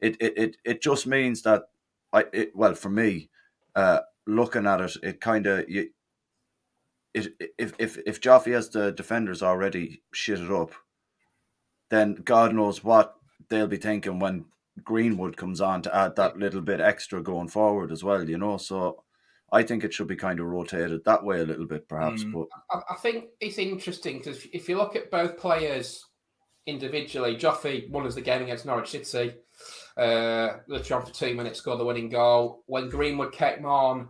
It 0.00 0.16
it 0.20 0.38
it, 0.38 0.56
it 0.64 0.82
just 0.82 1.06
means 1.06 1.42
that 1.42 1.64
I 2.12 2.26
it, 2.32 2.56
well 2.56 2.74
for 2.74 2.90
me, 2.90 3.30
uh, 3.76 4.00
looking 4.26 4.66
at 4.66 4.80
it, 4.80 4.96
it 5.02 5.20
kind 5.20 5.46
of 5.46 5.68
you. 5.68 5.90
It, 7.14 7.32
if 7.58 7.72
if 7.78 7.98
if 8.06 8.20
Joffrey 8.20 8.52
has 8.54 8.68
the 8.68 8.92
defenders 8.92 9.42
already 9.42 10.02
shitted 10.14 10.50
up, 10.50 10.72
then 11.90 12.14
God 12.14 12.54
knows 12.54 12.82
what 12.82 13.14
they'll 13.48 13.66
be 13.66 13.76
thinking 13.76 14.18
when 14.18 14.46
Greenwood 14.82 15.36
comes 15.36 15.60
on 15.60 15.82
to 15.82 15.94
add 15.94 16.16
that 16.16 16.36
little 16.36 16.60
bit 16.60 16.80
extra 16.80 17.22
going 17.22 17.48
forward 17.48 17.92
as 17.92 18.02
well. 18.02 18.28
You 18.28 18.38
know, 18.38 18.56
so 18.56 19.04
I 19.52 19.62
think 19.62 19.84
it 19.84 19.94
should 19.94 20.08
be 20.08 20.16
kind 20.16 20.40
of 20.40 20.46
rotated 20.46 21.04
that 21.04 21.24
way 21.24 21.40
a 21.40 21.44
little 21.44 21.66
bit, 21.66 21.88
perhaps. 21.88 22.24
Mm. 22.24 22.32
But 22.32 22.48
I, 22.70 22.94
I 22.94 22.96
think 22.96 23.26
it's 23.40 23.58
interesting 23.58 24.18
because 24.18 24.44
if 24.52 24.68
you 24.68 24.76
look 24.76 24.96
at 24.96 25.12
both 25.12 25.38
players 25.38 26.04
individually, 26.66 27.36
Joffrey 27.36 27.88
won 27.90 28.06
us 28.06 28.16
the 28.16 28.20
game 28.20 28.42
against 28.42 28.66
Norwich 28.66 28.90
City. 28.90 29.34
Uh, 29.96 30.54
literally 30.66 31.00
on 31.00 31.06
for 31.06 31.14
two 31.14 31.34
minutes, 31.34 31.60
scored 31.60 31.78
the 31.78 31.84
winning 31.84 32.08
goal. 32.08 32.64
When 32.66 32.88
Greenwood 32.88 33.32
came 33.32 33.64
on 33.64 34.08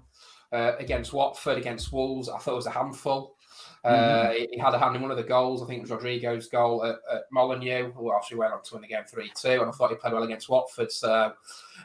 uh, 0.52 0.72
against 0.78 1.12
Watford, 1.12 1.58
against 1.58 1.92
Wolves, 1.92 2.28
I 2.28 2.38
thought 2.38 2.52
it 2.52 2.56
was 2.56 2.66
a 2.66 2.70
handful. 2.70 3.36
Uh, 3.84 4.30
he 4.30 4.48
he 4.52 4.58
had 4.58 4.72
a 4.72 4.78
hand 4.78 4.96
in 4.96 5.02
one 5.02 5.10
of 5.10 5.18
the 5.18 5.22
goals. 5.22 5.62
I 5.62 5.66
think 5.66 5.78
it 5.78 5.82
was 5.82 5.90
Rodrigo's 5.90 6.48
goal 6.48 6.84
at, 6.84 6.96
at 7.12 7.24
Molineux, 7.30 7.92
who 7.92 8.14
actually 8.14 8.38
went 8.38 8.54
on 8.54 8.62
to 8.62 8.74
win 8.74 8.82
the 8.82 8.88
game 8.88 9.04
3 9.06 9.30
2. 9.36 9.48
And 9.48 9.68
I 9.68 9.70
thought 9.72 9.90
he 9.90 9.96
played 9.96 10.14
well 10.14 10.22
against 10.22 10.48
Watford. 10.48 10.90
So 10.90 11.34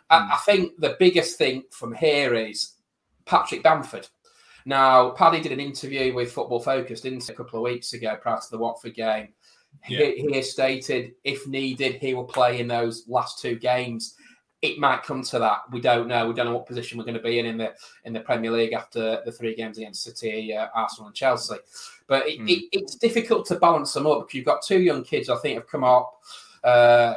I, 0.09 0.29
I 0.33 0.37
think 0.45 0.79
the 0.79 0.95
biggest 0.97 1.37
thing 1.37 1.63
from 1.71 1.93
here 1.93 2.35
is 2.35 2.75
Patrick 3.25 3.63
Bamford. 3.63 4.07
Now, 4.65 5.11
Paddy 5.11 5.41
did 5.41 5.51
an 5.51 5.59
interview 5.59 6.13
with 6.13 6.31
Football 6.31 6.59
Focus, 6.59 7.01
didn't 7.01 7.25
he, 7.25 7.33
a 7.33 7.35
couple 7.35 7.59
of 7.59 7.63
weeks 7.63 7.93
ago 7.93 8.15
prior 8.21 8.39
to 8.39 8.51
the 8.51 8.57
Watford 8.57 8.95
game. 8.95 9.29
He, 9.83 9.95
he 9.95 10.35
has 10.35 10.51
stated, 10.51 11.13
if 11.23 11.47
needed, 11.47 11.95
he 11.95 12.13
will 12.13 12.25
play 12.25 12.59
in 12.59 12.67
those 12.67 13.05
last 13.07 13.41
two 13.41 13.55
games. 13.55 14.15
It 14.61 14.77
might 14.77 15.03
come 15.03 15.23
to 15.23 15.39
that. 15.39 15.61
We 15.71 15.79
don't 15.79 16.07
know. 16.09 16.27
We 16.27 16.33
don't 16.33 16.45
know 16.47 16.53
what 16.53 16.65
position 16.65 16.97
we're 16.97 17.05
going 17.05 17.15
to 17.17 17.23
be 17.23 17.39
in 17.39 17.45
in 17.45 17.57
the 17.57 17.73
in 18.03 18.11
the 18.11 18.19
Premier 18.19 18.51
League 18.51 18.73
after 18.73 19.21
the 19.23 19.31
three 19.31 19.55
games 19.55 19.77
against 19.77 20.03
City, 20.03 20.53
uh, 20.53 20.67
Arsenal, 20.75 21.07
and 21.07 21.15
Chelsea. 21.15 21.55
But 22.07 22.27
it, 22.27 22.39
Mm. 22.41 22.49
it, 22.49 22.63
it's 22.73 22.95
difficult 22.95 23.45
to 23.47 23.55
balance 23.59 23.93
them 23.93 24.05
up 24.07 24.19
because 24.27 24.33
you've 24.35 24.45
got 24.45 24.61
two 24.61 24.81
young 24.81 25.03
kids. 25.03 25.29
I 25.29 25.37
think 25.37 25.55
have 25.55 25.67
come 25.67 25.85
up. 25.85 26.21
Uh, 26.63 27.15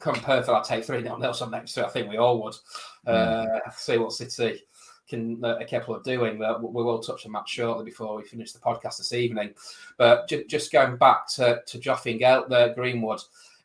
come 0.00 0.16
Perth, 0.16 0.48
I'd 0.48 0.64
take 0.64 0.84
three 0.84 1.00
nil 1.02 1.16
nil. 1.18 1.32
Some 1.32 1.52
next 1.52 1.74
to. 1.74 1.86
I 1.86 1.90
think 1.90 2.08
we 2.10 2.16
all 2.16 2.42
would. 2.42 2.54
Uh, 3.06 3.46
see 3.76 3.96
what 3.98 4.12
City 4.12 4.62
can 5.08 5.44
uh, 5.44 5.56
are 5.60 5.64
capable 5.64 5.94
of 5.96 6.02
doing. 6.04 6.38
But 6.38 6.60
we 6.60 6.82
will 6.82 6.98
touch 6.98 7.24
on 7.24 7.32
that 7.32 7.48
shortly 7.48 7.84
before 7.84 8.16
we 8.16 8.24
finish 8.24 8.50
the 8.52 8.58
podcast 8.58 8.98
this 8.98 9.12
evening. 9.12 9.54
But 9.96 10.28
ju- 10.28 10.44
just 10.48 10.72
going 10.72 10.96
back 10.96 11.28
to 11.34 11.62
to 11.64 11.78
Joffrey 11.78 12.12
and 12.12 12.20
Gel- 12.20 12.48
the 12.48 12.72
Greenwood, 12.74 13.20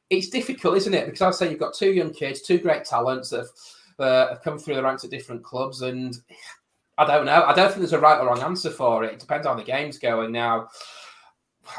it's 0.10 0.30
difficult, 0.30 0.78
isn't 0.78 0.94
it? 0.94 1.06
Because 1.06 1.22
I 1.22 1.32
say 1.32 1.50
you've 1.50 1.60
got 1.60 1.74
two 1.74 1.92
young 1.92 2.12
kids, 2.12 2.42
two 2.42 2.60
great 2.60 2.86
talents 2.86 3.30
that 3.30 3.40
have, 3.40 4.08
uh, 4.08 4.30
have 4.30 4.42
come 4.44 4.58
through 4.58 4.76
the 4.76 4.84
ranks 4.84 5.04
at 5.04 5.10
different 5.10 5.44
clubs, 5.44 5.82
and 5.82 6.16
I 6.98 7.06
don't 7.06 7.26
know. 7.26 7.44
I 7.44 7.54
don't 7.54 7.68
think 7.70 7.80
there's 7.80 7.94
a 7.94 8.00
right 8.00 8.20
or 8.20 8.28
wrong 8.28 8.42
answer 8.42 8.70
for 8.70 9.04
it. 9.04 9.14
It 9.14 9.20
depends 9.20 9.46
on 9.46 9.58
how 9.58 9.64
the 9.64 9.66
game's 9.66 9.98
going 9.98 10.32
now. 10.32 10.70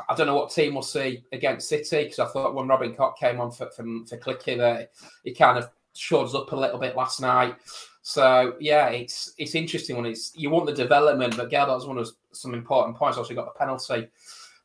I 0.08 0.14
don't 0.14 0.26
know 0.26 0.34
what 0.34 0.50
team 0.50 0.74
we'll 0.74 0.82
see 0.82 1.22
against 1.32 1.68
City 1.68 2.04
because 2.04 2.18
I 2.18 2.26
thought 2.26 2.54
when 2.54 2.66
Robin 2.66 2.92
Koch 2.92 3.16
came 3.18 3.40
on 3.40 3.52
for, 3.52 3.70
for, 3.70 3.84
for 4.08 4.18
Clicky 4.18 4.58
that 4.58 4.90
he 5.22 5.32
kind 5.32 5.58
of 5.58 5.70
showed 5.94 6.24
us 6.24 6.34
up 6.34 6.50
a 6.50 6.56
little 6.56 6.78
bit 6.78 6.96
last 6.96 7.20
night. 7.20 7.54
So 8.02 8.54
yeah, 8.60 8.88
it's 8.88 9.32
it's 9.38 9.54
interesting 9.54 9.96
when 9.96 10.06
it's 10.06 10.32
you 10.36 10.50
want 10.50 10.66
the 10.66 10.72
development, 10.72 11.36
but 11.36 11.50
Gelhardt's 11.50 11.86
one 11.86 11.98
of 11.98 12.08
some 12.32 12.54
important 12.54 12.96
points. 12.96 13.16
Also 13.16 13.34
got 13.34 13.52
the 13.52 13.58
penalty 13.58 14.08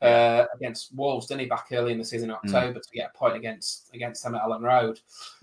uh, 0.02 0.46
against 0.56 0.96
Wolves, 0.96 1.28
didn't 1.28 1.42
he, 1.42 1.46
back 1.48 1.68
early 1.72 1.92
in 1.92 1.98
the 1.98 2.06
season 2.06 2.30
in 2.30 2.36
October 2.36 2.80
to 2.80 2.90
get 2.94 3.12
a 3.14 3.18
point 3.18 3.36
against 3.36 3.90
against 3.94 4.24
them 4.24 4.36
at 4.36 4.42
Elland 4.42 4.64
Road. 4.64 5.00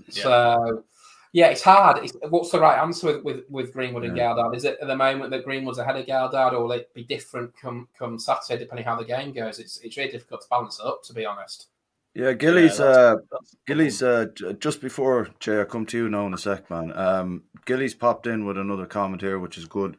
Yeah. 0.09 0.23
So 0.23 0.85
yeah, 1.33 1.49
it's 1.49 1.63
hard. 1.63 2.03
It's, 2.03 2.17
what's 2.31 2.51
the 2.51 2.59
right 2.59 2.79
answer 2.81 3.07
with, 3.07 3.23
with, 3.23 3.45
with 3.51 3.73
Greenwood 3.75 4.05
and 4.05 4.17
Yeah. 4.17 4.33
Gelhardt? 4.35 4.57
Is 4.57 4.65
it 4.65 4.79
at 4.81 4.89
the 4.89 4.97
moment 4.97 5.31
that 5.31 5.45
Greenwood's 5.45 5.77
ahead 5.79 5.97
of 5.97 6.07
Gelhardt, 6.07 6.55
or 6.55 6.63
will 6.63 6.73
it 6.73 6.93
be 6.95 7.05
different 7.05 7.53
come 7.57 7.87
come 7.99 8.19
Saturday, 8.19 8.59
depending 8.59 8.87
how 8.87 8.97
the 8.97 9.05
game 9.05 9.33
goes? 9.33 9.59
It's 9.59 9.79
it's 9.81 9.97
really 9.97 10.11
difficult 10.11 10.41
to 10.43 10.49
balance 10.49 10.81
it 10.81 10.87
up, 10.87 11.03
to 11.05 11.13
be 11.13 11.25
honest. 11.27 11.67
yeah, 12.15 12.33
Gilly's 12.33 12.79
Yeah, 12.79 12.87
uh, 12.87 12.93
that's- 13.17 13.27
that's- 13.31 13.57
Gilly's 13.67 14.03
uh, 14.03 14.27
just 14.59 14.81
before 14.81 15.29
Jay, 15.39 15.61
I 15.61 15.65
come 15.65 15.85
to 15.87 15.97
you 15.99 16.09
now 16.09 16.27
in 16.27 16.35
a 16.35 16.39
sec, 16.39 16.69
man. 16.71 16.93
Um, 16.97 17.43
Gilly's 17.67 17.95
popped 17.95 18.27
in 18.27 18.47
with 18.47 18.57
another 18.59 18.87
comment 18.87 19.21
here, 19.23 19.39
which 19.39 19.59
is 19.59 19.67
good. 19.67 19.99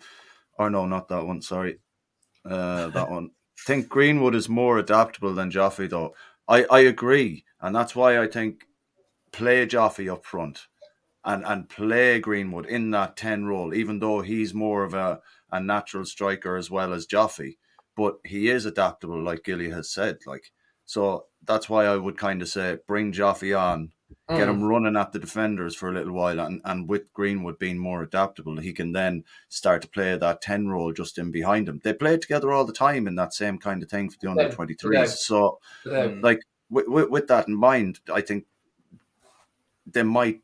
Or 0.57 0.69
no, 0.71 0.85
not 0.87 1.07
that 1.09 1.25
one. 1.25 1.41
Sorry, 1.41 1.77
uh, 2.43 2.87
that 2.87 3.09
one. 3.17 3.29
Think 3.65 3.89
Greenwood 3.89 4.35
is 4.35 4.49
more 4.49 4.77
adaptable 4.77 5.33
than 5.33 5.51
Joffrey, 5.51 5.89
though. 5.89 6.15
I, 6.47 6.65
I 6.71 6.79
agree, 6.81 7.45
and 7.61 7.75
that's 7.75 7.95
why 7.95 8.19
I 8.19 8.27
think 8.27 8.65
play 9.31 9.65
Joffrey 9.67 10.11
up 10.11 10.25
front 10.25 10.67
and 11.23 11.45
and 11.45 11.69
play 11.69 12.19
Greenwood 12.19 12.65
in 12.65 12.91
that 12.91 13.17
ten 13.17 13.45
role, 13.45 13.73
even 13.73 13.99
though 13.99 14.21
he's 14.21 14.53
more 14.53 14.83
of 14.83 14.93
a, 14.93 15.19
a 15.51 15.59
natural 15.59 16.05
striker 16.05 16.55
as 16.55 16.71
well 16.71 16.93
as 16.93 17.07
Joffrey. 17.07 17.57
But 17.95 18.17
he 18.25 18.49
is 18.49 18.65
adaptable, 18.65 19.21
like 19.21 19.43
Gilly 19.43 19.69
has 19.71 19.91
said. 19.91 20.19
Like 20.25 20.51
so, 20.85 21.25
that's 21.45 21.69
why 21.69 21.85
I 21.85 21.97
would 21.97 22.17
kind 22.17 22.41
of 22.41 22.49
say 22.49 22.77
bring 22.87 23.11
Joffrey 23.11 23.57
on, 23.59 23.91
get 24.29 24.47
Mm. 24.47 24.49
him 24.49 24.63
running 24.63 24.95
at 24.95 25.11
the 25.11 25.17
defenders 25.19 25.75
for 25.75 25.89
a 25.89 25.91
little 25.93 26.13
while, 26.13 26.39
and, 26.39 26.61
and 26.63 26.87
with 26.87 27.11
Greenwood 27.13 27.57
being 27.57 27.79
more 27.79 28.03
adaptable, 28.03 28.57
he 28.57 28.73
can 28.73 28.91
then 28.91 29.23
start 29.47 29.81
to 29.81 29.87
play 29.87 30.15
that 30.15 30.41
ten 30.41 30.67
role 30.67 30.93
just 30.93 31.17
in 31.17 31.31
behind 31.31 31.67
him. 31.67 31.79
They 31.83 31.93
play 31.93 32.17
together 32.17 32.51
all 32.51 32.63
the 32.65 32.73
time 32.73 33.07
in 33.07 33.15
that 33.15 33.33
same 33.33 33.57
kind 33.57 33.81
of 33.81 33.89
thing 33.89 34.09
for 34.09 34.17
the 34.21 34.29
under 34.29 34.43
Yeah, 34.43 34.49
twenty 34.49 34.75
yeah. 34.91 35.05
So, 35.05 35.59
Yeah. 35.83 36.13
like 36.21 36.41
with, 36.69 36.87
with, 36.87 37.09
with 37.09 37.27
that 37.27 37.47
in 37.47 37.55
mind, 37.55 38.01
I 38.13 38.21
think 38.21 38.45
they 39.87 40.03
might, 40.03 40.41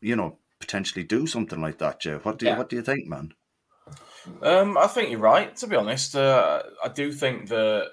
you 0.00 0.14
know, 0.14 0.38
potentially 0.60 1.02
do 1.04 1.26
something 1.26 1.60
like 1.60 1.78
that. 1.78 2.00
Jay, 2.00 2.14
what 2.14 2.38
do 2.38 2.46
you, 2.46 2.52
Yeah. 2.52 2.58
what 2.58 2.68
do 2.68 2.76
you 2.76 2.82
think, 2.82 3.08
man? 3.08 3.34
Um, 4.42 4.78
I 4.78 4.86
think 4.86 5.10
you're 5.10 5.18
right. 5.18 5.56
To 5.56 5.66
be 5.66 5.74
honest, 5.74 6.14
uh, 6.14 6.62
I 6.84 6.88
do 6.88 7.10
think 7.10 7.48
that 7.48 7.88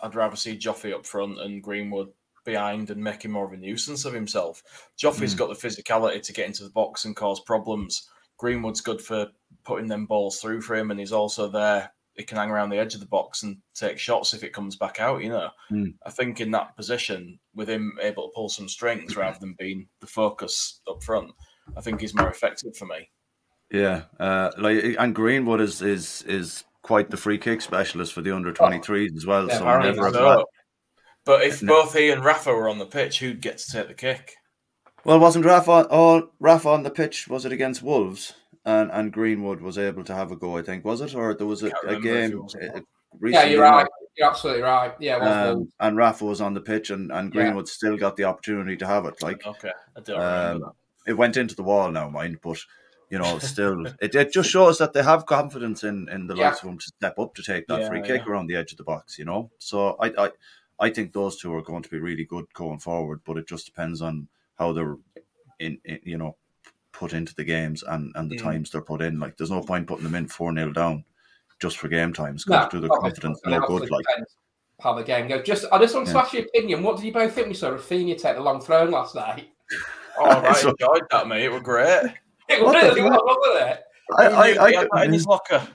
I'd 0.00 0.14
rather 0.14 0.36
see 0.36 0.56
Joffrey 0.56 0.94
up 0.94 1.04
front 1.04 1.38
and 1.40 1.62
Greenwood 1.62 2.12
behind 2.44 2.90
and 2.90 3.02
making 3.02 3.30
more 3.30 3.46
of 3.46 3.52
a 3.52 3.56
nuisance 3.56 4.04
of 4.04 4.12
himself. 4.12 4.62
Joffrey's 4.98 5.34
Mm. 5.34 5.38
got 5.38 5.48
the 5.48 5.68
physicality 5.68 6.22
to 6.22 6.32
get 6.32 6.46
into 6.46 6.64
the 6.64 6.70
box 6.70 7.04
and 7.04 7.16
cause 7.16 7.40
problems. 7.40 8.08
Greenwood's 8.36 8.80
good 8.80 9.00
for 9.00 9.28
putting 9.64 9.86
them 9.86 10.06
balls 10.06 10.40
through 10.40 10.60
for 10.60 10.74
him, 10.76 10.90
and 10.90 11.00
he's 11.00 11.12
also 11.12 11.48
there. 11.48 11.92
He 12.14 12.22
can 12.24 12.36
hang 12.38 12.50
around 12.50 12.70
the 12.70 12.78
edge 12.78 12.94
of 12.94 13.00
the 13.00 13.06
box 13.06 13.42
and 13.42 13.56
take 13.74 13.98
shots 13.98 14.34
if 14.34 14.44
it 14.44 14.52
comes 14.52 14.76
back 14.76 15.00
out. 15.00 15.22
You 15.22 15.30
know, 15.30 15.50
Mm. 15.70 15.94
I 16.06 16.10
think 16.10 16.40
in 16.40 16.50
that 16.52 16.76
position, 16.76 17.40
with 17.54 17.68
him 17.68 17.98
able 18.00 18.28
to 18.28 18.34
pull 18.34 18.48
some 18.48 18.68
strings 18.68 19.16
rather 19.16 19.38
than 19.40 19.54
being 19.58 19.88
the 20.00 20.06
focus 20.06 20.80
up 20.88 21.02
front, 21.02 21.32
I 21.76 21.80
think 21.80 22.00
he's 22.00 22.14
more 22.14 22.28
effective 22.28 22.76
for 22.76 22.86
me. 22.86 23.10
Yeah, 23.70 24.02
uh, 24.20 24.50
like 24.58 24.96
and 24.98 25.14
Greenwood 25.14 25.60
is 25.60 25.80
is 25.82 26.22
is 26.22 26.64
quite 26.82 27.10
the 27.10 27.16
free 27.16 27.38
kick 27.38 27.62
specialist 27.62 28.12
for 28.12 28.20
the 28.20 28.30
under 28.36 28.52
twenty 28.52 28.78
threes 28.78 29.12
as 29.16 29.26
well. 29.26 29.48
Yeah, 29.48 29.58
so 29.58 29.78
never 29.80 30.12
so. 30.12 30.44
Bad- 31.24 31.32
But 31.40 31.42
if 31.44 31.62
No. 31.62 31.82
both 31.82 31.94
he 31.96 32.10
and 32.10 32.24
Rafa 32.24 32.52
were 32.52 32.68
on 32.68 32.78
the 32.78 32.86
pitch, 32.86 33.20
who'd 33.20 33.40
get 33.40 33.58
to 33.58 33.70
take 33.72 33.88
the 33.88 33.94
kick? 33.94 34.36
Well, 35.04 35.18
wasn't 35.20 35.44
Rafa 35.44 35.70
on, 35.70 35.86
oh, 35.90 36.30
Rafa 36.40 36.68
on 36.68 36.82
the 36.82 36.90
pitch? 36.90 37.28
Was 37.28 37.44
it 37.44 37.52
against 37.52 37.82
Wolves? 37.82 38.34
And 38.66 38.90
and 38.90 39.12
Greenwood 39.12 39.60
was 39.60 39.76
able 39.76 40.04
to 40.04 40.14
have 40.14 40.30
a 40.32 40.36
go. 40.36 40.56
I 40.56 40.62
think 40.62 40.84
was 40.86 41.02
it, 41.02 41.14
or 41.14 41.34
there 41.34 41.46
was 41.46 41.62
a, 41.62 41.66
a 41.66 41.72
remember 41.82 42.08
if 42.08 42.24
he 42.24 42.30
game. 42.30 42.42
was 42.42 42.54
or 42.54 42.62
uh. 42.76 42.80
Yeah, 43.22 43.44
you're 43.44 43.60
right. 43.62 43.86
You're 44.16 44.28
absolutely 44.30 44.62
right. 44.62 44.94
Yeah, 45.00 45.16
it 45.16 45.20
was 45.20 45.56
Um, 45.56 45.72
and 45.80 45.96
Rafa 45.98 46.24
was 46.24 46.40
on 46.40 46.54
the 46.54 46.60
pitch, 46.62 46.88
and, 46.90 47.12
and 47.12 47.34
Yeah. 47.34 47.42
Greenwood 47.42 47.68
still 47.68 47.96
got 47.98 48.16
the 48.16 48.24
opportunity 48.24 48.76
to 48.78 48.86
have 48.86 49.04
it. 49.04 49.22
Like, 49.22 49.46
Okay, 49.46 49.72
I 49.96 50.00
don't 50.00 50.18
remember 50.18 50.66
um, 50.66 50.72
it 51.06 51.12
went 51.12 51.36
into 51.36 51.54
the 51.54 51.62
wall 51.62 51.90
now, 51.90 52.08
mind, 52.08 52.38
but 52.42 52.58
you 53.10 53.18
know, 53.18 53.38
still, 53.38 53.86
it, 54.00 54.14
it 54.14 54.32
just 54.32 54.48
shows 54.50 54.78
that 54.78 54.94
they 54.94 55.02
have 55.02 55.26
confidence 55.26 55.84
in 55.84 56.08
in 56.08 56.26
the 56.26 56.34
Yeah. 56.34 56.46
likes 56.48 56.60
of 56.62 56.66
them 56.68 56.78
to 56.78 56.86
step 56.86 57.18
up 57.18 57.34
to 57.34 57.42
take 57.42 57.66
that 57.66 57.82
Yeah, 57.82 57.88
free 57.88 58.00
kick 58.02 58.22
yeah. 58.24 58.32
around 58.32 58.46
the 58.46 58.56
edge 58.56 58.72
of 58.72 58.78
the 58.78 58.84
box. 58.84 59.18
You 59.18 59.26
know, 59.26 59.50
so 59.58 59.96
I, 60.00 60.06
I 60.26 60.30
I 60.80 60.90
think 60.90 61.12
those 61.12 61.36
two 61.38 61.54
are 61.54 61.62
going 61.62 61.82
to 61.82 61.88
be 61.90 61.98
really 61.98 62.24
good 62.24 62.46
going 62.54 62.78
forward, 62.80 63.20
but 63.24 63.36
it 63.38 63.46
just 63.48 63.66
depends 63.66 64.02
on 64.02 64.28
how 64.58 64.72
they're 64.72 64.96
in, 65.60 65.78
in 65.84 66.00
you 66.02 66.18
know 66.18 66.36
put 66.92 67.12
into 67.12 67.34
the 67.34 67.44
games 67.44 67.82
and 67.84 68.12
and 68.16 68.30
the 68.30 68.36
Mm. 68.36 68.42
times 68.42 68.70
they're 68.70 68.80
put 68.82 69.02
in. 69.02 69.18
Like, 69.20 69.36
there's 69.36 69.50
no 69.50 69.60
point 69.62 69.86
putting 69.86 70.04
them 70.04 70.14
in 70.14 70.26
four 70.28 70.54
0 70.54 70.72
down 70.72 71.04
just 71.60 71.78
for 71.78 71.88
game 71.88 72.12
times 72.12 72.44
No, 72.46 72.58
because 72.58 72.70
do 72.72 72.80
the 72.80 72.92
obviously, 72.92 73.20
confidence 73.22 73.40
it 73.44 73.50
no 73.50 73.66
good. 73.66 73.90
Like, 73.90 74.04
depends 74.06 74.36
how 74.80 74.92
the 74.94 75.04
game 75.04 75.28
goes. 75.28 75.46
Just, 75.46 75.66
I 75.72 75.78
just 75.78 75.94
want 75.94 76.06
to 76.08 76.12
Yeah. 76.12 76.20
ask 76.20 76.32
your 76.32 76.44
opinion. 76.44 76.82
What 76.82 76.96
did 76.96 77.04
you 77.06 77.12
both 77.12 77.32
think 77.32 77.48
we 77.48 77.54
saw 77.54 77.70
Raphinha 77.70 78.18
take 78.18 78.34
the 78.36 78.42
long 78.42 78.60
throw 78.60 78.84
last 78.84 79.14
night? 79.14 79.48
Oh, 80.16 80.26
right, 80.42 80.56
So- 80.56 80.70
enjoyed 80.70 81.02
that, 81.10 81.26
mate. 81.26 81.44
It 81.44 81.52
was 81.52 81.62
great. 81.62 82.04
It 82.48 82.62
What 82.62 82.80
really 82.80 83.00
was, 83.02 83.10
fuck? 83.14 83.24
wasn't 83.26 83.70
it? 83.70 83.84
I, 84.16 84.24
Who 84.28 84.34
I, 84.36 84.52
knew 84.52 84.60
I, 84.60 84.68
he 84.70 84.76
had 84.76 84.88
that 84.92 85.04
in 85.06 85.12
his 85.12 85.26
locker. 85.26 85.66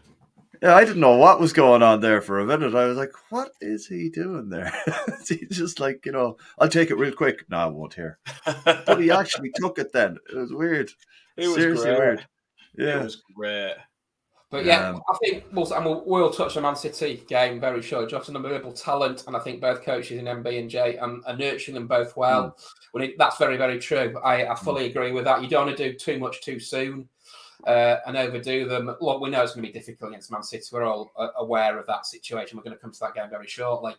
Yeah, 0.62 0.76
I 0.76 0.84
didn't 0.84 1.00
know 1.00 1.16
what 1.16 1.40
was 1.40 1.54
going 1.54 1.82
on 1.82 2.02
there 2.02 2.22
for 2.22 2.40
a 2.40 2.46
minute. 2.46 2.76
I 2.76 2.86
was 2.86 2.98
like, 2.98 3.14
what 3.30 3.52
is 3.62 3.88
he 3.88 4.10
doing 4.10 4.50
there? 4.50 4.72
He's 5.28 5.48
just 5.58 5.80
like, 5.80 6.06
you 6.06 6.12
know, 6.12 6.38
I'll 6.58 6.68
take 6.68 6.92
it 6.92 6.98
real 6.98 7.14
quick. 7.14 7.46
No, 7.50 7.58
I 7.58 7.66
won't 7.68 7.94
hear. 7.94 8.20
But 8.66 9.00
he 9.00 9.10
actually 9.12 9.52
took 9.56 9.80
it 9.80 9.94
then. 9.94 10.18
It 10.30 10.36
was 10.36 10.52
weird. 10.52 10.92
It 11.38 11.48
was 11.48 11.56
Seriously 11.56 11.86
great. 11.86 12.00
weird. 12.00 12.20
It 12.78 12.86
Yeah. 12.88 13.04
was 13.04 13.24
great. 13.36 13.76
But 14.52 14.66
yeah, 14.66 14.90
Um, 14.90 15.02
I 15.08 15.18
think 15.24 15.44
we'll, 15.54 15.72
and 15.72 15.86
we'll, 15.86 16.04
we'll 16.08 16.32
touch 16.32 16.58
on 16.58 16.64
Man 16.64 16.76
City 16.76 17.24
game 17.30 17.62
very 17.62 17.84
shortly. 17.84 18.10
Just 18.10 18.30
an 18.30 18.36
unbelievable 18.36 18.74
talent, 18.74 19.26
and 19.28 19.38
I 19.38 19.40
think 19.40 19.62
both 19.62 19.84
coaches 19.84 20.18
in 20.18 20.26
MB 20.26 20.60
and 20.60 20.70
J 20.70 20.98
um, 20.98 21.22
are 21.28 21.38
nurturing 21.38 21.76
them 21.76 21.86
both 21.86 22.18
well. 22.18 22.58
When 22.92 23.04
it, 23.04 23.16
that's 23.20 23.38
very, 23.38 23.58
very 23.58 23.78
true. 23.78 24.20
I, 24.24 24.48
I 24.48 24.56
fully 24.56 24.88
agree 24.88 25.12
with 25.12 25.26
that. 25.26 25.44
You 25.44 25.48
don't 25.48 25.68
want 25.68 25.78
to 25.78 25.92
do 25.92 25.98
too 25.98 26.18
much 26.18 26.42
too 26.42 26.60
soon 26.60 27.08
uh, 27.68 27.98
and 28.08 28.16
overdo 28.18 28.68
them. 28.68 28.96
Look, 29.02 29.22
we 29.22 29.30
know 29.30 29.44
it's 29.44 29.54
going 29.54 29.66
to 29.66 29.72
be 29.72 29.78
difficult 29.78 30.12
against 30.12 30.32
Man 30.32 30.44
City. 30.44 30.64
We're 30.72 30.84
all 30.84 31.12
uh, 31.18 31.30
aware 31.38 31.78
of 31.78 31.86
that 31.88 32.06
situation. 32.06 32.58
We're 32.58 32.64
going 32.64 32.76
to 32.76 32.82
come 32.82 32.92
to 32.92 33.00
that 33.02 33.16
game 33.16 33.30
very 33.30 33.48
shortly. 33.48 33.94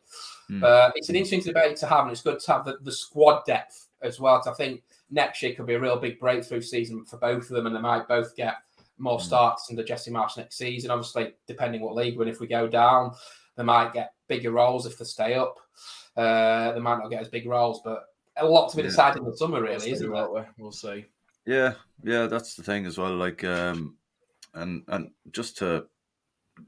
Mm. 0.51 0.63
Uh, 0.63 0.91
it's 0.95 1.09
an 1.09 1.17
interesting 1.17 1.53
debate 1.53 1.77
to 1.79 1.87
have, 1.87 2.05
and 2.05 2.11
it's 2.13 2.23
good 2.23 2.41
to 2.41 2.53
have 2.53 2.65
the, 2.65 2.79
the 2.83 2.93
squad 2.93 3.45
depth 3.47 3.89
as 4.03 4.19
well. 4.19 4.43
I 4.47 4.53
think 4.55 4.83
next 5.11 5.43
year 5.43 5.55
could 5.55 5.67
be 5.67 5.75
a 5.75 5.81
real 5.81 5.97
big 5.99 6.19
breakthrough 6.19 6.63
season 6.63 7.05
for 7.05 7.19
both 7.19 7.45
of 7.45 7.57
them, 7.57 7.67
and 7.67 7.77
they 7.77 7.81
might 7.81 8.09
both 8.09 8.35
get 8.37 8.55
more 8.99 9.19
Mm. 9.19 9.23
starts 9.23 9.67
under 9.71 9.83
Jesse 9.83 10.11
Marsch 10.11 10.37
next 10.37 10.57
season. 10.57 10.91
Obviously, 10.91 11.33
depending 11.47 11.81
what 11.81 11.95
league 11.95 12.17
we're 12.17 12.25
in, 12.25 12.29
if 12.29 12.41
we 12.41 12.47
go 12.47 12.67
down, 12.69 13.15
they 13.57 13.63
might 13.63 13.93
get 13.93 14.13
bigger 14.29 14.51
roles 14.53 14.87
if 14.87 14.97
they 14.99 15.05
stay 15.05 15.35
up. 15.35 15.57
Uh, 16.17 16.73
they 16.73 16.81
might 16.81 16.99
not 16.99 17.11
get 17.11 17.21
as 17.21 17.29
big 17.29 17.47
roles, 17.47 17.81
but 17.85 18.05
a 18.37 18.45
lot 18.47 18.71
to 18.71 18.77
be 18.77 18.83
Yeah. 18.83 18.89
decided 18.89 19.21
in 19.23 19.25
the 19.31 19.37
summer, 19.37 19.55
We'll 19.61 19.69
really, 19.71 19.81
see, 19.81 19.91
isn't 19.93 20.15
it? 20.15 20.33
we? 20.33 20.41
We'll 20.59 20.73
see. 20.73 21.07
Yeah, 21.51 21.75
yeah, 22.05 22.27
that's 22.29 22.55
the 22.55 22.63
thing 22.63 22.87
as 22.87 22.97
well. 22.97 23.17
Like, 23.17 23.43
um, 23.43 23.97
and 24.55 24.85
and 24.87 25.11
just 25.33 25.59
to, 25.59 25.87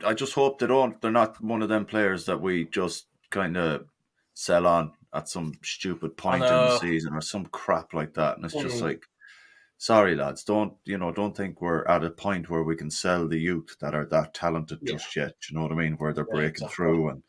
I 0.05 0.13
just 0.13 0.33
hope 0.35 0.59
they 0.59 0.67
don't. 0.67 1.01
They're 1.01 1.13
not 1.13 1.41
one 1.41 1.63
of 1.63 1.69
them 1.69 1.87
players 1.87 2.27
that 2.27 2.41
we 2.41 2.65
just 2.65 3.07
kind 3.31 3.57
of 3.57 3.87
sell 4.35 4.67
on 4.67 4.93
at 5.15 5.29
some 5.29 5.55
stupid 5.63 6.17
point 6.17 6.51
in 6.51 6.65
the 6.65 6.71
season 6.81 7.15
or 7.15 7.21
some 7.21 7.47
crap 7.47 7.95
like 7.95 8.15
that. 8.15 8.37
And 8.37 8.45
it's 8.45 8.55
just 8.55 8.79
Mm. 8.79 8.83
like, 8.83 9.05
sorry 9.79 10.17
lads, 10.17 10.43
don't 10.43 10.75
you 10.85 10.99
know? 10.99 11.13
Don't 11.13 11.37
think 11.37 11.61
we're 11.61 11.85
at 11.87 12.03
a 12.05 12.11
point 12.11 12.51
where 12.51 12.65
we 12.65 12.75
can 12.75 12.91
sell 12.91 13.29
the 13.29 13.39
youth 13.39 13.77
that 13.81 13.95
are 13.95 14.07
that 14.07 14.35
talented 14.35 14.81
Yeah. 14.83 14.95
just 14.95 15.15
yet. 15.15 15.35
You 15.49 15.57
know 15.57 15.63
what 15.63 15.73
I 15.73 15.77
mean? 15.77 15.95
Where 15.95 16.13
they're 16.13 16.25
Yeah, 16.25 16.33
breaking 16.35 16.49
exactly. 16.49 16.75
through 16.75 17.09
and 17.11 17.23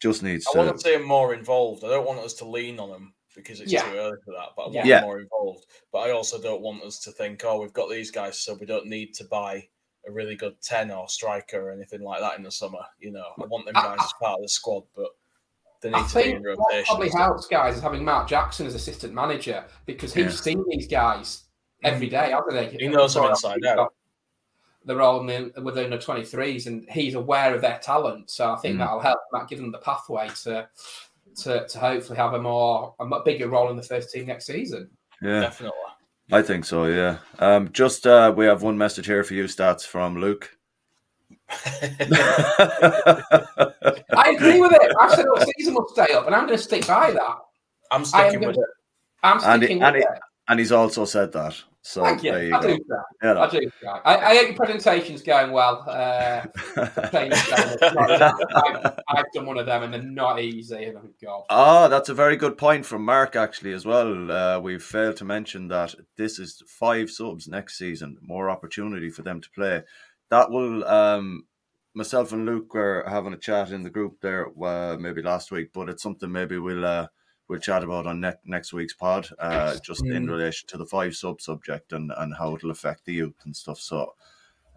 just 0.00 0.24
needs 0.24 0.46
I 0.46 0.50
to. 0.50 0.58
want 0.58 0.76
to 0.76 0.82
see 0.82 0.96
them 0.96 1.06
more 1.06 1.34
involved. 1.34 1.84
I 1.84 1.88
don't 1.88 2.06
want 2.06 2.18
us 2.20 2.34
to 2.34 2.44
lean 2.44 2.80
on 2.80 2.90
him 2.90 3.14
because 3.38 3.60
it's 3.60 3.72
Yeah. 3.72 3.82
too 3.90 3.96
early 3.96 4.16
for 4.24 4.32
that. 4.32 4.50
But 4.56 4.62
I 4.62 4.68
want 4.68 4.86
Yeah. 4.86 5.00
more 5.02 5.20
involved. 5.20 5.66
But 5.92 5.98
I 6.00 6.10
also 6.12 6.40
don't 6.40 6.60
want 6.60 6.82
us 6.82 6.98
to 7.00 7.10
think, 7.12 7.44
oh, 7.44 7.60
we've 7.60 7.72
got 7.72 7.88
these 7.88 8.10
guys, 8.10 8.38
so 8.38 8.54
we 8.54 8.66
don't 8.66 8.86
need 8.86 9.14
to 9.14 9.24
buy 9.24 9.68
a 10.06 10.10
really 10.12 10.36
good 10.36 10.60
ten 10.62 10.90
or 10.90 11.08
striker 11.08 11.60
or 11.60 11.70
anything 11.72 12.02
like 12.02 12.20
that 12.20 12.36
in 12.36 12.42
the 12.42 12.50
summer. 12.50 12.80
You 12.98 13.10
know, 13.12 13.24
I 13.42 13.46
want 13.46 13.66
them 13.66 13.76
I- 13.76 13.82
guys 13.82 13.98
as 14.02 14.12
part 14.20 14.36
of 14.36 14.42
the 14.42 14.48
squad, 14.48 14.84
but 14.94 15.10
they 15.80 15.92
I 15.92 16.00
need 16.00 16.08
to 16.10 16.14
be 16.22 16.30
in 16.32 16.42
rotation. 16.42 16.84
probably 16.86 17.10
helps, 17.10 17.46
guys, 17.46 17.76
is 17.76 17.82
having 17.82 18.04
Mark 18.04 18.28
Jackson 18.28 18.66
as 18.66 18.74
assistant 18.74 19.14
manager 19.14 19.64
because 19.86 20.12
he's 20.14 20.24
Yeah. 20.24 20.30
seen 20.30 20.64
these 20.68 20.88
guys 20.88 21.44
every 21.84 22.08
day, 22.08 22.30
hasn't 22.30 22.72
he? 22.72 22.78
He 22.78 22.88
knows 22.88 23.14
them 23.14 23.24
inside 23.26 23.64
out. 23.66 23.94
They're 24.84 25.02
all 25.02 25.20
in 25.20 25.26
the, 25.52 25.60
within 25.60 25.90
the 25.90 25.98
23s 25.98 26.66
and 26.66 26.88
he's 26.88 27.14
aware 27.14 27.54
of 27.54 27.60
their 27.60 27.78
talent. 27.78 28.30
So 28.30 28.52
I 28.52 28.56
think 28.56 28.76
Mm. 28.76 28.78
that'll 28.78 29.00
help 29.00 29.18
Matt 29.32 29.48
give 29.48 29.58
them 29.58 29.70
the 29.70 29.78
pathway 29.78 30.28
to, 30.44 30.68
to 31.42 31.66
to 31.68 31.78
hopefully 31.78 32.16
have 32.18 32.34
a 32.34 32.40
more 32.40 32.94
a 33.00 33.20
bigger 33.24 33.48
role 33.48 33.70
in 33.70 33.76
the 33.76 33.82
first 33.82 34.10
team 34.10 34.26
next 34.26 34.46
season. 34.46 34.90
yeah, 35.22 35.40
Definitely. 35.40 35.78
I 36.30 36.42
think 36.42 36.64
so. 36.66 36.84
Yeah. 36.84 37.18
Um, 37.38 37.70
just 37.72 38.06
uh, 38.06 38.32
we 38.36 38.44
have 38.44 38.62
one 38.62 38.76
message 38.76 39.06
here 39.06 39.24
for 39.24 39.32
you, 39.34 39.44
stats 39.44 39.84
from 39.86 40.16
Luke. 40.18 40.50
I 43.00 44.34
agree 44.36 44.60
with 44.60 44.72
it. 44.72 44.92
I 45.00 45.14
said 45.14 45.26
all 45.26 45.40
season 45.56 45.74
will 45.74 45.88
stay 45.88 46.12
up 46.14 46.26
and 46.26 46.34
I'm 46.34 46.46
going 46.46 46.58
to 46.58 46.62
stick 46.62 46.86
by 46.86 47.10
that. 47.12 47.36
I'm 47.90 47.92
I 47.92 47.96
am 48.00 48.04
sticking 48.04 48.40
going 48.40 48.46
with 48.48 48.56
to, 48.56 48.60
it. 48.62 48.68
I'm 49.22 49.34
And 49.42 49.62
sticking 49.62 49.78
he- 49.78 49.82
and 49.82 49.94
with 49.96 50.02
he- 50.04 50.08
it. 50.14 50.20
and 50.48 50.58
he's 50.60 50.72
also 50.72 51.04
said 51.04 51.32
that. 51.32 51.54
So 51.88 52.04
Thank 52.04 52.22
you. 52.22 52.36
you 52.36 52.54
I 52.54 52.60
do 52.60 52.78
that. 52.88 53.04
Yeah. 53.22 53.40
I 53.40 53.48
do. 53.48 53.70
that. 53.82 54.02
I, 54.04 54.16
I 54.18 54.36
hope 54.36 54.48
your 54.48 54.56
presentation's 54.56 55.22
going 55.22 55.52
well. 55.52 55.84
Uh, 55.88 56.44
playing 57.08 57.30
this 57.30 57.46
game. 57.48 57.66
It's 57.80 57.94
not- 57.94 58.10
I've, 58.54 58.98
I've 59.08 59.32
done 59.32 59.46
one 59.46 59.56
of 59.56 59.64
them 59.64 59.84
and 59.84 59.94
they're 59.94 60.02
not 60.02 60.38
easy. 60.38 60.92
Oh 60.94 61.08
God. 61.24 61.44
Ah, 61.48 61.88
that's 61.88 62.10
a 62.10 62.14
very 62.14 62.36
good 62.36 62.58
point 62.58 62.84
from 62.84 63.06
Mark, 63.06 63.36
actually, 63.36 63.72
as 63.72 63.86
well. 63.86 64.30
Uh, 64.30 64.60
we've 64.60 64.82
failed 64.82 65.16
to 65.16 65.24
mention 65.24 65.68
that 65.68 65.94
this 66.18 66.38
is 66.38 66.62
five 66.68 67.08
subs 67.08 67.48
next 67.48 67.78
season, 67.78 68.18
more 68.20 68.50
opportunity 68.50 69.08
for 69.08 69.22
them 69.22 69.40
to 69.40 69.48
play. 69.54 69.82
That 70.28 70.50
will, 70.50 70.84
um, 70.86 71.46
myself 71.94 72.32
and 72.32 72.44
Luke 72.44 72.74
were 72.74 73.06
having 73.08 73.32
a 73.32 73.38
chat 73.38 73.70
in 73.70 73.82
the 73.82 73.88
group 73.88 74.20
there 74.20 74.48
uh, 74.62 74.98
maybe 75.00 75.22
last 75.22 75.50
week, 75.50 75.70
but 75.72 75.88
it's 75.88 76.02
something 76.02 76.30
maybe 76.30 76.58
we'll 76.58 76.84
uh, 76.84 77.06
we'll 77.48 77.58
chat 77.58 77.82
about 77.82 78.06
on 78.06 78.20
ne- 78.20 78.32
next 78.44 78.72
week's 78.72 78.94
pod, 78.94 79.28
uh, 79.38 79.76
just 79.82 80.04
in 80.04 80.26
Mm. 80.26 80.30
relation 80.30 80.68
to 80.68 80.76
the 80.78 80.86
five 80.86 81.14
sub 81.16 81.40
subject 81.40 81.92
and, 81.92 82.12
and 82.18 82.34
how 82.34 82.54
it'll 82.54 82.70
affect 82.70 83.04
the 83.04 83.14
youth 83.14 83.34
and 83.44 83.56
stuff. 83.56 83.80
So, 83.80 84.14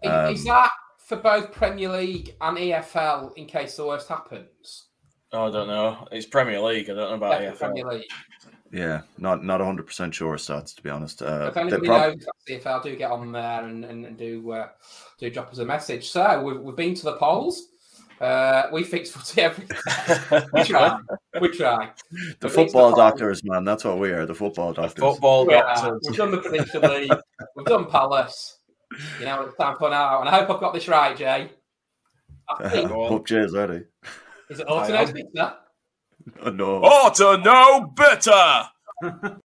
Is- 0.02 0.10
um, 0.10 0.32
is 0.34 0.44
that 0.44 0.70
for 0.98 1.16
both 1.16 1.52
Premier 1.52 1.90
League 1.90 2.34
and 2.40 2.56
EFL 2.58 3.32
in 3.36 3.46
case 3.46 3.76
the 3.76 3.86
worst 3.86 4.08
happens? 4.08 4.86
Oh, 5.34 5.48
I 5.48 5.50
don't 5.50 5.68
know. 5.68 6.06
It's 6.12 6.26
Premier 6.26 6.60
League. 6.60 6.90
I 6.90 6.94
don't 6.94 7.08
know 7.10 7.14
about 7.14 7.40
Definitely 7.40 7.50
AFL. 7.50 7.58
Premier 7.58 7.98
League. 7.98 8.10
Yeah, 8.70 9.02
not 9.18 9.44
not 9.44 9.60
hundred 9.60 9.86
percent 9.86 10.14
sure 10.14 10.36
stats 10.36 10.74
to 10.76 10.82
be 10.82 10.88
honest. 10.88 11.20
Uh, 11.20 11.46
if 11.48 11.54
they 11.54 11.60
anybody 11.60 11.86
prob- 11.86 12.14
knows 12.16 12.26
CFL, 12.48 12.82
do 12.82 12.96
get 12.96 13.10
on 13.10 13.30
there 13.32 13.64
and, 13.64 13.84
and, 13.84 14.06
and 14.06 14.16
do 14.16 14.50
uh, 14.50 14.68
do 15.18 15.28
drop 15.30 15.50
us 15.52 15.58
a 15.58 15.64
message. 15.64 16.08
So 16.10 16.42
we've, 16.42 16.58
we've 16.58 16.76
been 16.76 16.94
to 16.94 17.04
the 17.04 17.16
polls. 17.16 17.68
Uh, 18.22 18.68
we 18.72 18.84
fix 18.84 19.10
footy 19.14 19.40
everything. 19.42 19.76
We 20.52 20.62
try. 20.64 20.98
We 21.40 21.48
try. 21.48 21.90
the 22.10 22.12
We've 22.12 22.38
been 22.40 22.40
to 22.40 22.48
football 22.50 22.82
polls. 22.92 22.96
doctors, 22.96 23.42
man. 23.44 23.64
That's 23.64 23.84
what 23.84 23.98
we 23.98 24.10
are. 24.12 24.26
The 24.26 24.34
football 24.34 24.72
doctors. 24.72 24.94
Football 25.02 25.50
Yeah, 25.50 25.62
doctors. 25.62 26.00
we've 26.06 26.16
done 26.16 26.30
the 26.30 26.38
prediction 26.38 26.82
league. 26.82 27.12
We've 27.56 27.66
done 27.66 27.86
Palace. 27.90 28.60
You 29.18 29.24
know, 29.24 29.42
it's 29.42 29.56
time 29.56 29.76
for 29.78 29.90
now. 29.90 30.20
And 30.20 30.28
I 30.28 30.38
hope 30.38 30.50
I've 30.50 30.60
got 30.60 30.72
this 30.74 30.86
right, 30.86 31.16
Jay. 31.16 31.50
I 32.60 32.68
think, 32.70 32.90
Hope 32.90 33.26
Jay's 33.26 33.52
ready. 33.52 33.84
is 34.50 34.60
it 34.60 34.66
Autono's 34.68 35.12
pizza? 35.12 35.56
Oh, 36.42 36.50
no. 36.50 36.80
Oh, 36.84 37.10
to 37.14 37.42
know 37.42 37.86
better. 37.96 39.40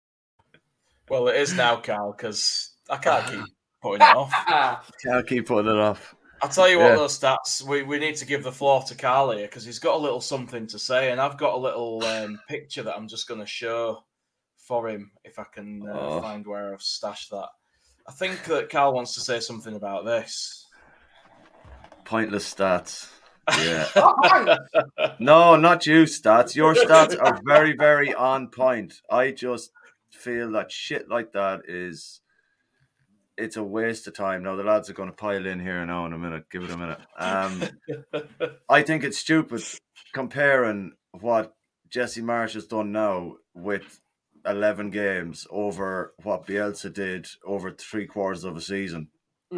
Well, 1.09 1.29
it 1.29 1.37
is 1.37 1.55
now, 1.55 1.77
Carl, 1.77 2.13
because 2.13 2.73
I 2.91 2.97
can't 2.97 3.25
keep 3.31 3.41
putting 3.81 4.05
it 4.07 4.17
off. 4.17 4.85
Can't 5.05 5.27
keep 5.27 5.47
putting 5.47 5.71
it 5.71 5.79
off. 5.79 6.16
I'll 6.43 6.49
tell 6.51 6.69
you 6.69 6.79
what, 6.79 6.91
Yeah. 6.91 6.97
those 6.97 7.19
stats, 7.19 7.63
we, 7.63 7.83
we 7.83 7.99
need 7.99 8.17
to 8.17 8.27
give 8.27 8.43
the 8.43 8.53
floor 8.53 8.83
to 8.85 8.95
Carl 8.95 9.31
here 9.33 9.47
because 9.47 9.65
he's 9.65 9.79
got 9.79 9.95
a 9.95 9.99
little 9.99 10.21
something 10.21 10.67
to 10.69 10.79
say, 10.79 11.11
and 11.11 11.21
I've 11.21 11.39
got 11.39 11.55
a 11.55 11.59
little 11.59 12.05
um, 12.05 12.39
picture 12.49 12.83
that 12.83 12.95
I'm 12.97 13.09
just 13.09 13.27
going 13.29 13.41
to 13.41 13.47
show 13.47 14.05
for 14.57 14.89
him 14.89 15.11
if 15.25 15.39
I 15.39 15.45
can 15.45 15.87
uh, 15.89 15.93
Oh. 15.99 16.21
find 16.21 16.47
where 16.47 16.73
I've 16.75 16.83
stashed 16.83 17.31
that. 17.31 17.49
I 18.09 18.13
think 18.13 18.45
that 18.45 18.71
Carl 18.71 18.93
wants 18.95 19.15
to 19.15 19.21
say 19.21 19.41
something 19.41 19.75
about 19.75 20.05
this. 20.05 20.67
Pointless 22.05 22.53
stats. 22.55 23.09
Yeah. 23.59 23.87
No, 25.19 25.57
not 25.57 25.87
you, 25.87 26.03
stats. 26.03 26.55
Your 26.55 26.75
stats 26.75 27.17
are 27.21 27.41
very, 27.47 27.75
very 27.77 28.13
on 28.15 28.49
point. 28.49 29.01
I 29.11 29.31
just 29.31 29.71
feel 30.11 30.51
that 30.53 30.71
shit 30.71 31.09
like 31.09 31.33
that 31.33 31.63
is 31.69 32.21
it's 33.37 33.57
a 33.57 33.63
waste 33.63 34.07
of 34.07 34.15
time. 34.15 34.43
Now 34.43 34.57
the 34.57 34.65
lads 34.65 34.89
are 34.89 34.95
going 34.95 35.11
to 35.11 35.15
pile 35.15 35.47
in 35.47 35.61
here 35.61 35.85
now 35.85 36.07
in 36.07 36.13
a 36.13 36.19
minute. 36.19 36.45
Give 36.51 36.63
it 36.63 36.71
a 36.71 36.77
minute. 36.77 36.99
Um, 37.19 37.63
I 38.69 38.83
think 38.83 39.05
it's 39.05 39.19
stupid 39.19 39.63
comparing 40.13 40.93
what 41.13 41.55
Jesse 41.89 42.23
Marsch 42.23 42.55
has 42.55 42.67
done 42.67 42.93
now 42.93 43.37
with 43.55 44.01
eleven 44.47 44.91
games 44.91 45.47
over 45.51 46.15
what 46.23 46.47
Bielsa 46.47 46.93
did 46.93 47.27
over 47.45 47.71
three 47.71 48.07
quarters 48.07 48.45
of 48.45 48.57
a 48.57 48.61
season. 48.61 49.09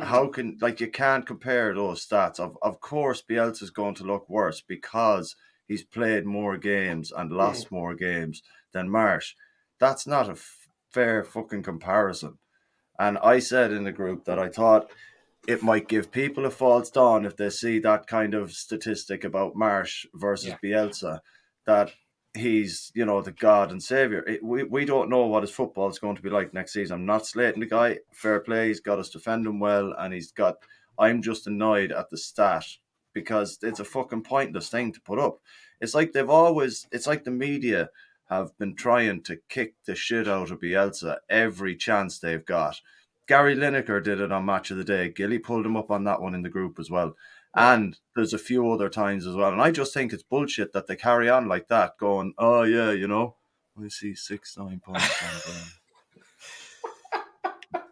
How 0.01 0.27
can 0.29 0.59
like 0.61 0.81
you 0.81 0.91
can't 0.91 1.27
compare 1.27 1.75
those 1.75 2.07
stats? 2.07 2.39
Of 2.39 2.59
of 2.63 2.81
course, 2.81 3.23
Bielsa's 3.29 3.71
going 3.71 3.95
to 3.97 4.05
look 4.05 4.29
worse 4.29 4.61
because 4.61 5.35
he's 5.67 5.85
played 5.85 6.27
more 6.27 6.59
games 6.59 7.11
and 7.11 7.31
lost 7.31 7.71
more 7.71 7.95
games 7.95 8.43
than 8.73 8.89
Marsch. 8.89 9.33
That's 9.79 10.07
not 10.07 10.29
a 10.29 10.33
f- 10.33 10.69
fair 10.91 11.25
fucking 11.25 11.63
comparison. 11.63 12.39
And 12.99 13.19
I 13.19 13.39
said 13.39 13.73
in 13.73 13.85
the 13.85 13.93
group 13.93 14.25
that 14.25 14.39
I 14.39 14.49
thought 14.49 14.91
it 15.47 15.63
might 15.63 15.89
give 15.89 16.11
people 16.11 16.45
a 16.45 16.51
false 16.51 16.91
dawn 16.91 17.25
if 17.25 17.37
they 17.37 17.51
see 17.51 17.79
that 17.79 18.07
kind 18.07 18.35
of 18.35 18.53
statistic 18.53 19.25
about 19.25 19.55
Marsch 19.55 20.05
versus 20.15 20.55
Bielsa 20.63 21.21
that 21.67 21.93
he's 22.35 22.93
you 22.95 23.05
know 23.05 23.21
the 23.21 23.33
god 23.33 23.71
and 23.71 23.83
savior. 23.83 24.25
It, 24.27 24.43
we 24.43 24.65
we 24.65 24.85
don't 24.85 25.11
know 25.11 25.27
what 25.27 25.43
his 25.43 25.51
football 25.51 25.89
is 25.89 25.99
going 25.99 26.17
to 26.17 26.23
be 26.23 26.31
like 26.31 26.55
next 26.55 26.73
season. 26.73 26.97
I'm 26.97 27.07
not 27.07 27.27
slating 27.27 27.61
the 27.61 27.67
guy. 27.67 27.99
Fair 28.13 28.41
play. 28.41 28.69
He's 28.69 28.81
got 28.81 28.99
us 28.99 29.11
defending 29.11 29.61
well, 29.61 29.95
and 29.99 30.13
he's 30.13 30.33
got. 30.33 30.57
I'm 30.99 31.23
just 31.23 31.47
annoyed 31.47 31.93
at 31.93 32.11
the 32.11 32.19
stat 32.19 32.65
because 33.13 33.59
it's 33.63 33.81
a 33.81 33.85
fucking 33.85 34.23
pointless 34.23 34.69
thing 34.69 34.93
to 34.93 35.01
put 35.01 35.19
up. 35.19 35.39
It's 35.81 35.95
like 35.95 36.13
they've 36.13 36.29
always. 36.29 36.87
It's 36.93 37.07
like 37.07 37.25
the 37.25 37.31
media 37.31 37.91
have 38.29 38.57
been 38.59 38.75
trying 38.75 39.23
to 39.23 39.39
kick 39.49 39.75
the 39.87 39.95
shit 39.95 40.29
out 40.29 40.51
of 40.51 40.61
Bielsa 40.61 41.19
every 41.29 41.77
chance 41.77 42.19
they've 42.19 42.45
got. 42.45 42.81
Gary 43.27 43.55
Lineker 43.55 44.03
did 44.03 44.21
it 44.21 44.33
on 44.33 44.47
Match 44.47 44.71
of 44.71 44.77
the 44.79 44.85
Day. 44.85 45.11
Gilly 45.11 45.39
pulled 45.39 45.67
him 45.67 45.77
up 45.77 45.91
on 45.91 46.05
that 46.05 46.21
one 46.21 46.35
in 46.35 46.43
the 46.43 46.49
group 46.49 46.79
as 46.79 46.91
well. 46.91 47.15
And 47.55 47.99
there's 48.15 48.35
a 48.35 48.39
few 48.39 48.71
other 48.71 48.89
times 48.89 49.27
as 49.27 49.35
well. 49.35 49.53
And 49.53 49.61
I 49.61 49.71
just 49.71 49.93
think 49.93 50.13
it's 50.13 50.23
bullshit 50.23 50.73
that 50.73 50.87
they 50.87 50.97
carry 50.97 51.29
on 51.29 51.49
like 51.49 51.69
that, 51.69 51.99
going, 51.99 52.35
oh, 52.39 52.63
yeah, 52.63 52.91
you 52.93 53.09
know, 53.09 53.37
I 53.83 53.89
see 53.89 54.15
six, 54.15 54.57
nine 54.57 54.81
points. 54.81 55.07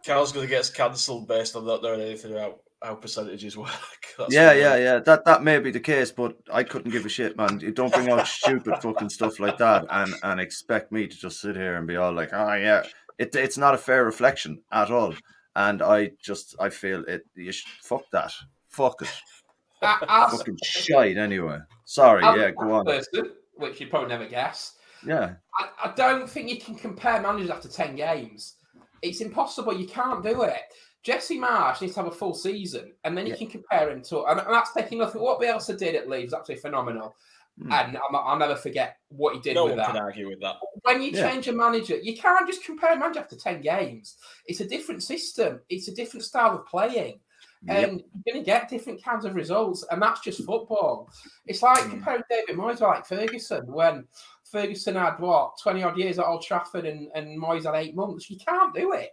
Carl's 0.05 0.31
going 0.31 0.47
to 0.47 0.49
get 0.49 0.71
cancelled 0.73 1.27
based 1.27 1.55
on 1.55 1.65
not 1.65 1.83
knowing 1.83 2.01
anything 2.01 2.31
about 2.31 2.61
how 2.81 2.95
percentages 2.95 3.57
work. 3.57 3.69
That's 4.17 4.33
yeah, 4.33 4.53
yeah, 4.53 4.75
yeah. 4.75 4.99
That 4.99 5.25
that 5.25 5.43
may 5.43 5.59
be 5.59 5.71
the 5.71 5.79
case, 5.79 6.11
but 6.11 6.37
I 6.51 6.63
couldn't 6.63 6.91
give 6.91 7.05
a 7.05 7.09
shit, 7.09 7.37
man. 7.37 7.59
You 7.59 7.71
don't 7.71 7.93
bring 7.93 8.09
out 8.09 8.27
stupid 8.27 8.75
fucking 8.81 9.09
stuff 9.09 9.39
like 9.39 9.57
that 9.57 9.85
and 9.89 10.13
and 10.23 10.39
expect 10.39 10.91
me 10.91 11.07
to 11.07 11.17
just 11.17 11.41
sit 11.41 11.55
here 11.55 11.75
and 11.75 11.87
be 11.87 11.95
all 11.95 12.13
like, 12.13 12.29
oh 12.33 12.53
yeah. 12.53 12.83
It 13.17 13.35
it's 13.35 13.57
not 13.57 13.73
a 13.73 13.79
fair 13.79 14.05
reflection 14.05 14.61
at 14.71 14.91
all. 14.91 15.15
And 15.55 15.81
I 15.81 16.11
just 16.21 16.55
I 16.59 16.69
feel 16.69 17.03
it. 17.05 17.25
You 17.35 17.51
should, 17.51 17.69
fuck 17.81 18.03
that. 18.11 18.31
Fuck 18.69 19.01
it. 19.01 19.11
I- 19.81 20.29
Fucking 20.31 20.57
shite. 20.63 21.17
Anyway. 21.17 21.59
Sorry. 21.85 22.23
I'm 22.23 22.39
yeah. 22.39 22.51
Go 22.51 22.73
on. 22.73 22.85
Person, 22.85 23.31
which 23.55 23.79
you'd 23.81 23.89
probably 23.89 24.09
never 24.09 24.27
guess. 24.27 24.73
Yeah. 25.05 25.33
I, 25.59 25.89
I 25.89 25.93
don't 25.95 26.29
think 26.29 26.49
you 26.49 26.59
can 26.59 26.75
compare 26.75 27.21
managers 27.21 27.49
after 27.49 27.67
10 27.67 27.95
games. 27.95 28.55
It's 29.01 29.21
impossible. 29.21 29.73
You 29.73 29.87
can't 29.87 30.23
do 30.23 30.43
it. 30.43 30.61
Jesse 31.07 31.39
Marsch 31.39 31.79
needs 31.79 31.93
to 31.93 32.01
have 32.01 32.11
a 32.11 32.15
full 32.15 32.33
season, 32.33 32.91
and 33.05 33.17
then 33.17 33.25
you 33.25 33.33
can 33.37 33.47
compare 33.47 33.89
him 33.89 34.01
to, 34.03 34.25
and, 34.25 34.41
and 34.41 34.49
that's 34.53 34.73
taking 34.73 34.97
nothing. 34.97 35.21
What 35.21 35.39
Bielsa 35.39 35.77
did 35.77 35.95
at 35.95 36.09
Leeds, 36.09 36.33
absolutely 36.33 36.61
phenomenal. 36.61 37.15
Hmm. 37.61 37.71
And 37.71 37.97
I'll, 37.97 38.15
I'll 38.17 38.37
never 38.37 38.57
forget 38.57 38.97
what 39.07 39.33
he 39.33 39.39
did 39.39 39.55
No 39.55 39.63
with 39.63 39.71
one 39.71 39.77
that. 39.77 39.87
can 39.87 39.95
argue 39.97 40.27
with 40.27 40.41
that. 40.41 40.57
When 40.81 41.01
you 41.01 41.11
Yeah. 41.11 41.31
change 41.31 41.47
a 41.47 41.53
manager, 41.53 41.95
you 41.95 42.17
can't 42.17 42.45
just 42.45 42.65
compare 42.65 42.91
a 42.91 42.99
manager 42.99 43.21
after 43.21 43.37
10 43.37 43.61
games. 43.61 44.17
It's 44.47 44.59
a 44.59 44.67
different 44.67 45.01
system, 45.01 45.61
it's 45.69 45.87
a 45.87 45.95
different 45.95 46.25
style 46.25 46.55
of 46.55 46.65
playing. 46.65 47.21
Yep. 47.63 47.89
And 47.89 48.03
you're 48.25 48.33
going 48.33 48.43
to 48.43 48.45
get 48.45 48.67
different 48.69 49.01
kinds 49.01 49.23
of 49.23 49.33
results, 49.33 49.85
and 49.89 50.01
that's 50.01 50.19
just 50.19 50.43
football. 50.45 51.09
It's 51.45 51.63
like 51.63 51.83
Hmm. 51.85 51.91
comparing 51.91 52.23
David 52.29 52.57
Moyes 52.57 52.71
with 52.71 52.81
like 52.81 53.07
Ferguson 53.07 53.65
when 53.71 54.05
Ferguson 54.51 54.95
had 54.95 55.19
what 55.19 55.57
20 55.63 55.83
odd 55.83 55.97
years 55.97 56.19
at 56.19 56.25
Old 56.25 56.41
Trafford 56.43 56.85
and, 56.85 57.07
and 57.15 57.41
Moyes 57.41 57.63
had 57.63 57.75
eight 57.75 57.95
months. 57.95 58.29
You 58.29 58.37
can't 58.45 58.75
do 58.75 58.91
it. 58.91 59.11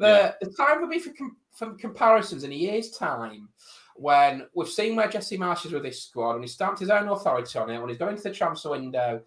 The, 0.00 0.34
the 0.40 0.50
time 0.52 0.80
will 0.80 0.88
be 0.88 0.98
for, 0.98 1.12
com- 1.12 1.36
for 1.52 1.74
comparisons 1.74 2.44
in 2.44 2.52
a 2.52 2.56
year's 2.56 2.90
time 2.90 3.48
when 3.96 4.46
we've 4.54 4.68
seen 4.68 4.96
where 4.96 5.08
Jesse 5.08 5.36
Marsch 5.36 5.66
is 5.66 5.72
with 5.72 5.82
this 5.82 6.02
squad 6.02 6.36
and 6.36 6.42
he's 6.42 6.54
stamped 6.54 6.80
his 6.80 6.88
own 6.88 7.08
authority 7.08 7.58
on 7.58 7.68
it 7.68 7.78
when 7.78 7.90
he's 7.90 7.98
going 7.98 8.16
to 8.16 8.22
the 8.22 8.30
transfer 8.30 8.70
window 8.70 9.20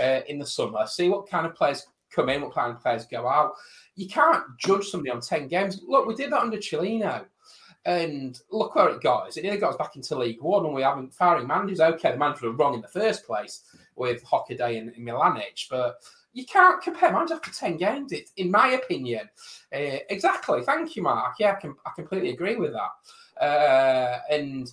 uh, 0.00 0.20
in 0.26 0.40
the 0.40 0.46
summer, 0.46 0.84
see 0.86 1.08
what 1.08 1.30
kind 1.30 1.46
of 1.46 1.54
players 1.54 1.86
come 2.10 2.28
in, 2.28 2.42
what 2.42 2.52
kind 2.52 2.72
of 2.72 2.82
players 2.82 3.06
go 3.06 3.28
out. 3.28 3.52
You 3.94 4.08
can't 4.08 4.42
judge 4.58 4.86
somebody 4.88 5.10
on 5.10 5.20
10 5.20 5.46
games. 5.46 5.80
Look, 5.86 6.06
we 6.06 6.16
did 6.16 6.32
that 6.32 6.40
under 6.40 6.56
Cellino. 6.56 7.24
And 7.84 8.36
look 8.50 8.74
where 8.74 8.88
it 8.88 9.00
got 9.00 9.28
us. 9.28 9.36
It 9.36 9.44
nearly 9.44 9.58
got 9.58 9.70
us 9.70 9.76
back 9.76 9.94
into 9.94 10.18
League 10.18 10.42
One, 10.42 10.64
and 10.64 10.74
we 10.74 10.82
haven't 10.82 11.14
firing 11.14 11.46
managers. 11.46 11.78
Okay, 11.78 12.10
the 12.10 12.18
manager 12.18 12.50
was 12.50 12.58
wrong 12.58 12.74
in 12.74 12.80
the 12.80 12.88
first 12.88 13.24
place 13.24 13.62
with 13.94 14.24
Hockaday 14.24 14.78
and, 14.78 14.88
and 14.88 15.06
Milanic, 15.06 15.68
but 15.70 16.00
you 16.36 16.44
can't 16.44 16.82
compare 16.82 17.10
managers 17.10 17.38
after 17.38 17.50
10 17.50 17.78
games, 17.78 18.12
it, 18.12 18.28
in 18.36 18.50
my 18.50 18.72
opinion. 18.72 19.26
Uh, 19.74 20.04
exactly. 20.10 20.62
Thank 20.62 20.94
you, 20.94 21.02
Mark. 21.02 21.36
Yeah, 21.40 21.52
I, 21.52 21.54
can, 21.54 21.74
I 21.86 21.92
completely 21.96 22.28
agree 22.28 22.56
with 22.56 22.74
that. 22.74 23.42
Uh, 23.42 24.18
and 24.30 24.70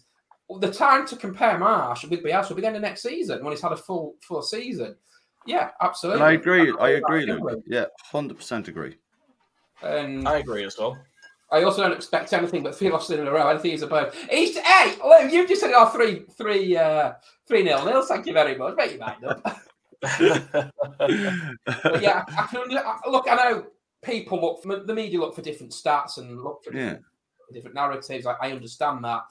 the 0.60 0.70
time 0.70 1.08
to 1.08 1.16
compare 1.16 1.58
Marsch 1.58 2.08
with 2.10 2.22
Bielsa 2.22 2.50
will 2.50 2.58
be 2.58 2.64
the 2.64 2.68
end 2.68 2.76
of 2.76 2.82
next 2.82 3.02
season 3.02 3.42
when 3.42 3.54
he's 3.54 3.62
had 3.62 3.72
a 3.72 3.78
full 3.78 4.16
full 4.20 4.42
season. 4.42 4.98
Yeah, 5.46 5.70
absolutely. 5.80 6.22
And 6.22 6.30
I 6.30 6.34
agree. 6.34 6.74
I 6.82 6.92
That's 6.92 7.06
agree. 7.06 7.26
Luke. 7.28 7.64
Yeah, 7.66 7.86
hundred 8.12 8.36
percent 8.36 8.68
agree. 8.68 8.98
And 9.82 10.28
I 10.28 10.40
agree 10.40 10.66
as 10.66 10.78
well. 10.78 10.98
I 11.50 11.64
also 11.64 11.82
don't 11.82 11.94
expect 11.94 12.34
anything 12.34 12.64
but 12.64 12.76
three 12.76 12.90
losses 12.90 13.18
in 13.18 13.26
a 13.26 13.32
row. 13.32 13.48
Anything 13.48 13.72
is 13.72 13.84
above. 13.84 14.14
Each, 14.32 14.58
hey, 14.58 14.96
Lou, 15.02 15.30
you've 15.30 15.48
just 15.48 15.62
said 15.62 15.72
oh, 15.74 15.86
three, 15.86 16.24
three, 16.38 16.76
uh, 16.76 17.14
three 17.48 17.64
nil 17.64 17.86
nils. 17.86 18.10
Thank 18.10 18.26
you 18.26 18.34
very 18.34 18.58
much. 18.58 18.76
Make 18.76 18.92
your 18.92 19.00
mind 19.00 19.24
up. 19.24 19.62
But 21.84 22.02
yeah, 22.02 22.24
I 22.38 22.48
can 22.48 22.62
look. 23.12 23.28
I 23.30 23.36
know 23.36 23.66
people 24.04 24.42
look 24.42 24.62
for 24.64 24.84
the 24.84 24.94
media 24.94 25.20
look 25.20 25.36
for 25.36 25.42
different 25.42 25.72
stats 25.72 26.18
and 26.18 26.42
look 26.42 26.64
for 26.64 26.74
Yeah. 26.74 26.84
different, 26.84 27.06
different 27.54 27.76
narratives. 27.76 28.26
I, 28.26 28.34
I 28.42 28.52
understand 28.52 29.04
that, 29.06 29.22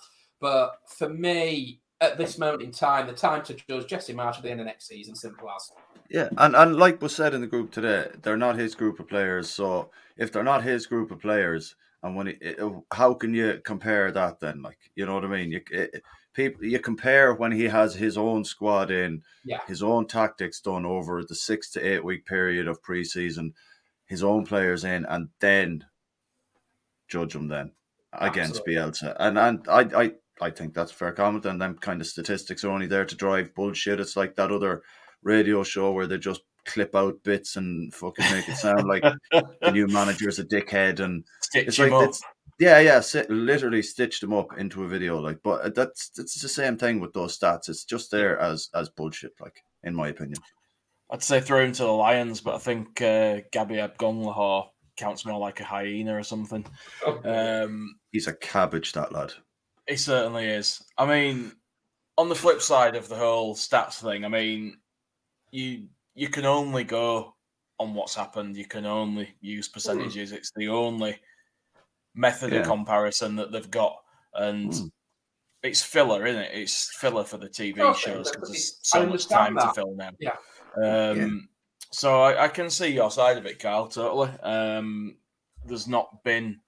but 0.41 0.77
for 0.87 1.09
me, 1.09 1.81
at 2.01 2.19
this 2.19 2.39
moment 2.39 2.63
in 2.63 2.73
time, 2.73 3.07
the 3.07 3.13
time 3.13 3.43
to 3.45 3.55
judge 3.69 3.87
Jesse 3.87 4.15
Marsch 4.15 4.37
at 4.39 4.43
the 4.43 4.51
end 4.51 4.61
of 4.61 4.67
next 4.67 4.89
season, 4.89 5.15
simple 5.15 5.49
as. 5.51 5.71
Yeah, 6.11 6.29
and, 6.39 6.55
and 6.57 6.77
like 6.77 7.01
was 7.01 7.15
said 7.15 7.33
in 7.33 7.41
the 7.41 7.47
group 7.47 7.71
today, 7.71 8.09
they're 8.23 8.37
not 8.37 8.57
his 8.57 8.75
group 8.75 9.01
of 9.01 9.09
players. 9.09 9.49
So 9.51 9.91
if 10.17 10.33
they're 10.33 10.43
not 10.43 10.63
his 10.63 10.87
group 10.87 11.11
of 11.11 11.21
players, 11.21 11.77
and 12.03 12.17
when 12.17 12.29
it, 12.29 12.39
it- 12.41 12.59
how 12.93 13.15
can 13.15 13.33
you 13.35 13.61
compare 13.65 14.11
that 14.13 14.41
then? 14.41 14.63
Like 14.63 14.79
you 14.97 15.07
know 15.07 15.15
what 15.15 15.25
I 15.25 15.29
mean? 15.29 15.53
You 15.53 15.61
it, 15.71 16.03
people 16.35 16.65
you 16.65 16.79
compare 16.79 17.35
when 17.35 17.53
he 17.53 17.65
has 17.65 17.95
his 17.95 18.17
own 18.17 18.45
squad 18.45 18.91
in, 18.91 19.23
Yeah. 19.45 19.61
his 19.67 19.83
own 19.83 20.07
tactics 20.07 20.61
done 20.61 20.85
over 20.87 21.23
the 21.25 21.35
six 21.35 21.71
to 21.73 21.81
eight 21.81 22.05
week 22.05 22.27
period 22.27 22.67
of 22.69 22.83
preseason, 22.83 23.53
his 24.07 24.23
own 24.23 24.45
players 24.47 24.85
in, 24.85 25.05
and 25.07 25.29
then 25.41 25.85
judge 27.09 27.35
him 27.35 27.49
then 27.49 27.73
against 28.13 28.61
Absolutely. 28.61 28.75
Bielsa. 28.75 29.17
And 29.19 29.39
and 29.39 29.67
I 29.69 29.81
I 30.05 30.13
I 30.41 30.51
think 30.51 30.75
that's 30.75 30.93
a 30.93 30.95
fair 30.95 31.13
comment. 31.13 31.47
And 31.47 31.61
them 31.61 31.77
kind 31.79 32.01
of 32.01 32.07
statistics 32.07 32.65
are 32.65 32.71
only 32.71 32.87
there 32.87 33.05
to 33.05 33.15
drive 33.17 33.55
bullshit. 33.55 34.01
It's 34.01 34.17
like 34.17 34.37
that 34.37 34.51
other 34.53 34.83
radio 35.23 35.63
show 35.63 35.93
where 35.93 36.07
they 36.07 36.19
just 36.19 36.43
clip 36.65 36.95
out 36.95 37.23
bits 37.25 37.57
and 37.57 37.93
fucking 37.95 38.25
make 38.31 38.49
it 38.49 38.57
sound 38.57 38.87
like 38.87 39.03
the 39.33 39.71
new 39.73 39.87
manager's 39.89 40.39
a 40.39 40.45
dickhead 40.45 41.01
and 41.01 41.25
Stitch 41.43 41.69
it's 41.69 41.79
like 41.79 41.93
up. 41.93 42.09
it's 42.09 42.23
yeah, 42.63 42.79
yeah, 42.79 43.01
sit, 43.01 43.29
literally 43.29 43.83
stitched 43.83 44.21
them 44.21 44.33
up 44.33 44.57
into 44.57 44.85
a 44.85 44.89
video. 44.89 45.19
Like, 45.19 45.41
but 45.43 45.75
that's 45.75 46.13
it's 46.17 46.41
the 46.41 46.49
same 46.49 46.77
thing 46.77 47.01
with 47.01 47.13
those 47.13 47.37
stats. 47.37 47.69
It's 47.69 47.85
just 47.85 48.13
there 48.13 48.39
as 48.39 48.69
as 48.73 48.89
bullshit. 48.89 49.33
Like, 49.41 49.65
in 49.83 49.95
my 49.95 50.09
opinion. 50.09 50.39
I'd 51.11 51.25
say 51.25 51.41
throw 51.41 51.65
him 51.65 51.73
to 51.73 51.83
the 51.83 51.93
Lions, 51.93 52.41
but 52.41 52.55
I 52.55 52.59
think 52.59 53.03
uh, 53.03 53.41
Gabby 53.51 53.75
Agbonlahor 53.75 54.69
counts 54.97 55.27
more 55.27 55.41
like 55.41 55.61
a 55.61 55.65
hyena 55.65 56.17
or 56.17 56.23
something. 56.23 56.65
Um, 57.25 57.97
He's 58.13 58.29
a 58.29 58.35
cabbage, 58.35 58.93
that 58.93 59.13
lad. 59.13 59.33
He 59.89 59.97
certainly 59.97 60.47
is. 60.47 60.83
I 60.97 61.05
mean, 61.05 61.53
on 62.17 62.29
the 62.29 62.35
flip 62.35 62.63
side 62.63 62.95
of 62.95 63.09
the 63.09 63.17
whole 63.17 63.57
stats 63.57 64.01
thing, 64.01 64.25
I 64.25 64.29
mean, 64.29 64.79
you 65.51 65.89
you 66.15 66.29
can 66.29 66.47
only 66.47 66.85
go 66.85 67.35
on 67.81 67.93
what's 67.93 68.15
happened. 68.15 68.57
You 68.57 68.67
can 68.67 68.87
only 68.87 69.35
use 69.41 69.69
percentages. 69.69 70.31
It's 70.31 70.53
the 70.55 70.69
only 70.69 71.19
method 72.15 72.53
Yeah. 72.53 72.61
of 72.61 72.67
comparison 72.67 73.37
that 73.37 73.53
they've 73.53 73.71
got, 73.71 73.97
and 74.35 74.71
Mm. 74.73 74.91
it's 75.63 75.83
filler, 75.83 76.27
isn't 76.27 76.43
it? 76.43 76.51
It's 76.55 76.95
filler 76.99 77.25
for 77.25 77.39
the 77.39 77.49
TV 77.49 77.81
course 77.81 77.99
shows 77.99 78.31
because 78.31 78.49
there's 78.51 78.79
so 78.83 79.01
much 79.01 79.07
understand 79.07 79.59
time 79.59 79.69
to 79.69 79.75
fill 79.75 79.95
now. 79.95 80.11
Yeah. 80.19 80.37
Um, 80.83 81.49
So 81.95 82.23
I, 82.23 82.45
I 82.45 82.49
can 82.49 82.71
see 82.71 82.89
your 82.89 83.11
side 83.11 83.37
of 83.37 83.45
it, 83.45 83.59
Carl. 83.59 83.89
Totally. 83.89 84.31
Um, 84.41 85.19
there's 85.67 85.87
not 85.87 86.25
been 86.25 86.59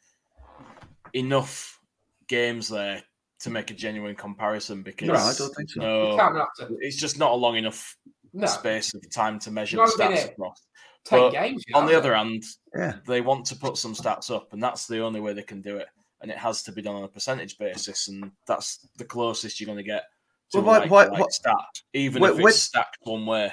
enough 1.15 1.81
games 2.29 2.69
there 2.69 3.03
to 3.41 3.51
make 3.51 3.71
a 3.71 3.75
genuine 3.75 4.15
comparison 4.17 4.83
because 4.83 5.09
No, 5.09 5.15
I 5.15 5.33
don't 5.35 5.55
think 5.55 5.71
so. 5.71 5.81
No, 5.81 6.11
You 6.13 6.19
can't 6.19 6.37
have 6.37 6.49
to- 6.69 6.77
it's 6.81 6.97
just 6.97 7.19
not 7.19 7.33
a 7.33 7.35
long 7.35 7.57
enough 7.57 7.97
No. 8.35 8.47
space 8.47 8.93
of 8.95 9.03
time 9.11 9.39
to 9.41 9.51
measure 9.51 9.77
the 9.79 9.85
stats 9.85 10.31
across. 10.33 10.67
Ten 11.05 11.19
But 11.21 11.31
games, 11.33 11.63
you 11.69 11.77
on 11.77 11.87
the 11.87 11.93
know, 11.93 11.99
other 11.99 12.15
hand, 12.15 12.43
Yeah. 12.75 12.95
they 13.07 13.21
want 13.21 13.45
to 13.47 13.57
put 13.57 13.77
some 13.77 13.95
stats 13.95 14.35
up, 14.35 14.53
and 14.53 14.63
that's 14.63 14.87
the 14.87 15.01
only 15.01 15.21
way 15.21 15.33
they 15.35 15.43
can 15.43 15.61
do 15.61 15.77
it. 15.77 15.89
And 16.23 16.31
it 16.31 16.39
has 16.39 16.63
to 16.63 16.73
be 16.73 16.81
done 16.81 16.95
on 16.97 17.05
a 17.05 17.09
percentage 17.09 17.59
basis, 17.59 18.09
and 18.09 18.33
that's 18.47 18.89
the 18.97 19.05
closest 19.05 19.61
you're 19.61 19.67
going 19.67 19.77
to 19.79 19.83
get 19.85 20.05
to 20.53 20.61
Well, 20.61 20.65
a 20.65 20.67
why- 20.67 20.79
like, 20.79 20.91
why- 20.91 21.19
like 21.21 21.31
stat, 21.31 21.55
even 21.93 22.23
Wait, 22.23 22.31
if 22.31 22.35
it's 22.37 22.45
wait. 22.45 22.55
stacked 22.55 22.99
one 23.03 23.27
way. 23.27 23.53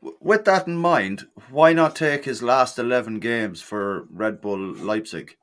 With 0.00 0.44
that 0.46 0.66
in 0.66 0.76
mind, 0.76 1.28
why 1.50 1.72
not 1.72 1.96
take 1.96 2.24
his 2.24 2.42
last 2.42 2.78
eleven 2.78 3.18
games 3.20 3.60
for 3.60 4.06
Red 4.10 4.40
Bull 4.40 4.58
Leipzig? 4.58 5.36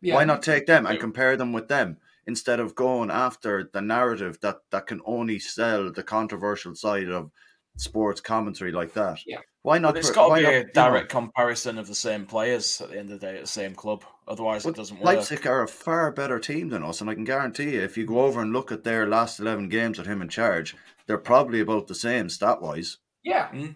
Yeah. 0.00 0.14
Why 0.14 0.24
not 0.24 0.42
take 0.42 0.66
them 0.66 0.86
and 0.86 1.00
compare 1.00 1.36
them 1.36 1.52
with 1.52 1.68
them 1.68 1.98
instead 2.26 2.60
of 2.60 2.74
going 2.74 3.10
after 3.10 3.68
the 3.72 3.80
narrative 3.82 4.38
that 4.42 4.58
that 4.70 4.86
can 4.86 5.00
only 5.04 5.38
sell 5.38 5.90
the 5.90 6.02
controversial 6.02 6.74
side 6.74 7.08
of 7.08 7.30
sports 7.76 8.20
commentary 8.20 8.70
like 8.70 8.92
that? 8.94 9.18
Yeah. 9.26 9.40
Why 9.64 9.78
not? 9.78 9.94
But 9.94 10.00
it's 10.00 10.10
pr- 10.10 10.14
got 10.14 10.28
to 10.28 10.34
be 10.34 10.42
not, 10.42 10.52
a 10.52 10.58
you 10.58 10.64
know, 10.64 10.70
direct 10.74 11.08
comparison 11.08 11.78
of 11.78 11.86
the 11.86 11.94
same 11.94 12.26
players 12.26 12.82
at 12.82 12.90
the 12.90 12.98
end 12.98 13.10
of 13.10 13.18
the 13.18 13.26
day 13.26 13.34
at 13.36 13.40
the 13.40 13.46
same 13.46 13.74
club. 13.74 14.04
Otherwise, 14.28 14.66
it 14.66 14.76
doesn't 14.76 14.98
work. 14.98 15.06
Leipzig 15.06 15.46
are 15.46 15.62
a 15.62 15.68
far 15.68 16.12
better 16.12 16.38
team 16.38 16.68
than 16.68 16.82
us, 16.82 17.00
and 17.00 17.08
I 17.08 17.14
can 17.14 17.24
guarantee 17.24 17.70
you, 17.70 17.80
if 17.80 17.96
you 17.96 18.04
go 18.04 18.20
over 18.20 18.42
and 18.42 18.52
look 18.52 18.70
at 18.70 18.84
their 18.84 19.08
last 19.08 19.40
eleven 19.40 19.70
games 19.70 19.96
with 19.96 20.06
him 20.06 20.20
in 20.20 20.28
charge, 20.28 20.76
they're 21.06 21.16
probably 21.16 21.60
about 21.60 21.86
the 21.86 21.94
same 21.94 22.28
stat 22.28 22.60
wise. 22.60 22.98
Yeah. 23.22 23.48
Hmm. 23.48 23.66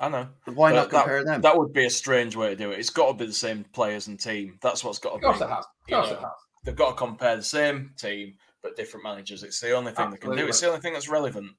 I 0.00 0.08
know. 0.08 0.28
But 0.44 0.56
Why 0.56 0.72
But 0.72 0.76
not 0.76 0.90
compare 0.90 1.24
that, 1.24 1.30
them? 1.30 1.40
That 1.42 1.56
would 1.56 1.72
be 1.72 1.86
a 1.86 1.90
strange 1.90 2.34
way 2.34 2.48
to 2.50 2.56
do 2.56 2.72
it. 2.72 2.80
It's 2.80 2.90
got 2.90 3.06
to 3.08 3.14
be 3.14 3.26
the 3.26 3.32
same 3.32 3.64
players 3.72 4.08
and 4.08 4.18
team. 4.18 4.58
That's 4.60 4.82
what's 4.82 4.98
got 4.98 5.10
to 5.10 5.14
Of 5.16 5.22
course 5.22 5.38
be. 5.38 5.44
it 5.44 5.48
has. 5.48 5.64
Of 5.64 5.70
you 5.88 5.94
course 5.94 6.10
know. 6.10 6.16
it 6.16 6.20
has. 6.22 6.32
They've 6.64 6.76
got 6.76 6.90
to 6.90 6.96
compare 6.96 7.36
the 7.36 7.42
same 7.44 7.92
team 7.96 8.34
but 8.64 8.76
different 8.76 9.04
managers. 9.04 9.44
It's 9.44 9.60
the 9.60 9.72
only 9.72 9.92
thing 9.92 10.10
they 10.10 10.16
can 10.16 10.36
do. 10.36 10.48
It's 10.48 10.60
the 10.60 10.68
only 10.68 10.80
thing 10.80 10.92
that's 10.92 11.08
relevant. 11.08 11.52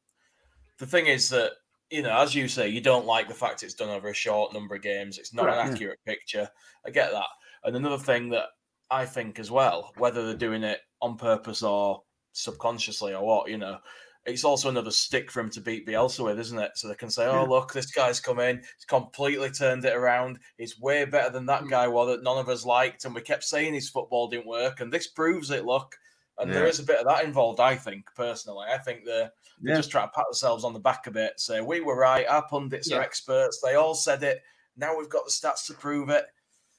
The 0.77 0.85
thing 0.85 1.07
is 1.07 1.29
that 1.29 1.51
you 1.89 2.01
know, 2.01 2.17
as 2.19 2.35
you 2.35 2.47
say, 2.47 2.69
you 2.69 2.81
don't 2.81 3.05
like 3.05 3.27
the 3.27 3.33
fact 3.33 3.63
it's 3.63 3.73
done 3.73 3.89
over 3.89 4.09
a 4.09 4.13
short 4.13 4.53
number 4.53 4.75
of 4.75 4.81
games. 4.81 5.17
It's 5.17 5.33
not 5.33 5.43
Correct. 5.43 5.59
an 5.59 5.67
Yeah. 5.67 5.73
accurate 5.73 5.99
picture. 6.05 6.49
I 6.85 6.91
get 6.91 7.11
that. 7.11 7.27
And 7.63 7.75
another 7.75 7.97
thing 7.97 8.29
that 8.29 8.49
I 8.91 9.05
think 9.05 9.39
as 9.39 9.51
well, 9.51 9.91
whether 9.97 10.25
they're 10.25 10.35
doing 10.35 10.63
it 10.63 10.81
on 11.01 11.17
purpose 11.17 11.63
or 11.63 12.03
subconsciously 12.33 13.13
or 13.13 13.25
what, 13.25 13.49
you 13.49 13.57
know, 13.57 13.79
it's 14.25 14.43
also 14.43 14.69
another 14.69 14.91
stick 14.91 15.31
for 15.31 15.39
him 15.39 15.49
to 15.49 15.61
beat 15.61 15.87
Bielsa 15.87 16.23
with, 16.23 16.39
isn't 16.39 16.59
it? 16.59 16.71
So 16.75 16.87
they 16.87 16.95
can 16.95 17.09
say, 17.09 17.25
"Oh, 17.25 17.41
Yeah. 17.43 17.49
look, 17.49 17.73
this 17.73 17.91
guy's 17.91 18.19
come 18.19 18.39
in. 18.39 18.57
He's 18.57 18.85
completely 18.87 19.49
turned 19.49 19.85
it 19.85 19.95
around. 19.95 20.39
He's 20.57 20.79
way 20.79 21.05
better 21.05 21.29
than 21.29 21.45
that 21.47 21.63
mm. 21.63 21.69
guy 21.69 21.87
was 21.87 22.09
that 22.09 22.23
none 22.23 22.37
of 22.37 22.49
us 22.49 22.65
liked, 22.65 23.05
and 23.05 23.15
we 23.15 23.21
kept 23.21 23.43
saying 23.43 23.73
his 23.73 23.89
football 23.89 24.27
didn't 24.27 24.45
work, 24.45 24.81
and 24.81 24.91
this 24.91 25.07
proves 25.07 25.49
it. 25.51 25.65
Look." 25.65 25.97
And 26.39 26.51
there 26.51 26.63
Yeah. 26.63 26.69
is 26.69 26.79
a 26.79 26.83
bit 26.83 26.99
of 26.99 27.05
that 27.05 27.25
involved, 27.25 27.59
I 27.59 27.75
think, 27.75 28.05
personally. 28.15 28.67
I 28.73 28.77
think 28.77 29.03
they're, 29.05 29.31
they're 29.61 29.73
Yeah. 29.73 29.75
just 29.77 29.91
trying 29.91 30.07
to 30.07 30.13
pat 30.13 30.25
themselves 30.27 30.63
on 30.63 30.73
the 30.73 30.79
back 30.79 31.05
a 31.07 31.11
bit, 31.11 31.39
say, 31.39 31.59
we 31.61 31.81
were 31.81 31.97
right, 31.97 32.25
our 32.27 32.47
pundits 32.47 32.89
Yeah. 32.89 32.97
are 32.97 33.01
experts, 33.01 33.59
they 33.61 33.75
all 33.75 33.93
said 33.95 34.23
it. 34.23 34.41
Now 34.77 34.97
we've 34.97 35.09
got 35.09 35.25
the 35.25 35.31
stats 35.31 35.65
to 35.67 35.73
prove 35.73 36.09
it. 36.09 36.25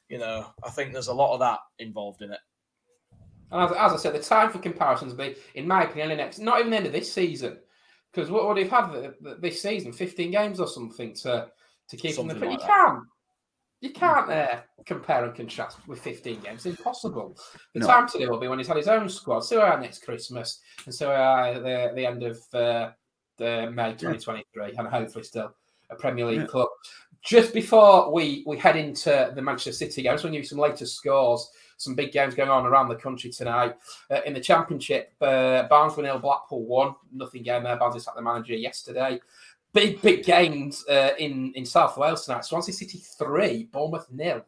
You 0.08 0.18
know, 0.18 0.46
I 0.64 0.70
think 0.70 0.92
there's 0.92 1.08
a 1.08 1.14
lot 1.14 1.34
of 1.34 1.40
that 1.40 1.60
involved 1.78 2.22
in 2.22 2.32
it. 2.32 2.40
And 3.52 3.62
as, 3.62 3.70
as 3.72 3.92
I 3.92 3.96
said, 3.96 4.14
the 4.14 4.20
time 4.20 4.50
for 4.50 4.58
comparisons 4.60 5.12
will 5.12 5.26
be, 5.26 5.36
in 5.54 5.66
my 5.68 5.84
opinion, 5.84 6.08
the 6.10 6.16
next, 6.16 6.38
not 6.38 6.58
even 6.60 6.70
the 6.70 6.76
end 6.78 6.86
of 6.86 6.92
this 6.92 7.12
season. 7.12 7.58
Because 8.12 8.30
what 8.30 8.46
would 8.46 8.56
have 8.58 8.70
had 8.70 8.92
th- 8.92 9.12
th- 9.22 9.36
this 9.40 9.62
season? 9.62 9.92
15 9.92 10.30
games 10.30 10.58
or 10.58 10.66
something 10.66 11.14
to, 11.14 11.48
to 11.88 11.96
keep 11.96 12.16
them. 12.16 12.28
Something 12.28 12.40
But 12.40 12.52
you 12.52 12.58
that. 12.58 12.66
can't. 12.66 13.04
You 13.80 13.90
can't 13.90 14.30
uh, 14.30 14.60
compare 14.84 15.24
and 15.24 15.34
contrast 15.34 15.78
with 15.88 16.00
15 16.00 16.40
games. 16.40 16.66
It's 16.66 16.78
impossible. 16.78 17.36
The 17.72 17.80
No. 17.80 17.86
time 17.86 18.08
today 18.08 18.26
will 18.26 18.38
be 18.38 18.48
when 18.48 18.58
he's 18.58 18.68
had 18.68 18.76
his 18.76 18.88
own 18.88 19.08
squad. 19.08 19.40
So 19.40 19.62
are 19.62 19.80
next 19.80 20.04
Christmas, 20.04 20.60
and 20.84 20.94
so 20.94 21.10
are 21.10 21.54
the, 21.54 21.92
the 21.94 22.06
end 22.06 22.22
of 22.22 22.38
uh, 22.52 22.90
the 23.38 23.70
May 23.72 23.92
2023, 23.92 24.74
and 24.76 24.86
hopefully 24.86 25.24
still 25.24 25.54
a 25.88 25.94
Premier 25.96 26.26
League 26.26 26.40
Yeah. 26.40 26.46
club. 26.46 26.68
Just 27.22 27.52
before 27.54 28.12
we, 28.12 28.44
we 28.46 28.56
head 28.58 28.76
into 28.76 29.32
the 29.34 29.42
Manchester 29.42 29.72
City 29.72 30.02
game, 30.02 30.10
I 30.12 30.14
just 30.14 30.24
want 30.24 30.32
to 30.32 30.38
give 30.38 30.44
you 30.44 30.48
some 30.48 30.58
latest 30.58 30.96
scores. 30.96 31.50
Some 31.76 31.94
big 31.94 32.12
games 32.12 32.34
going 32.34 32.50
on 32.50 32.66
around 32.66 32.88
the 32.88 32.94
country 32.94 33.30
tonight. 33.30 33.74
Uh, 34.10 34.20
in 34.26 34.34
the 34.34 34.40
Championship, 34.40 35.14
uh, 35.22 35.62
Barnes 35.64 35.96
1 35.96 36.04
0, 36.04 36.18
Blackpool 36.18 36.64
1. 36.66 36.94
Nothing 37.14 37.42
game 37.42 37.62
there. 37.64 37.76
Barnes 37.76 38.04
sacked 38.04 38.16
the 38.16 38.22
manager 38.22 38.52
yesterday. 38.54 39.18
Big, 39.72 40.02
big 40.02 40.24
games 40.24 40.84
uh, 40.88 41.10
in, 41.18 41.52
in 41.54 41.64
South 41.64 41.96
Wales 41.96 42.24
tonight. 42.24 42.44
Swansea 42.44 42.74
City 42.74 42.98
3, 42.98 43.68
Bournemouth 43.72 44.08
nil. 44.10 44.44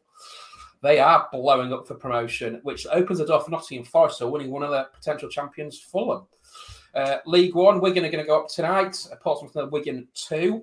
They 0.82 0.98
are 0.98 1.28
blowing 1.30 1.72
up 1.72 1.86
for 1.86 1.94
promotion, 1.94 2.58
which 2.64 2.88
opens 2.88 3.20
the 3.20 3.26
door 3.26 3.40
for 3.40 3.50
Nottingham 3.50 3.84
Forest, 3.84 4.18
so 4.18 4.28
winning 4.28 4.50
one 4.50 4.64
of 4.64 4.70
the 4.70 4.88
potential 4.92 5.28
champions, 5.28 5.78
Fulham. 5.78 6.26
Uh, 6.94 7.18
League 7.24 7.54
One, 7.54 7.80
Wigan 7.80 8.04
are 8.04 8.10
going 8.10 8.24
to 8.24 8.28
go 8.28 8.40
up 8.42 8.48
tonight. 8.48 9.06
Uh, 9.10 9.16
Portsmouth 9.16 9.54
nil, 9.54 9.70
Wigan 9.70 10.08
2. 10.14 10.62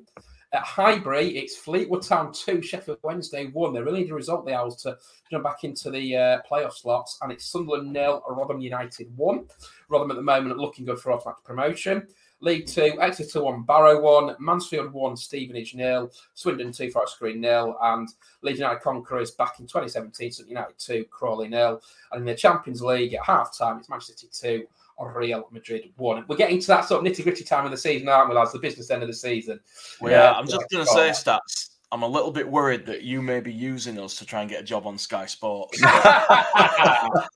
At 0.52 0.64
Highbury, 0.64 1.38
it's 1.38 1.58
Fleetwood 1.58 2.02
Town 2.02 2.34
2, 2.34 2.62
Sheffield 2.64 2.98
Wednesday 3.04 3.46
1. 3.46 3.74
They 3.74 3.82
really 3.82 4.02
need 4.02 4.12
a 4.12 4.16
result, 4.16 4.46
the 4.46 4.54
Owls, 4.54 4.82
to 4.82 4.98
jump 5.30 5.44
back 5.44 5.64
into 5.64 5.92
the 5.92 6.16
uh, 6.16 6.42
playoff 6.50 6.74
slots. 6.74 7.20
And 7.22 7.32
it's 7.32 7.46
Sunderland 7.46 7.94
nil, 7.94 8.24
Rotherham 8.28 8.60
United 8.60 9.16
1. 9.16 9.46
Rotherham 9.90 10.12
at 10.12 10.18
the 10.18 10.24
moment 10.24 10.58
looking 10.58 10.86
good 10.86 11.00
for 11.00 11.14
automatic 11.14 11.44
promotion. 11.44 12.08
League 12.42 12.68
2, 12.68 12.98
Exeter 13.02 13.44
1, 13.44 13.64
Barrow 13.64 14.02
1, 14.02 14.36
Mansfield 14.40 14.94
1, 14.94 15.18
Stevenage 15.18 15.76
nil, 15.76 16.12
Swindon 16.34 16.72
2, 16.72 16.90
Forest 16.92 17.20
Green 17.20 17.42
nil, 17.42 17.78
and 17.82 18.10
Leeds 18.42 18.60
United 18.60 18.82
Conquerors 18.82 19.32
back 19.32 19.60
in 19.60 19.68
2017, 19.68 20.32
St 20.32 20.50
United 20.50 20.78
2, 20.78 21.06
Crawley 21.06 21.48
nil. 21.48 21.82
And 22.12 22.22
in 22.22 22.26
the 22.26 22.36
Champions 22.36 22.82
League 22.82 23.14
at 23.14 23.26
half 23.26 23.58
time, 23.58 23.78
it's 23.78 23.90
Manchester 23.90 24.14
City 24.14 24.60
2, 24.60 24.68
Real 25.16 25.48
Madrid 25.52 25.92
1. 25.96 26.26
We're 26.28 26.36
getting 26.36 26.60
to 26.60 26.68
that 26.68 26.86
sort 26.86 27.06
of 27.06 27.12
nitty 27.12 27.24
gritty 27.24 27.44
time 27.44 27.66
of 27.66 27.72
the 27.72 27.78
season, 27.78 28.10
aren't 28.10 28.30
we, 28.30 28.36
lads? 28.36 28.52
The 28.52 28.60
business 28.60 28.92
end 28.92 29.02
of 29.02 29.08
the 29.08 29.14
season. 29.14 29.60
Well, 30.02 30.12
yeah, 30.12 30.34
I'm 30.34 30.46
just 30.46 30.70
going 30.70 30.86
to 30.86 30.92
say, 30.92 31.10
Stats, 31.10 31.69
I'm 31.92 32.04
a 32.04 32.08
little 32.08 32.32
bit 32.32 32.48
worried 32.48 32.86
that 32.86 33.02
you 33.02 33.22
may 33.22 33.40
be 33.40 33.52
using 33.52 34.00
us 34.00 34.16
to 34.18 34.26
try 34.26 34.42
and 34.42 34.50
get 34.50 34.62
a 34.62 34.64
job 34.64 34.86
on 34.86 34.98
Sky 34.98 35.26
Sports. 35.26 35.78
Is 35.78 35.82
that 35.82 37.28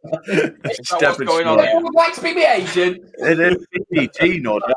what's 0.61 0.87
Stepping 0.87 1.25
going 1.27 1.47
on 1.47 1.57
stone. 1.59 1.67
here? 1.71 1.81
would 1.81 1.95
like 1.95 2.13
to 2.13 2.21
be 2.21 2.35
my 2.35 2.53
agent. 2.55 3.01
It 3.17 3.39
is 3.39 3.65
PG, 3.91 4.39
no 4.41 4.59
doubt. 4.59 4.75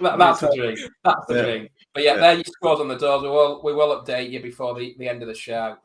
That, 0.00 0.18
that's 0.18 0.40
the 0.40 0.54
dream. 0.54 0.76
That's 1.04 1.26
the 1.26 1.34
Yeah. 1.34 1.42
dream. 1.42 1.68
But 1.94 2.02
yeah, 2.02 2.14
Yeah. 2.14 2.20
there 2.20 2.34
you 2.34 2.44
scores 2.46 2.80
on 2.80 2.88
the 2.88 2.98
doors. 2.98 3.22
We 3.22 3.30
will 3.30 3.62
we 3.64 3.72
will 3.72 4.02
update 4.02 4.30
you 4.30 4.40
before 4.42 4.74
the, 4.78 4.94
the 4.98 5.08
end 5.08 5.22
of 5.22 5.28
the 5.28 5.34
show. 5.34 5.76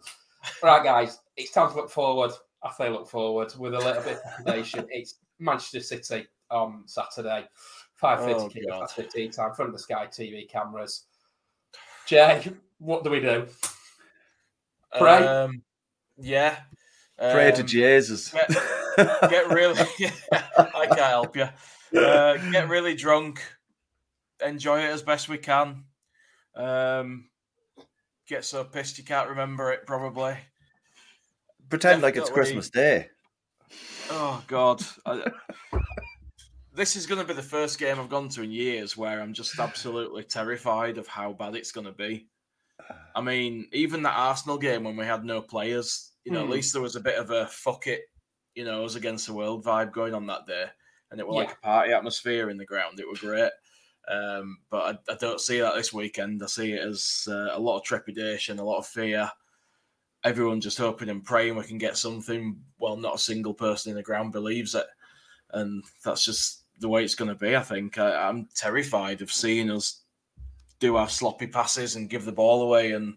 Right, 0.62 0.84
guys, 0.84 1.20
it's 1.38 1.52
time 1.52 1.70
to 1.70 1.76
look 1.76 1.90
forward. 1.90 2.32
I 2.64 2.72
say 2.74 2.90
look 2.90 3.08
forward 3.08 3.54
with 3.58 3.74
a 3.74 3.80
little 3.80 4.04
bit 4.04 4.18
of 4.18 4.24
trepidation. 4.44 4.86
It's 4.92 5.16
Manchester 5.40 5.80
City 5.80 6.28
on 6.50 6.84
Saturday, 6.86 7.48
five 7.96 8.20
Oh, 8.22 8.28
fifty 8.50 8.60
kick 8.60 8.70
God. 8.70 8.82
off 8.82 8.90
after 8.90 9.04
tea 9.04 9.30
time, 9.30 9.50
in 9.50 9.56
front 9.56 9.70
of 9.70 9.74
the 9.74 9.80
Sky 9.80 10.08
TV 10.08 10.50
cameras. 10.50 11.06
Jay, 12.06 12.52
what 12.82 13.04
do 13.04 13.12
we 13.12 13.20
do? 13.20 13.48
Pray. 14.98 15.26
Um, 15.26 15.62
yeah. 16.18 16.58
Pray 17.18 17.52
to 17.52 17.62
Um, 17.62 17.68
Jesus. 17.68 18.30
Get, 18.30 18.50
get 19.30 19.50
really. 19.50 19.80
I 20.32 20.88
can't 20.88 21.00
help 21.00 21.36
you. 21.36 21.48
Uh, 21.98 22.38
get 22.52 22.68
really 22.68 22.96
drunk. 22.96 23.42
Enjoy 24.44 24.80
it 24.80 24.90
as 24.90 25.04
best 25.04 25.30
we 25.30 25.38
can. 25.38 25.84
Um, 26.56 27.30
get 28.28 28.44
so 28.44 28.64
pissed 28.64 28.98
you 28.98 29.04
can't 29.04 29.30
remember 29.30 29.72
it. 29.72 29.86
Probably. 29.86 30.36
Pretend 31.70 32.02
like 32.02 32.18
it's 32.18 32.30
Christmas 32.30 32.70
Day. 32.70 33.10
Oh 34.10 34.44
God. 34.48 34.82
I, 35.06 35.32
this 36.74 36.96
is 36.96 37.06
going 37.06 37.22
to 37.22 37.28
be 37.28 37.34
the 37.34 37.44
first 37.44 37.78
game 37.78 38.00
I've 38.00 38.10
gone 38.10 38.30
to 38.30 38.42
in 38.42 38.52
years 38.52 38.98
where 38.98 39.22
I'm 39.22 39.34
just 39.34 39.60
absolutely 39.60 40.24
terrified 40.24 40.98
of 40.98 41.08
how 41.08 41.34
bad 41.34 41.56
it's 41.56 41.72
going 41.72 41.86
to 41.86 41.94
be. 41.94 42.28
I 43.16 43.22
mean, 43.22 43.68
even 43.72 44.04
that 44.04 44.18
Arsenal 44.18 44.58
game 44.58 44.84
when 44.84 44.96
we 44.96 45.06
had 45.06 45.24
no 45.26 45.42
players, 45.42 46.12
you 46.26 46.32
know, 46.32 46.40
Hmm. 46.40 46.46
at 46.46 46.52
least 46.56 46.74
there 46.74 46.82
was 46.82 46.96
a 46.96 47.02
bit 47.02 47.18
of 47.18 47.32
a 47.32 47.48
fuck 47.48 47.88
it, 47.88 48.02
you 48.56 48.66
know, 48.66 48.86
us 48.86 48.96
against 48.96 49.28
the 49.28 49.34
world 49.34 49.64
vibe 49.64 49.92
going 49.92 50.14
on 50.14 50.28
that 50.28 50.46
day, 50.48 50.66
and 51.10 51.20
it 51.20 51.28
was 51.28 51.36
like 51.36 51.54
a 51.54 51.62
party 51.62 51.94
atmosphere 51.94 52.50
in 52.50 52.58
the 52.58 52.66
ground. 52.66 53.00
It 53.00 53.10
was 53.10 53.20
great. 53.20 53.52
Um, 54.08 54.58
but 54.70 55.02
I, 55.10 55.14
I 55.14 55.16
don't 55.16 55.40
see 55.40 55.60
that 55.60 55.76
this 55.76 55.94
weekend. 55.94 56.42
I 56.44 56.48
see 56.48 56.74
it 56.74 56.82
as 56.82 57.28
uh, 57.30 57.50
a 57.52 57.60
lot 57.60 57.78
of 57.78 57.84
trepidation, 57.84 58.60
a 58.60 58.64
lot 58.64 58.80
of 58.80 58.88
fear. 58.88 59.32
Everyone 60.24 60.62
just 60.62 60.78
hoping 60.78 61.10
and 61.10 61.24
praying 61.24 61.56
we 61.56 61.64
can 61.64 61.78
get 61.78 61.98
something. 61.98 62.60
Well, 62.80 62.98
not 62.98 63.16
a 63.16 63.20
single 63.20 63.54
person 63.54 63.90
in 63.92 63.96
the 63.96 64.04
ground 64.04 64.32
believes 64.32 64.76
it, 64.76 64.86
and 65.52 65.84
that's 66.04 66.24
just 66.26 66.64
the 66.80 66.90
way 66.90 67.04
it's 67.04 67.16
going 67.16 67.30
to 67.30 67.36
be. 67.36 67.56
I 67.56 67.62
think 67.62 67.98
I, 67.98 68.28
I'm 68.28 68.48
terrified 68.56 69.22
of 69.22 69.32
seeing 69.32 69.72
us 69.72 70.01
do 70.82 70.98
our 70.98 71.08
sloppy 71.08 71.48
passes 71.48 71.96
and 71.96 72.10
give 72.10 72.26
the 72.26 72.32
ball 72.32 72.64
away 72.64 72.92
and 72.92 73.16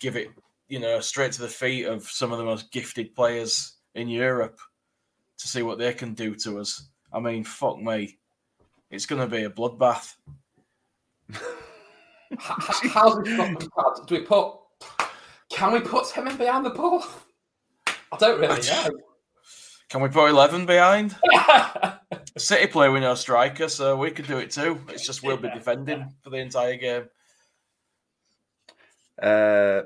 give 0.00 0.16
it, 0.16 0.30
you 0.68 0.80
know, 0.80 0.98
straight 0.98 1.30
to 1.32 1.42
the 1.42 1.48
feet 1.48 1.84
of 1.84 2.02
some 2.02 2.32
of 2.32 2.38
the 2.38 2.44
most 2.44 2.72
gifted 2.72 3.14
players 3.14 3.74
in 3.94 4.08
Europe 4.08 4.58
to 5.38 5.46
see 5.46 5.62
what 5.62 5.78
they 5.78 5.92
can 5.92 6.14
do 6.14 6.34
to 6.34 6.58
us. 6.58 6.88
I 7.12 7.20
mean, 7.20 7.44
fuck 7.44 7.78
me, 7.78 8.18
it's 8.90 9.06
going 9.06 9.20
to 9.20 9.28
be 9.28 9.44
a 9.44 9.50
bloodbath. 9.50 10.14
How's? 12.38 13.22
Do 14.06 14.14
we 14.14 14.20
put? 14.22 14.54
Can 15.50 15.72
we 15.72 15.80
put 15.80 16.10
him 16.10 16.26
in 16.26 16.36
behind 16.36 16.66
the 16.66 16.70
ball? 16.70 17.04
I 17.86 18.16
don't 18.18 18.40
really 18.40 18.60
know. 18.66 18.90
Can 19.88 20.00
we 20.00 20.08
put 20.08 20.30
11 20.30 20.66
behind? 20.66 21.14
City 22.36 22.66
play 22.66 22.88
with 22.88 23.02
no 23.02 23.14
striker, 23.14 23.68
so 23.68 23.96
we 23.96 24.10
could 24.10 24.26
do 24.26 24.38
it 24.38 24.50
too. 24.50 24.80
It's 24.88 25.06
just 25.06 25.22
we'll 25.22 25.36
be 25.36 25.50
defending 25.50 26.12
for 26.22 26.30
the 26.30 26.38
entire 26.38 26.76
game. 26.76 27.04
Uh, 29.20 29.82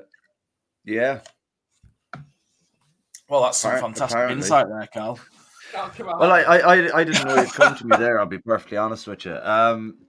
yeah. 0.85 1.19
Well, 3.29 3.43
that's 3.43 3.59
some 3.59 3.73
Appar- 3.73 3.81
fantastic 3.81 4.15
apparently. 4.17 4.37
insight 4.37 4.67
there, 4.69 4.87
Carl. 4.93 5.19
Oh. 5.75 5.91
Well, 5.99 6.31
I, 6.31 6.41
I, 6.41 6.57
I, 6.57 6.99
I 6.99 7.03
didn't 7.03 7.27
know 7.27 7.35
you'd 7.39 7.53
come 7.53 7.75
to 7.75 7.85
me 7.85 7.95
there. 7.97 8.19
I'll 8.19 8.25
be 8.25 8.39
perfectly 8.39 8.77
honest 8.77 9.05
with 9.05 9.25
you. 9.25 9.35
Um, 9.35 9.99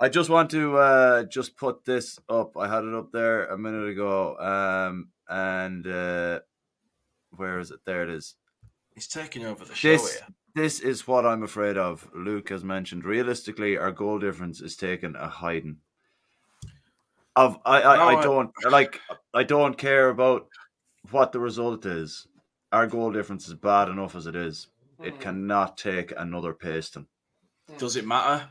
I 0.00 0.08
just 0.08 0.28
want 0.28 0.50
to 0.50 0.76
uh, 0.76 1.22
just 1.24 1.56
put 1.56 1.84
this 1.84 2.18
up. 2.28 2.56
I 2.56 2.66
had 2.66 2.82
it 2.82 2.92
up 2.94 3.12
there 3.12 3.46
a 3.46 3.56
minute 3.56 3.88
ago, 3.90 4.36
um, 4.38 5.10
and 5.28 5.86
uh, 5.86 6.40
where 7.30 7.60
is 7.60 7.70
it? 7.70 7.78
There 7.86 8.02
it 8.02 8.10
is. 8.10 8.34
He's 8.94 9.06
taking 9.06 9.46
over 9.46 9.64
the 9.64 9.74
show 9.74 9.92
This, 9.92 10.14
here. 10.14 10.26
This 10.54 10.80
is 10.80 11.06
what 11.06 11.26
I'm 11.26 11.42
afraid 11.42 11.76
of. 11.76 12.08
Luke 12.14 12.48
has 12.50 12.64
mentioned. 12.64 13.04
Realistically, 13.04 13.76
our 13.76 13.92
goal 13.92 14.18
difference 14.18 14.60
is 14.60 14.76
taking 14.76 15.14
a 15.16 15.28
hiding. 15.28 15.78
Of 17.34 17.58
I, 17.64 17.82
I, 17.82 17.96
No, 17.96 18.02
I 18.02 18.18
I- 18.18 18.22
don't 18.22 18.50
like. 18.70 19.00
I 19.32 19.42
don't 19.42 19.78
care 19.78 20.08
about 20.10 20.48
what 21.10 21.32
the 21.32 21.40
result 21.40 21.86
is. 21.86 22.26
Our 22.72 22.86
goal 22.86 23.12
difference 23.12 23.48
is 23.48 23.54
bad 23.54 23.88
enough 23.88 24.14
as 24.14 24.26
it 24.26 24.36
is. 24.36 24.68
It 25.02 25.14
hmm. 25.14 25.20
cannot 25.20 25.76
take 25.76 26.12
another 26.16 26.52
pasting. 26.54 27.06
Does 27.78 27.96
it 27.96 28.06
matter? 28.06 28.48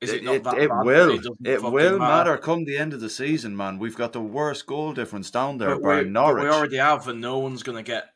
Is 0.00 0.10
it, 0.10 0.16
It, 0.16 0.24
not 0.24 0.34
it, 0.34 0.44
that 0.44 0.58
it 0.58 0.68
bad 0.68 0.78
that 0.80 0.84
will. 0.84 1.16
doesn't 1.16 1.46
It 1.46 1.62
will 1.62 1.98
matter. 1.98 2.36
come 2.36 2.64
the 2.64 2.76
end 2.76 2.92
of 2.92 3.00
the 3.00 3.08
season, 3.08 3.56
man. 3.56 3.78
We've 3.78 3.96
got 3.96 4.12
the 4.12 4.20
worst 4.20 4.66
goal 4.66 4.92
difference 4.92 5.30
down 5.30 5.58
there 5.58 5.76
But 5.76 5.82
by 5.82 6.02
we, 6.02 6.08
Norwich. 6.10 6.42
we 6.44 6.50
already 6.50 6.76
have, 6.76 7.08
and 7.08 7.20
no 7.20 7.38
one's 7.38 7.62
going 7.62 7.82
to 7.82 7.82
get 7.82 8.13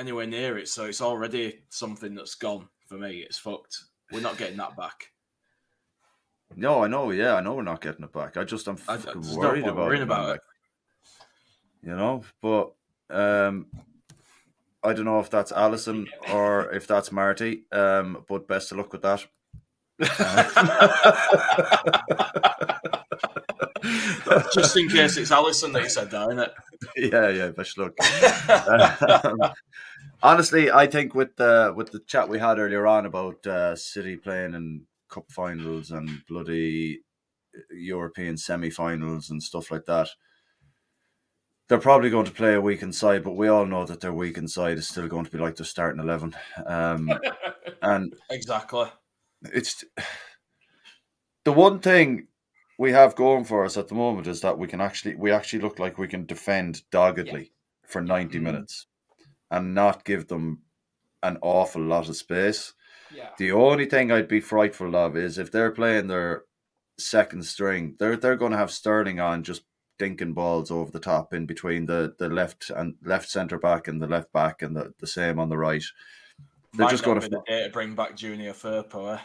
anywhere 0.00 0.26
near 0.26 0.58
it. 0.58 0.68
So 0.68 0.86
it's 0.86 1.02
already 1.02 1.60
something 1.68 2.14
that's 2.14 2.34
gone 2.34 2.66
for 2.88 2.96
me. 2.98 3.18
It's 3.18 3.38
fucked. 3.38 3.84
We're 4.10 4.20
not 4.22 4.38
getting 4.38 4.56
that 4.56 4.76
back. 4.76 5.12
No, 6.56 6.82
I 6.82 6.88
know. 6.88 7.12
Yeah, 7.12 7.34
I 7.36 7.40
know 7.40 7.54
we're 7.54 7.62
not 7.62 7.80
getting 7.80 8.04
it 8.04 8.12
back. 8.12 8.36
I 8.36 8.42
just 8.44 8.66
I'm 8.66 8.76
I- 8.88 8.96
worried 9.36 9.64
about 9.64 9.76
worrying 9.76 10.02
it. 10.02 10.06
man, 10.06 10.18
about 10.20 10.34
it. 10.36 10.40
you 11.82 11.94
know, 11.94 12.24
but 12.42 12.72
um, 13.10 13.66
I 14.82 14.92
don't 14.94 15.04
know 15.04 15.20
if 15.20 15.30
that's 15.30 15.52
Allison 15.52 16.08
or 16.32 16.72
if 16.72 16.88
that's 16.88 17.12
Marty. 17.12 17.64
Um, 17.70 18.24
but 18.28 18.48
best 18.48 18.72
of 18.72 18.78
luck 18.78 18.92
with 18.92 19.02
that. 19.02 19.24
Just 24.54 24.76
in 24.76 24.88
case 24.88 25.16
it's 25.16 25.30
Allison 25.30 25.72
that 25.72 25.82
you 25.82 25.88
said 25.88 26.10
that, 26.10 26.28
isn't 26.28 26.38
it? 26.38 26.52
yeah, 27.12 27.28
yeah, 27.28 27.48
best 27.50 27.78
luck. 27.78 27.92
Um, 29.24 29.52
honestly, 30.22 30.70
I 30.70 30.86
think 30.86 31.14
with 31.14 31.36
the 31.36 31.72
with 31.76 31.92
the 31.92 32.00
chat 32.00 32.28
we 32.28 32.38
had 32.38 32.58
earlier 32.58 32.86
on 32.86 33.06
about 33.06 33.46
uh, 33.46 33.76
City 33.76 34.16
playing 34.16 34.54
in 34.54 34.86
cup 35.08 35.30
finals 35.30 35.90
and 35.90 36.08
bloody 36.28 37.00
European 37.70 38.36
semi-finals 38.36 39.30
and 39.30 39.42
stuff 39.42 39.70
like 39.70 39.86
that, 39.86 40.08
they're 41.68 41.78
probably 41.78 42.10
going 42.10 42.26
to 42.26 42.32
play 42.32 42.54
a 42.54 42.60
weakened 42.60 42.94
side. 42.94 43.24
But 43.24 43.36
we 43.36 43.48
all 43.48 43.66
know 43.66 43.84
that 43.86 44.00
their 44.00 44.12
weakened 44.12 44.50
side 44.50 44.78
is 44.78 44.88
still 44.88 45.08
going 45.08 45.24
to 45.24 45.30
be 45.30 45.38
like 45.38 45.56
their 45.56 45.66
starting 45.66 46.00
eleven. 46.00 46.34
Um, 46.66 47.10
and 47.82 48.14
Exactly. 48.30 48.86
it's 49.42 49.84
the 51.44 51.52
one 51.52 51.80
thing 51.80 52.28
we 52.78 52.92
have 52.92 53.14
going 53.14 53.44
for 53.44 53.64
us 53.64 53.76
at 53.76 53.88
the 53.88 53.94
moment 53.94 54.26
is 54.26 54.40
that 54.40 54.58
we 54.58 54.66
can 54.66 54.80
actually 54.80 55.14
we 55.14 55.30
actually 55.30 55.60
look 55.60 55.78
like 55.78 55.98
we 55.98 56.08
can 56.08 56.24
defend 56.26 56.82
doggedly 56.90 57.52
for 57.86 58.00
90 58.00 58.38
Mm-hmm. 58.38 58.44
minutes 58.44 58.86
and 59.50 59.74
not 59.74 60.04
give 60.04 60.28
them 60.28 60.62
an 61.22 61.38
awful 61.42 61.82
lot 61.82 62.08
of 62.08 62.16
space. 62.16 62.72
Yeah. 63.14 63.30
The 63.38 63.52
only 63.52 63.86
thing 63.86 64.12
I'd 64.12 64.28
be 64.28 64.40
frightful 64.40 64.94
of 64.96 65.16
is 65.16 65.38
if 65.38 65.50
they're 65.50 65.72
playing 65.72 66.06
their 66.06 66.44
second 66.98 67.44
string, 67.44 67.96
they're 67.98 68.16
they're 68.16 68.36
going 68.36 68.52
to 68.52 68.58
have 68.58 68.70
Sterling 68.70 69.20
on 69.20 69.42
just 69.42 69.62
dinking 69.98 70.34
balls 70.34 70.70
over 70.70 70.90
the 70.90 71.00
top 71.00 71.34
in 71.34 71.44
between 71.46 71.86
the, 71.86 72.14
the 72.18 72.28
left 72.28 72.70
and 72.70 72.94
left 73.04 73.28
centre 73.28 73.58
back 73.58 73.88
and 73.88 74.00
the 74.00 74.06
left 74.06 74.32
back 74.32 74.62
and 74.62 74.76
the, 74.76 74.94
the 74.98 75.06
same 75.06 75.38
on 75.38 75.48
the 75.48 75.58
right. 75.58 75.82
They're 76.72 76.86
Might 76.86 76.92
just 76.92 77.04
going 77.04 77.20
to 77.20 77.28
to 77.28 77.70
bring 77.72 77.94
back 77.94 78.16
Junior 78.16 78.52
Firpo. 78.52 79.16
Eh? 79.16 79.20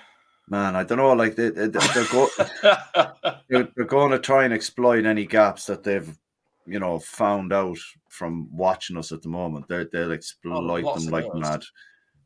man. 0.47 0.75
I 0.75 0.83
don't 0.83 0.97
know. 0.97 1.13
Like 1.13 1.35
they, 1.35 1.49
they, 1.49 1.67
they're 1.67 2.11
go, 2.11 2.27
they're, 3.49 3.69
they're 3.75 3.85
going 3.85 4.11
to 4.11 4.19
try 4.19 4.45
and 4.45 4.53
exploit 4.53 5.05
any 5.05 5.25
gaps 5.25 5.65
that 5.67 5.83
they've 5.83 6.17
you 6.65 6.79
know 6.79 6.99
found 6.99 7.53
out 7.53 7.77
from 8.09 8.47
watching 8.55 8.97
us 8.97 9.11
at 9.11 9.21
the 9.21 9.29
moment. 9.29 9.67
They're, 9.67 9.85
they'll 9.85 10.11
exploit 10.11 10.83
lots 10.83 11.03
them 11.03 11.11
like 11.13 11.25
mad. 11.33 11.63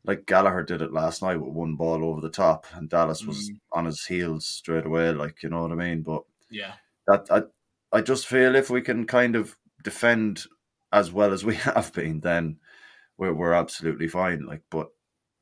Like 0.04 0.24
Gallagher 0.26 0.62
did 0.62 0.80
it 0.82 0.92
last 0.92 1.22
night 1.22 1.36
with 1.36 1.52
one 1.52 1.76
ball 1.76 2.04
over 2.04 2.20
the 2.20 2.30
top, 2.30 2.66
and 2.74 2.88
Dallas 2.88 3.24
was 3.26 3.50
Mm. 3.50 3.60
on 3.72 3.84
his 3.84 4.04
heels 4.04 4.46
straight 4.46 4.86
away. 4.86 5.12
Like 5.12 5.42
you 5.42 5.50
know 5.50 5.62
what 5.62 5.72
I 5.72 5.76
mean. 5.76 6.02
But 6.02 6.22
Yeah. 6.48 6.74
that 7.06 7.26
I 7.30 7.42
I 7.96 8.00
just 8.00 8.26
feel 8.26 8.54
if 8.56 8.70
we 8.70 8.80
can 8.80 9.04
kind 9.06 9.36
of 9.36 9.56
defend 9.82 10.44
as 10.92 11.12
well 11.12 11.32
as 11.32 11.44
we 11.44 11.54
have 11.76 11.92
been, 11.92 12.20
then 12.20 12.58
we're 13.18 13.34
we're 13.34 13.52
absolutely 13.52 14.08
fine. 14.08 14.46
Like, 14.46 14.62
but 14.70 14.88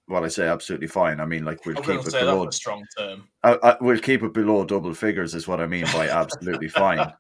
well, 0.09 0.25
I 0.25 0.29
say 0.29 0.49
absolutely 0.49 0.87
fine. 0.89 1.21
I 1.21 1.27
mean, 1.27 1.45
like 1.45 1.65
we'll 1.67 1.77
keep 1.77 2.01
it 2.01 2.13
below. 2.13 2.49
a 2.49 2.53
strong 2.53 2.85
term. 2.97 3.29
I, 3.45 3.59
I, 3.63 3.77
we'll 3.81 3.99
keep 4.01 4.23
it 4.23 4.33
below 4.33 4.65
double 4.65 4.95
figures, 4.95 5.35
is 5.35 5.47
what 5.47 5.61
I 5.61 5.67
mean 5.67 5.85
by 5.93 6.09
absolutely 6.09 6.69
fine. 6.69 7.13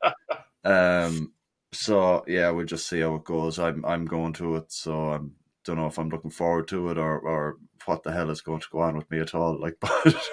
Um, 0.64 1.32
so 1.72 2.24
yeah, 2.26 2.50
we'll 2.50 2.66
just 2.66 2.88
see 2.88 3.00
how 3.00 3.14
it 3.16 3.24
goes. 3.24 3.58
I'm 3.58 3.84
I'm 3.84 4.04
going 4.06 4.32
to 4.34 4.56
it, 4.56 4.72
so 4.72 5.12
I 5.12 5.18
don't 5.64 5.76
know 5.76 5.86
if 5.86 5.98
I'm 5.98 6.08
looking 6.08 6.30
forward 6.30 6.68
to 6.68 6.88
it 6.90 6.98
or 6.98 7.18
or 7.18 7.56
what 7.84 8.02
the 8.02 8.12
hell 8.12 8.30
is 8.30 8.40
going 8.40 8.60
to 8.60 8.66
go 8.70 8.80
on 8.80 8.96
with 8.96 9.10
me 9.10 9.20
at 9.20 9.34
all. 9.34 9.58
Like, 9.60 9.76
but 9.80 9.90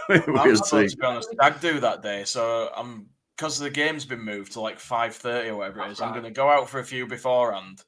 I'm 0.09 0.23
we'll 0.33 0.53
not 0.55 0.65
see. 0.67 0.87
to 0.87 0.97
be 0.97 1.05
honest. 1.05 1.29
I'd 1.39 1.59
do 1.59 1.79
that 1.81 2.01
day, 2.01 2.23
so 2.25 2.69
I'm 2.75 3.09
because 3.37 3.59
the 3.59 3.69
game's 3.69 4.05
been 4.05 4.23
moved 4.23 4.53
to 4.53 4.61
like 4.61 4.79
five 4.79 5.15
thirty 5.15 5.49
or 5.49 5.57
whatever 5.57 5.81
it 5.81 5.91
is. 5.91 6.01
I'm 6.01 6.11
going 6.11 6.23
to 6.23 6.31
go 6.31 6.49
out 6.49 6.69
for 6.69 6.79
a 6.79 6.85
few 6.85 7.05
beforehand, 7.05 7.81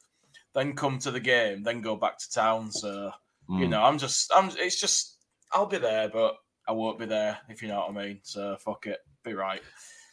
then 0.54 0.76
come 0.76 1.00
to 1.00 1.12
the 1.12 1.20
game, 1.20 1.64
then 1.64 1.82
go 1.82 1.96
back 1.96 2.18
to 2.18 2.32
town. 2.32 2.72
So 2.72 3.12
you 3.50 3.66
Mm. 3.66 3.70
know, 3.70 3.82
I'm 3.82 3.98
just, 3.98 4.30
I'm. 4.36 4.52
It's 4.58 4.80
just, 4.80 5.18
I'll 5.54 5.68
be 5.68 5.78
there, 5.78 6.10
but 6.10 6.36
I 6.68 6.74
won't 6.74 7.00
be 7.00 7.06
there 7.06 7.38
if 7.48 7.62
you 7.62 7.70
know 7.70 7.80
what 7.80 7.92
I 7.92 8.06
mean. 8.08 8.20
So 8.24 8.58
fuck 8.58 8.88
it, 8.88 9.00
be 9.24 9.34
right. 9.34 9.62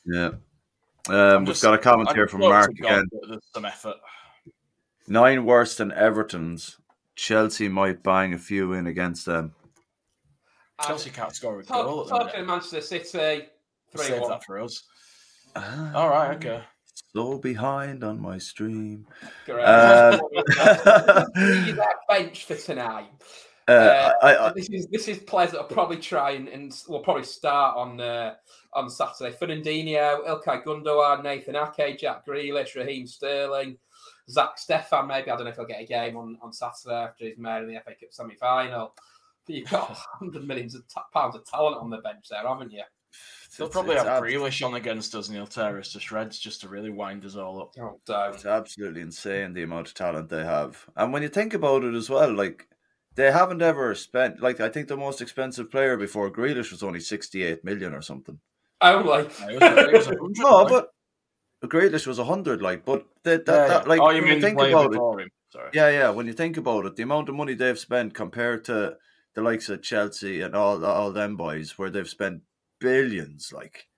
Yeah. 0.06 0.30
I'm 1.08 1.14
Um, 1.14 1.44
we've 1.44 1.60
got 1.60 1.74
a 1.74 1.78
comment 1.78 2.08
I'm 2.08 2.14
here 2.14 2.28
from 2.28 2.40
Mark 2.40 2.70
again. 2.70 3.06
some 3.54 3.64
effort. 3.64 3.96
Nine 5.06 5.44
worse 5.44 5.76
than 5.76 5.92
Everton's. 5.92 6.78
Chelsea 7.16 7.68
might 7.68 8.02
bang 8.02 8.32
a 8.34 8.38
few 8.38 8.72
in 8.72 8.86
against 8.86 9.26
them. 9.26 9.54
Chelsea 10.82 11.10
can't 11.10 11.34
score 11.34 11.60
a 11.60 11.64
Talk- 11.64 11.84
goal 11.86 12.00
at 12.02 12.08
the 12.08 12.18
talking 12.18 12.46
Manchester 12.46 12.80
City, 12.80 13.48
three 13.92 14.04
Save 14.04 14.22
one. 14.22 14.30
that 14.30 14.44
for 14.44 14.58
us. 14.60 14.82
Ah, 15.54 15.92
All 15.94 16.08
right, 16.08 16.34
okay. 16.36 16.62
So 17.12 17.38
behind 17.38 18.02
on 18.02 18.20
my 18.20 18.38
stream. 18.38 19.06
Correct. 19.46 19.68
Um, 19.68 20.20
that 20.56 21.96
bench 22.08 22.44
for 22.44 22.56
tonight. 22.56 23.10
Uh, 23.68 23.72
Uh, 23.72 24.12
I, 24.22 24.36
I, 24.48 24.52
this 24.52 24.68
is 24.68 24.86
this 24.88 25.08
is 25.08 25.18
players 25.18 25.52
that 25.52 25.58
will 25.58 25.74
probably 25.74 25.96
try 25.98 26.32
and, 26.32 26.48
and 26.48 26.74
will 26.88 27.00
probably 27.00 27.24
start 27.24 27.76
on 27.76 28.00
uh, 28.00 28.34
on 28.72 28.90
Saturday. 28.90 29.34
Fernandinho, 29.34 30.26
Ilkay 30.26 30.64
Gundogan, 30.64 31.22
Nathan 31.22 31.56
Ake, 31.56 31.98
Jack 31.98 32.26
Grealish, 32.26 32.74
Raheem 32.74 33.06
Sterling, 33.06 33.78
Zack 34.28 34.56
Steffen. 34.58 35.06
Maybe 35.06 35.30
I 35.30 35.36
don't 35.36 35.44
know 35.44 35.50
if 35.50 35.56
he'll 35.56 35.64
get 35.66 35.80
a 35.82 35.86
game 35.86 36.16
on, 36.16 36.36
on 36.42 36.52
Saturday 36.52 36.94
after 36.94 37.24
he's 37.24 37.38
made 37.38 37.62
in 37.62 37.68
the 37.68 37.80
FA 37.84 37.94
Cup 37.98 38.10
semi 38.12 38.34
final. 38.34 38.94
You've 39.46 39.70
got 39.70 39.90
hundred 40.18 40.46
millions 40.46 40.74
of 40.74 40.82
ta- 40.88 41.06
pounds 41.12 41.34
of 41.36 41.44
talent 41.46 41.76
on 41.76 41.90
the 41.90 41.98
bench 41.98 42.28
there, 42.30 42.46
haven't 42.46 42.72
you? 42.72 42.82
They'll 43.56 43.68
probably 43.68 43.94
it's 43.94 44.02
have 44.04 44.16
ab- 44.16 44.22
Grealish 44.24 44.66
on 44.66 44.74
against 44.74 45.14
us 45.14 45.28
and 45.28 45.36
he'll 45.36 45.46
tear 45.46 45.78
us 45.78 45.92
to 45.92 46.00
shreds 46.00 46.38
just 46.38 46.60
to 46.62 46.68
really 46.68 46.90
wind 46.90 47.24
us 47.24 47.36
all 47.36 47.62
up. 47.62 47.74
Oh, 47.78 48.00
It's 48.34 48.46
absolutely 48.46 49.00
insane 49.00 49.52
the 49.52 49.62
amount 49.62 49.86
of 49.88 49.94
talent 49.94 50.28
they 50.28 50.44
have. 50.44 50.84
And 50.96 51.12
when 51.12 51.22
you 51.22 51.28
think 51.28 51.54
about 51.54 51.84
it 51.84 51.94
as 51.94 52.10
well, 52.10 52.32
like 52.34 52.66
they 53.14 53.30
haven't 53.30 53.62
ever 53.62 53.94
spent 53.94 54.40
like 54.40 54.60
I 54.60 54.68
think 54.68 54.88
the 54.88 54.96
most 54.96 55.20
expensive 55.20 55.70
player 55.70 55.96
before 55.96 56.30
Grealish 56.30 56.70
was 56.70 56.82
only 56.82 57.00
sixty 57.00 57.42
eight 57.42 57.64
million 57.64 57.94
or 57.94 58.02
something. 58.02 58.38
only. 58.80 59.20
It 59.22 59.60
was, 59.60 59.78
it 59.78 59.92
was 59.92 60.06
hundred, 60.06 60.38
No, 60.38 60.66
but 60.66 60.90
Grealish 61.68 62.06
was 62.06 62.18
hundred, 62.18 62.62
like, 62.62 62.84
but 62.84 63.06
that, 63.22 63.46
that, 63.46 63.52
Yeah, 63.52 63.68
that 63.68 63.82
yeah. 63.84 63.88
like 63.88 64.00
oh, 64.00 64.06
when 64.06 64.16
you 64.16 64.22
mean 64.22 64.40
the 64.40 64.46
think 64.46 64.60
about 64.60 64.94
it. 64.94 65.32
Sorry. 65.50 65.70
yeah, 65.72 65.88
yeah. 65.88 66.10
When 66.10 66.26
you 66.26 66.32
think 66.32 66.56
about 66.56 66.84
it, 66.86 66.96
the 66.96 67.04
amount 67.04 67.28
of 67.28 67.36
money 67.36 67.54
they've 67.54 67.78
spent 67.78 68.12
compared 68.14 68.64
to 68.64 68.96
the 69.34 69.42
likes 69.42 69.68
of 69.68 69.82
Chelsea 69.82 70.40
and 70.40 70.54
all 70.54 70.84
all 70.84 71.12
them 71.12 71.36
boys, 71.36 71.78
where 71.78 71.90
they've 71.90 72.08
spent 72.08 72.42
billions, 72.80 73.52
like. 73.52 73.88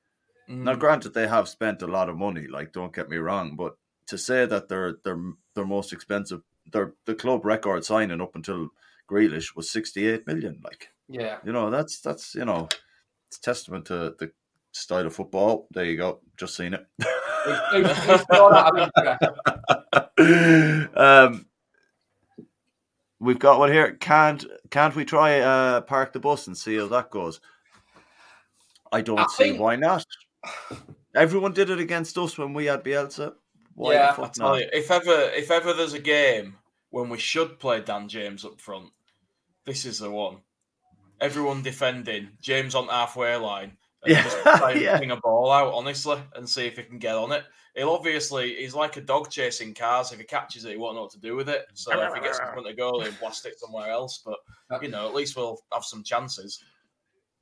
Mm. 0.49 0.62
Now, 0.62 0.75
granted, 0.77 1.14
they 1.14 1.27
have 1.27 1.49
spent 1.49 1.83
a 1.83 1.89
lot 1.89 2.09
of 2.09 2.17
money. 2.17 2.47
Like, 2.47 2.73
don't 2.73 2.95
get 2.95 3.09
me 3.09 3.17
wrong, 3.17 3.57
but 3.57 3.77
to 4.09 4.19
say 4.19 4.47
that 4.47 4.69
they're 4.69 4.97
they're 5.03 5.21
their 5.55 5.67
most 5.67 5.93
expensive, 5.93 6.43
their 6.71 6.93
the 7.07 7.14
club 7.14 7.45
record 7.45 7.85
signing 7.85 8.21
up 8.21 8.37
until 8.37 8.69
Grealish 9.11 9.55
was 9.57 9.71
sixty 9.71 10.07
eight 10.09 10.27
million. 10.27 10.61
Like, 10.65 10.89
Yeah. 11.09 11.39
you 11.45 11.53
know, 11.53 11.71
that's 11.71 12.01
that's 12.01 12.35
you 12.35 12.45
know, 12.45 12.69
it's 13.29 13.39
testament 13.39 13.87
to 13.87 14.15
the 14.19 14.31
style 14.73 15.07
of 15.07 15.15
football. 15.15 15.69
There 15.73 15.85
you 15.85 15.97
go, 15.97 16.21
just 16.37 16.57
seen 16.57 16.75
it. 16.75 16.87
Um, 20.19 21.47
we've 23.21 23.39
got 23.39 23.59
one 23.59 23.73
here. 23.73 23.93
Can't 23.95 24.45
can't 24.71 24.95
we 24.97 25.05
try 25.05 25.41
uh, 25.41 25.81
park 25.83 26.13
the 26.13 26.21
bus 26.21 26.47
and 26.47 26.57
see 26.57 26.77
how 26.77 26.87
that 26.89 27.11
goes? 27.11 27.41
I 28.93 29.01
don't 29.03 29.19
I 29.19 29.27
see 29.27 29.45
think- 29.45 29.61
why 29.61 29.77
not. 29.77 30.07
Everyone 31.15 31.53
did 31.53 31.71
it 31.71 31.81
against 31.81 32.17
us 32.19 32.39
when 32.39 32.53
we 32.55 32.67
had 32.67 32.85
Bielsa. 32.85 33.35
Why 33.75 33.95
Yeah, 33.95 34.07
the 34.07 34.13
I 34.13 34.17
fuck 34.17 34.33
tell 34.35 34.49
not? 34.51 34.61
you, 34.61 34.67
if 34.73 34.91
ever 34.91 35.31
if 35.35 35.51
ever 35.51 35.73
there's 35.73 35.95
a 35.95 35.99
game 35.99 36.57
when 36.91 37.09
we 37.09 37.19
should 37.19 37.59
play 37.59 37.81
Dan 37.81 38.09
James 38.09 38.45
up 38.45 38.61
front, 38.61 38.91
this 39.67 39.85
is 39.85 39.99
the 39.99 40.11
one. 40.11 40.37
Everyone 41.21 41.62
defending, 41.62 42.29
James 42.41 42.75
on 42.75 42.87
the 42.87 42.93
halfway 42.93 43.35
line, 43.37 43.77
and 44.03 44.12
Yeah, 44.12 44.23
just 44.23 44.43
try 44.43 44.73
and 44.73 44.81
yeah. 44.83 44.99
ping 44.99 45.11
a 45.11 45.17
ball 45.17 45.51
out, 45.51 45.73
honestly, 45.73 46.19
and 46.35 46.49
see 46.49 46.67
if 46.67 46.77
he 46.77 46.83
can 46.83 46.99
get 46.99 47.14
on 47.14 47.33
it. 47.33 47.45
He'll 47.75 47.91
obviously 47.91 48.57
he's 48.57 48.75
like 48.75 48.97
a 48.97 49.01
dog 49.03 49.31
chasing 49.31 49.75
cars. 49.75 50.12
If 50.12 50.19
he 50.19 50.25
catches 50.25 50.64
it, 50.64 50.71
he 50.71 50.77
won't 50.77 50.95
know 50.97 51.03
what 51.03 51.11
to 51.12 51.21
do 51.21 51.37
with 51.37 51.49
it. 51.51 51.67
So 51.75 51.93
if 51.93 52.14
he 52.14 52.21
gets 52.21 52.39
in 52.39 52.47
front 52.47 52.69
of 52.69 52.77
goal, 52.77 53.01
he'll 53.03 53.12
blast 53.21 53.45
it 53.45 53.59
somewhere 53.59 53.91
else. 53.91 54.23
But 54.25 54.39
you 54.83 54.89
know, 54.89 55.07
at 55.09 55.14
least 55.14 55.37
we'll 55.37 55.59
have 55.73 55.85
some 55.85 56.03
chances. 56.03 56.62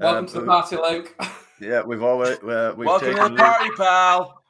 Welcome 0.01 0.25
Um, 0.25 0.27
to 0.27 0.41
the 0.41 0.47
party, 0.47 0.77
Luke. 0.77 1.15
Yeah, 1.61 1.83
we've 1.85 2.03
always 2.03 2.37
uh, 2.41 2.75
we've 2.77 2.87
Welcome 2.89 3.15
to 3.15 3.29
the 3.29 3.37
party, 3.37 3.71
pal. 3.77 4.43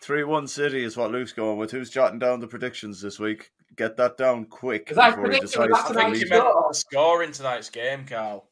three 0.00 0.22
one 0.22 0.46
City 0.46 0.84
is 0.84 0.96
what 0.96 1.10
Luke's 1.10 1.32
going 1.32 1.58
with. 1.58 1.72
Who's 1.72 1.90
jotting 1.90 2.20
down 2.20 2.38
the 2.38 2.46
predictions 2.46 3.00
this 3.00 3.18
week? 3.18 3.50
Get 3.76 3.96
that 3.98 4.16
down 4.16 4.46
quick 4.46 4.90
Is 4.90 4.96
that 4.96 5.10
before 5.10 5.24
he 5.24 5.38
prediction? 5.38 5.68
decides 5.68 5.84
to 5.84 5.90
an 5.92 5.96
I 5.98 6.00
think 6.02 6.12
leave. 6.14 6.22
you 6.22 6.28
meant 6.30 6.44
the 6.68 6.74
score 6.74 7.22
in 7.22 7.32
tonight's 7.32 7.68
game, 7.70 8.06
Carl. 8.06 8.48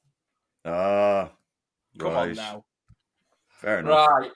Ah, 0.65 1.31
Come 1.99 2.13
right. 2.13 2.29
on 2.31 2.35
now. 2.35 2.65
Fair 3.49 3.79
enough. 3.81 4.09
Right. 4.09 4.31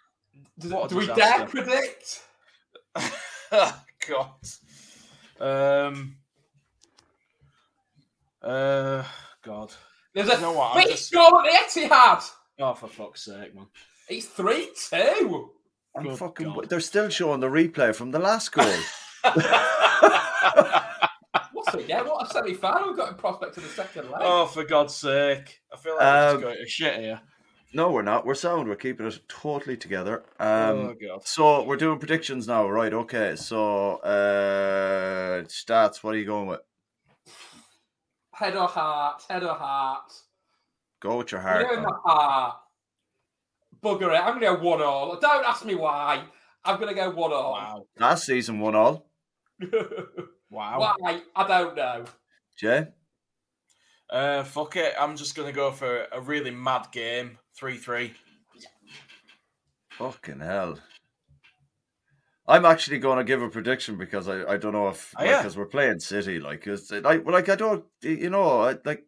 Do, 0.59 0.86
do 0.89 0.97
we 0.97 1.07
dare 1.09 1.47
predict? 1.47 2.22
God. 3.51 4.30
Um. 5.41 6.16
Uh. 8.43 9.05
God. 9.43 9.72
There's 10.14 10.28
a 10.28 10.34
You 10.34 10.41
know 10.41 10.53
what, 10.53 10.76
I'm 10.76 10.82
big 10.82 10.91
just- 10.93 11.12
goal 11.12 11.39
at 11.41 11.45
the 11.74 11.80
Etihad. 11.80 12.30
Oh, 12.61 12.74
for 12.74 12.89
fuck's 12.89 13.24
sake, 13.24 13.55
man. 13.55 13.66
It's 14.09 14.26
3 14.26 14.70
2. 14.91 15.51
I'm 15.97 16.03
Good 16.05 16.18
fucking. 16.18 16.53
God. 16.55 16.68
They're 16.68 16.80
still 16.80 17.09
showing 17.09 17.41
the 17.41 17.49
replay 17.49 17.95
from 17.95 18.11
the 18.11 18.18
last 18.18 18.51
goal. 18.53 18.64
What's 21.53 21.74
it? 21.74 21.88
Yeah, 21.88 22.03
what 22.03 22.26
a 22.28 22.32
semi 22.32 22.55
final 22.55 22.88
we've 22.88 22.96
got 22.96 23.11
in 23.11 23.14
prospect 23.16 23.57
of 23.57 23.62
the 23.64 23.68
second 23.70 24.11
leg. 24.11 24.20
Oh, 24.22 24.46
for 24.46 24.64
God's 24.64 24.94
sake. 24.94 25.61
I 25.72 25.76
feel 25.76 25.96
like 25.96 26.03
we're 26.03 26.28
Um, 26.28 26.34
just 26.34 26.42
going 26.42 26.57
to 26.59 26.68
shit 26.68 27.01
here. 27.01 27.20
no, 27.74 27.90
we're 27.90 28.03
not. 28.03 28.24
We're 28.24 28.34
sound. 28.34 28.68
We're 28.68 28.76
keeping 28.76 29.07
it 29.07 29.20
totally 29.28 29.76
together. 29.76 30.22
Um, 30.40 30.46
oh, 30.49 30.94
God. 31.01 31.26
So 31.26 31.64
we're 31.64 31.76
doing 31.76 31.99
predictions 31.99 32.46
now, 32.46 32.68
right? 32.68 32.92
Okay. 32.92 33.36
So 33.36 33.96
uh 33.96 35.42
stats. 35.44 36.03
What 36.03 36.14
are 36.14 36.18
you 36.18 36.26
going 36.26 36.46
with? 36.49 36.61
Head 38.34 38.57
or 38.57 38.68
heart, 38.68 39.22
head 39.28 39.42
or 39.42 39.55
heart. 39.55 40.12
Go 41.01 41.18
with 41.18 41.32
your 41.32 41.40
I'm 41.40 41.46
heart. 41.46 41.66
going 41.68 41.82
man. 41.82 41.90
my 42.05 42.12
heart. 42.12 42.57
Bugger 43.82 44.14
it. 44.14 44.20
I'm 44.20 44.40
going 44.40 44.57
to 44.57 44.61
go 44.61 44.68
1 44.68 44.82
all. 44.82 45.18
Don't 45.20 45.44
ask 45.46 45.64
me 45.64 45.74
why. 45.76 46.24
I'm 46.64 46.76
going 46.80 46.88
to 46.88 46.94
go 46.94 47.11
1 47.11 47.32
all. 47.32 47.53
Wow. 47.53 47.86
Last 47.99 48.26
season, 48.26 48.59
one 48.61 48.74
all. 48.74 49.09
Wow. 50.51 50.94
why? 50.99 51.20
I 51.36 51.46
don't 51.46 51.76
know. 51.76 52.05
Jay. 52.59 52.86
Uh, 54.11 54.42
fuck 54.42 54.76
it. 54.76 54.94
I'm 54.99 55.16
just 55.16 55.34
going 55.34 55.49
to 55.49 55.55
go 55.55 55.70
for 55.70 56.07
a 56.12 56.20
really 56.20 56.51
mad 56.51 56.86
game. 56.92 57.38
3 57.59 57.76
3. 57.76 58.14
Fucking 59.90 60.40
hell. 60.40 60.78
I'm 62.46 62.64
actually 62.64 62.99
going 62.99 63.18
to 63.18 63.24
give 63.24 63.42
a 63.42 63.51
prediction 63.51 63.99
because 63.99 64.26
I, 64.28 64.44
I 64.53 64.57
don't 64.57 64.72
know 64.72 64.88
if 64.88 65.12
Oh, 65.18 65.22
like 65.22 65.30
yeah. 65.30 65.38
because 65.42 65.57
we're 65.57 65.66
playing 65.66 66.01
City 66.01 66.40
like 66.40 66.66
is 66.66 66.90
it, 66.90 67.05
like 67.05 67.26
like 67.26 67.49
I 67.51 67.57
don't 67.57 67.84
you 68.01 68.30
know 68.30 68.61
I 68.62 68.76
like 68.86 69.05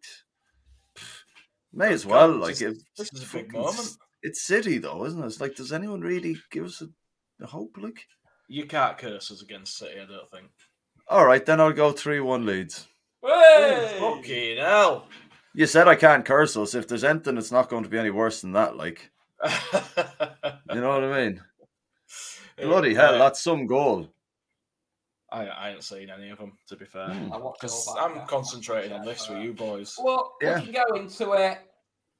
may 1.72 1.90
as 1.92 2.04
well 2.04 2.32
God, 2.32 2.40
like 2.40 2.56
this- 2.56 2.60
if 2.62 2.76
this 2.98 3.12
is 3.14 3.22
a 3.22 3.36
big 3.36 3.46
fucking- 3.46 3.60
moment. 3.60 3.96
It's 4.22 4.42
City 4.42 4.76
though, 4.76 5.06
isn't 5.06 5.22
it? 5.22 5.26
It's 5.26 5.40
like 5.40 5.54
does 5.54 5.72
anyone 5.72 6.02
really 6.02 6.36
give 6.50 6.64
us 6.66 6.82
a, 6.82 6.88
a 7.42 7.46
hope? 7.46 7.76
Like 7.78 8.04
You 8.48 8.66
can't 8.66 8.98
curse 8.98 9.30
us 9.30 9.40
against 9.40 9.78
City, 9.78 9.98
I 9.98 10.04
don't 10.04 10.30
think. 10.30 10.50
All 11.10 11.26
right, 11.26 11.44
then 11.44 11.60
I'll 11.60 11.72
go 11.72 11.92
three 11.92 12.20
one 12.20 12.46
leads. 12.46 12.86
Hey! 13.22 13.96
Fucking 14.00 14.56
hell. 14.58 15.06
You 15.52 15.66
said 15.66 15.88
I 15.88 15.96
can't 15.96 16.24
curse 16.24 16.56
us. 16.56 16.74
If 16.74 16.88
there's 16.88 17.04
anything, 17.04 17.36
it's 17.36 17.52
not 17.52 17.68
going 17.68 17.82
to 17.82 17.90
be 17.90 17.98
any 17.98 18.10
worse 18.10 18.40
than 18.40 18.52
that. 18.52 18.76
Like 18.76 19.10
you 19.44 20.80
know 20.80 20.88
what 20.88 21.04
I 21.04 21.24
mean? 21.24 21.42
Bloody 22.58 22.94
hell, 22.94 23.18
that's 23.18 23.42
some 23.42 23.66
goal. 23.66 24.08
I, 25.32 25.46
I 25.46 25.70
ain't 25.70 25.84
seen 25.84 26.10
any 26.10 26.30
of 26.30 26.38
them, 26.38 26.52
to 26.68 26.76
be 26.76 26.84
fair. 26.84 27.08
Hmm. 27.08 27.32
I 27.32 27.36
watched 27.36 27.60
Because 27.60 27.86
all 27.86 27.94
back 28.08 28.20
I'm 28.22 28.26
concentrating 28.26 28.92
on 28.92 29.04
this 29.04 29.28
with 29.28 29.42
you 29.42 29.52
boys. 29.52 29.96
Well, 30.02 30.34
Yeah. 30.40 30.58
we 30.58 30.66
can 30.66 30.84
go 30.88 30.94
into 30.96 31.32
it. 31.32 31.58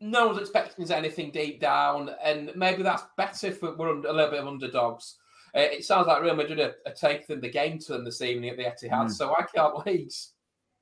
No 0.01 0.29
one's 0.29 0.39
expecting 0.39 0.91
anything 0.91 1.31
deep 1.31 1.61
down, 1.61 2.11
and 2.23 2.53
maybe 2.57 2.83
that's 2.83 3.03
better 3.19 3.49
if 3.49 3.61
we're 3.63 3.91
under, 3.91 4.09
a 4.09 4.13
little 4.13 4.31
bit 4.31 4.41
of 4.41 4.47
underdogs. 4.47 5.17
Uh, 5.55 5.61
it 5.61 5.85
sounds 5.85 6.07
like 6.07 6.23
Real 6.23 6.35
Madrid 6.37 6.61
are, 6.61 6.75
are 6.87 6.93
taking 6.95 7.41
the 7.41 7.49
game 7.51 7.79
to 7.81 7.93
them 7.93 8.05
this 8.05 8.21
evening 8.23 8.51
at 8.51 8.57
the 8.57 8.65
Etihad, 8.65 9.03
Hmm. 9.05 9.09
so 9.09 9.35
I 9.37 9.43
can't 9.55 9.85
wait. 9.85 10.15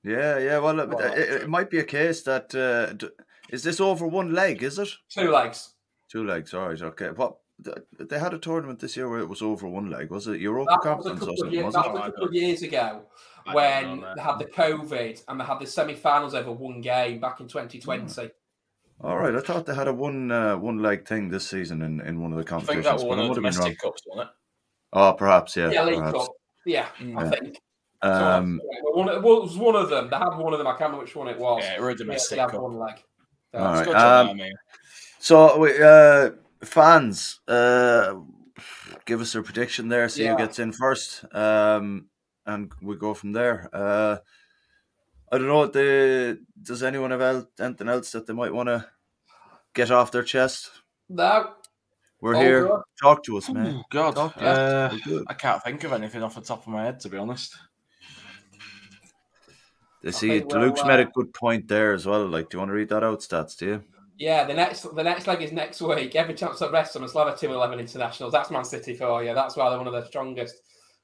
Yeah, 0.04 0.38
yeah. 0.38 0.58
Well, 0.58 0.78
it, 0.80 0.90
it, 1.18 1.42
it 1.42 1.48
might 1.48 1.70
be 1.70 1.78
a 1.78 1.84
case 1.84 2.22
that 2.22 2.54
uh, 2.54 2.92
d- 2.94 3.08
is 3.50 3.62
this 3.62 3.80
over 3.80 4.06
one 4.06 4.32
leg? 4.32 4.62
Is 4.62 4.78
it 4.78 4.88
Two 5.08 5.30
legs. 5.30 5.74
two 6.08 6.24
legs? 6.24 6.54
All 6.54 6.68
right, 6.68 6.80
okay. 6.80 7.08
What 7.10 7.38
th- 7.64 7.76
they 7.98 8.18
had 8.18 8.32
a 8.34 8.38
tournament 8.38 8.78
this 8.78 8.96
year 8.96 9.08
where 9.08 9.18
it 9.20 9.28
was 9.28 9.42
over 9.42 9.66
one 9.68 9.90
leg. 9.90 10.10
Was 10.10 10.26
it 10.28 10.40
Europa 10.40 10.78
That 10.84 10.96
was 10.96 11.06
a 11.06 11.10
Conference 11.10 11.16
or 11.16 11.18
couple 11.20 11.32
of 11.32 11.38
something? 11.38 11.54
years, 11.54 11.64
Was 11.64 11.74
that 11.74 11.92
was 11.92 12.00
a 12.00 12.02
I 12.02 12.06
couple 12.10 12.24
of 12.28 12.34
years 12.34 12.62
ago 12.62 13.02
when 13.52 14.00
know 14.00 14.14
they 14.14 14.22
had 14.22 14.38
the 14.38 14.44
COVID 14.44 15.22
and 15.28 15.40
they 15.40 15.44
had 15.44 15.58
the 15.58 15.66
semi-finals 15.66 16.34
over 16.34 16.52
one 16.52 16.80
game 16.80 17.18
back 17.20 17.40
in 17.40 17.48
2020. 17.48 18.30
All 19.00 19.16
right, 19.16 19.34
I 19.34 19.40
thought 19.40 19.64
they 19.66 19.74
had 19.74 19.88
a 19.88 19.92
one 19.94 20.30
uh, 20.30 20.56
one 20.56 20.78
leg 20.82 21.06
thing 21.06 21.28
this 21.28 21.48
season 21.48 21.82
in, 21.82 22.00
in 22.00 22.20
one 22.20 22.32
of 22.32 22.38
the 22.38 22.44
competitions. 22.44 22.86
I 22.86 22.90
think 22.90 23.00
that 23.00 23.04
was 23.06 23.16
one 23.16 23.18
of 23.18 23.24
the 23.28 23.34
have 23.34 23.34
been 23.36 23.42
wrong. 23.44 23.52
domestic 23.52 23.78
cups, 23.80 24.02
wasn't 24.06 24.28
it? 24.28 24.34
Oh, 24.92 25.12
perhaps, 25.12 25.56
yeah, 25.56 25.70
Yeah, 25.70 25.84
League 25.84 25.96
perhaps. 25.96 26.18
Cup. 26.18 26.32
Yeah, 26.64 26.88
I 27.16 27.28
think. 27.28 27.60
Um, 28.02 28.60
So, 28.82 28.92
one, 28.92 29.08
it 29.08 29.22
was 29.22 29.56
one 29.56 29.76
of 29.76 29.90
them. 29.90 30.08
They 30.10 30.16
had 30.16 30.36
one 30.36 30.52
of 30.52 30.58
them. 30.58 30.66
I 30.66 30.70
can't 30.72 30.82
remember 30.82 31.04
which 31.04 31.16
one 31.16 31.28
it 31.28 31.38
was. 31.38 31.62
Yeah, 31.64 31.76
it 31.76 31.80
was 31.82 31.88
a 31.88 31.90
Yeah, 31.90 32.04
domestic 32.04 32.36
they 32.36 32.42
had 32.42 32.52
one 32.54 32.78
leg. 32.78 32.94
All 33.54 33.60
That's 33.62 33.78
right. 33.78 33.84
Good 33.84 33.92
good. 33.92 33.96
job, 33.96 34.26
um. 34.28 34.40
So, 35.20 35.58
we, 35.58 35.82
uh, 35.82 36.30
fans, 36.64 37.40
uh, 37.48 38.14
give 39.04 39.20
us 39.20 39.34
a 39.34 39.42
prediction 39.42 39.88
there. 39.88 40.08
See 40.08 40.24
Yeah. 40.24 40.32
who 40.32 40.38
gets 40.38 40.58
in 40.58 40.72
first, 40.72 41.24
um, 41.34 42.08
and 42.46 42.72
we 42.80 42.96
go 42.96 43.14
from 43.14 43.32
there. 43.32 43.68
Uh, 43.72 44.18
I 45.30 45.38
don't 45.38 45.48
know. 45.48 45.66
The 45.66 46.40
does 46.62 46.82
anyone 46.82 47.10
have 47.10 47.46
anything 47.60 47.88
else 47.88 48.12
that 48.12 48.26
they 48.26 48.32
might 48.32 48.52
want 48.54 48.68
to 48.68 48.88
get 49.74 49.90
off 49.90 50.12
their 50.12 50.22
chest? 50.22 50.70
No. 51.08 51.54
We're 52.20 52.34
All 52.34 52.42
here. 52.42 52.66
good. 52.66 52.82
Talk 53.00 53.22
to 53.24 53.38
us, 53.38 53.48
man. 53.48 53.76
Oh, 53.78 53.84
God. 53.90 54.14
Talk 54.14 54.34
to 54.36 54.44
us. 54.44 54.58
Uh, 54.58 54.90
We're 54.92 55.18
good. 55.18 55.24
I 55.28 55.34
can't 55.34 55.62
think 55.62 55.84
of 55.84 55.92
anything 55.92 56.22
off 56.22 56.34
the 56.34 56.40
top 56.40 56.66
of 56.66 56.68
my 56.68 56.84
head, 56.84 57.00
to 57.00 57.08
be 57.08 57.16
honest. 57.16 57.56
They 60.02 60.12
see 60.12 60.40
think 60.40 60.52
we'll, 60.52 60.62
Luke's 60.62 60.84
made 60.84 61.00
a 61.00 61.06
uh, 61.06 61.10
good 61.12 61.32
point 61.34 61.68
there 61.68 61.92
as 61.92 62.06
well. 62.06 62.26
Like, 62.26 62.50
do 62.50 62.56
you 62.56 62.58
want 62.60 62.70
to 62.70 62.74
read 62.74 62.88
that 62.88 63.02
out, 63.02 63.20
stats? 63.20 63.56
Do 63.56 63.66
you? 63.66 63.84
Yeah, 64.16 64.44
the 64.44 64.54
next 64.54 64.82
the 64.94 65.02
next 65.02 65.26
leg 65.28 65.42
is 65.42 65.52
next 65.52 65.80
week. 65.80 66.16
Every 66.16 66.34
chance 66.34 66.58
to 66.58 66.68
rest 66.70 66.92
them 66.92 67.02
and 67.02 67.10
still 67.10 67.24
have 67.24 67.34
a 67.34 67.38
2 67.38 67.52
11 67.52 67.78
internationals. 67.78 68.32
That's 68.32 68.50
Man 68.50 68.64
City 68.64 68.94
for 68.94 69.22
you. 69.22 69.32
That's 69.32 69.56
why 69.56 69.68
they're 69.68 69.78
one 69.78 69.86
of 69.86 69.92
the 69.92 70.04
strongest 70.06 70.56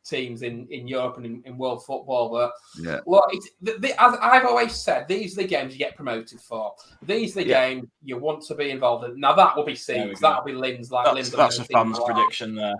teams 0.04 0.42
in, 0.42 0.66
in 0.70 0.86
Europe 0.86 1.16
and 1.16 1.26
in, 1.26 1.42
in 1.44 1.56
world 1.58 1.84
football. 1.84 2.30
But 2.30 2.52
Yeah. 2.80 3.00
look, 3.06 3.24
it's, 3.32 3.48
the, 3.62 3.72
the, 3.78 4.02
as 4.02 4.16
I've 4.20 4.44
always 4.44 4.72
said, 4.74 5.08
these 5.08 5.36
are 5.38 5.42
the 5.42 5.48
games 5.48 5.72
you 5.72 5.78
get 5.78 5.96
promoted 5.96 6.40
for. 6.40 6.74
These 7.02 7.36
are 7.36 7.40
the 7.42 7.48
Yeah. 7.48 7.68
games 7.68 7.88
you 8.04 8.18
want 8.18 8.42
to 8.46 8.54
be 8.54 8.70
involved 8.70 9.04
in. 9.04 9.18
Now 9.18 9.34
that 9.34 9.56
will 9.56 9.64
be 9.64 9.72
There 9.72 10.06
Seeds, 10.06 10.20
that'll 10.20 10.44
be 10.44 10.52
Lynn's 10.52 10.90
like 10.92 11.06
That's, 11.06 11.14
Lynn's 11.14 11.30
that's 11.30 11.58
a 11.58 11.64
fan's 11.64 11.98
like 11.98 12.14
prediction 12.14 12.54
there. 12.54 12.74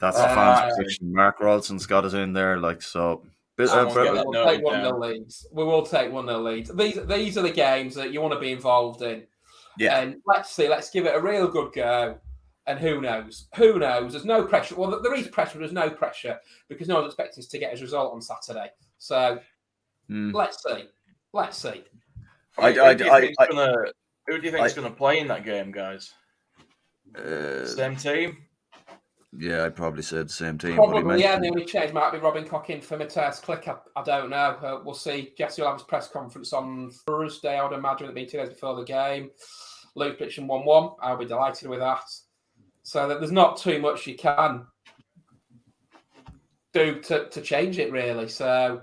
That's 0.00 0.16
the 0.16 0.24
Uh, 0.28 0.34
fans' 0.34 0.74
prediction. 0.76 1.12
Mark 1.12 1.40
Rolson's 1.40 1.86
got 1.86 2.04
us 2.04 2.12
in 2.14 2.32
there, 2.32 2.58
like 2.58 2.82
so. 2.82 3.24
But, 3.56 3.64
uh, 3.64 3.66
Someone 3.66 3.94
but- 3.94 4.04
get 4.04 4.14
that 4.14 4.24
We'll 4.26 4.32
noted 4.44 4.56
take 4.56 4.64
one 4.64 4.74
down. 4.74 4.82
nil 4.84 4.98
leads. 5.00 5.46
We 5.50 5.64
will 5.64 5.82
take 5.84 6.12
one 6.12 6.26
nil 6.26 6.40
leads. 6.42 6.70
These 6.72 7.04
these 7.06 7.36
are 7.36 7.42
the 7.42 7.50
games 7.50 7.94
that 7.96 8.12
you 8.12 8.20
want 8.20 8.34
to 8.34 8.38
be 8.40 8.52
involved 8.52 9.02
in. 9.02 9.26
yeah, 9.76 9.98
And 10.00 10.16
let's 10.26 10.50
see, 10.52 10.68
let's 10.68 10.90
give 10.90 11.06
it 11.06 11.14
a 11.16 11.20
real 11.20 11.48
good 11.48 11.72
go. 11.72 12.18
And 12.68 12.78
who 12.78 13.00
knows? 13.00 13.48
Who 13.56 13.78
knows? 13.78 14.12
There's 14.12 14.26
no 14.26 14.44
pressure. 14.44 14.74
Well, 14.76 15.00
there 15.02 15.14
is 15.14 15.26
pressure, 15.28 15.54
but 15.54 15.60
there's 15.60 15.72
no 15.72 15.88
pressure 15.88 16.38
because 16.68 16.86
no 16.86 16.96
one's 16.96 17.06
expecting 17.06 17.40
us 17.42 17.48
to 17.48 17.58
get 17.58 17.70
his 17.72 17.80
result 17.80 18.12
on 18.12 18.20
Saturday. 18.20 18.70
So 18.98 19.40
Hmm. 20.08 20.32
let's 20.34 20.62
see. 20.62 20.84
Let's 21.32 21.56
see. 21.56 21.82
I- 22.58 22.72
Who 22.72 22.82
I- 22.82 22.94
do 22.94 23.04
you 23.06 23.10
I- 23.10 23.20
think's 23.22 23.36
I- 23.38 23.46
gonna, 23.48 23.74
who 24.26 24.38
do 24.38 24.44
you 24.46 24.52
think's 24.52 24.72
I- 24.72 24.76
going 24.76 24.90
to 24.92 24.96
play 24.96 25.18
in 25.18 25.28
that 25.28 25.44
game, 25.44 25.72
guys? 25.72 26.12
uh, 27.16 27.64
Same 27.64 27.96
team? 27.96 28.44
yeah, 29.38 29.64
I'd 29.64 29.76
probably 29.76 30.02
say 30.02 30.22
the 30.22 30.28
same 30.28 30.58
team. 30.58 30.74
Probably, 30.76 31.20
yeah. 31.22 31.38
The 31.38 31.48
only 31.48 31.64
change 31.64 31.92
might 31.94 32.10
be 32.12 32.18
Robin 32.18 32.46
Cockin 32.46 32.80
for 32.82 32.98
Mateusz 32.98 33.42
Klich. 33.42 33.66
I, 33.68 33.76
I 33.98 34.02
don't 34.02 34.28
know. 34.28 34.36
Uh, 34.36 34.80
we'll 34.84 34.94
see. 34.94 35.32
Jesse 35.38 35.62
will 35.62 35.68
have 35.68 35.78
his 35.78 35.84
press 35.86 36.08
conference 36.08 36.52
on 36.52 36.90
Thursday. 36.90 37.58
I 37.58 37.62
would 37.66 37.72
imagine 37.76 38.04
it'll 38.08 38.14
be 38.14 38.26
two 38.26 38.38
days 38.38 38.50
before 38.50 38.74
the 38.76 38.84
game. 38.84 39.30
Luke 39.94 40.18
prediction 40.18 40.46
1 40.46 40.64
1. 40.66 40.90
I'll 41.00 41.16
be 41.16 41.24
delighted 41.24 41.68
with 41.68 41.80
that. 41.80 42.04
So 42.88 43.06
that 43.06 43.20
there's 43.20 43.30
not 43.30 43.58
too 43.58 43.78
much 43.80 44.06
you 44.06 44.14
can 44.16 44.64
do 46.72 47.02
to, 47.02 47.28
to 47.28 47.42
change 47.42 47.78
it, 47.78 47.92
really. 47.92 48.30
So, 48.30 48.80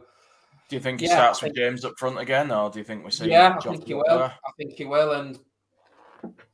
Do 0.70 0.76
you 0.76 0.80
think 0.80 1.00
he 1.00 1.08
Yeah, 1.08 1.14
starts 1.16 1.42
I 1.42 1.48
with 1.48 1.56
James 1.56 1.84
up 1.84 1.94
front 1.98 2.20
again, 2.20 2.52
or 2.52 2.70
do 2.70 2.78
you 2.78 2.86
think 2.86 3.04
we 3.04 3.10
see? 3.10 3.32
yeah, 3.32 3.58
I 3.58 3.62
think 3.64 3.88
he 3.88 3.96
will. 3.96 4.04
there? 4.06 4.32
I 4.46 4.52
think 4.58 4.74
he 4.74 4.86
will. 4.86 5.14
And 5.14 5.40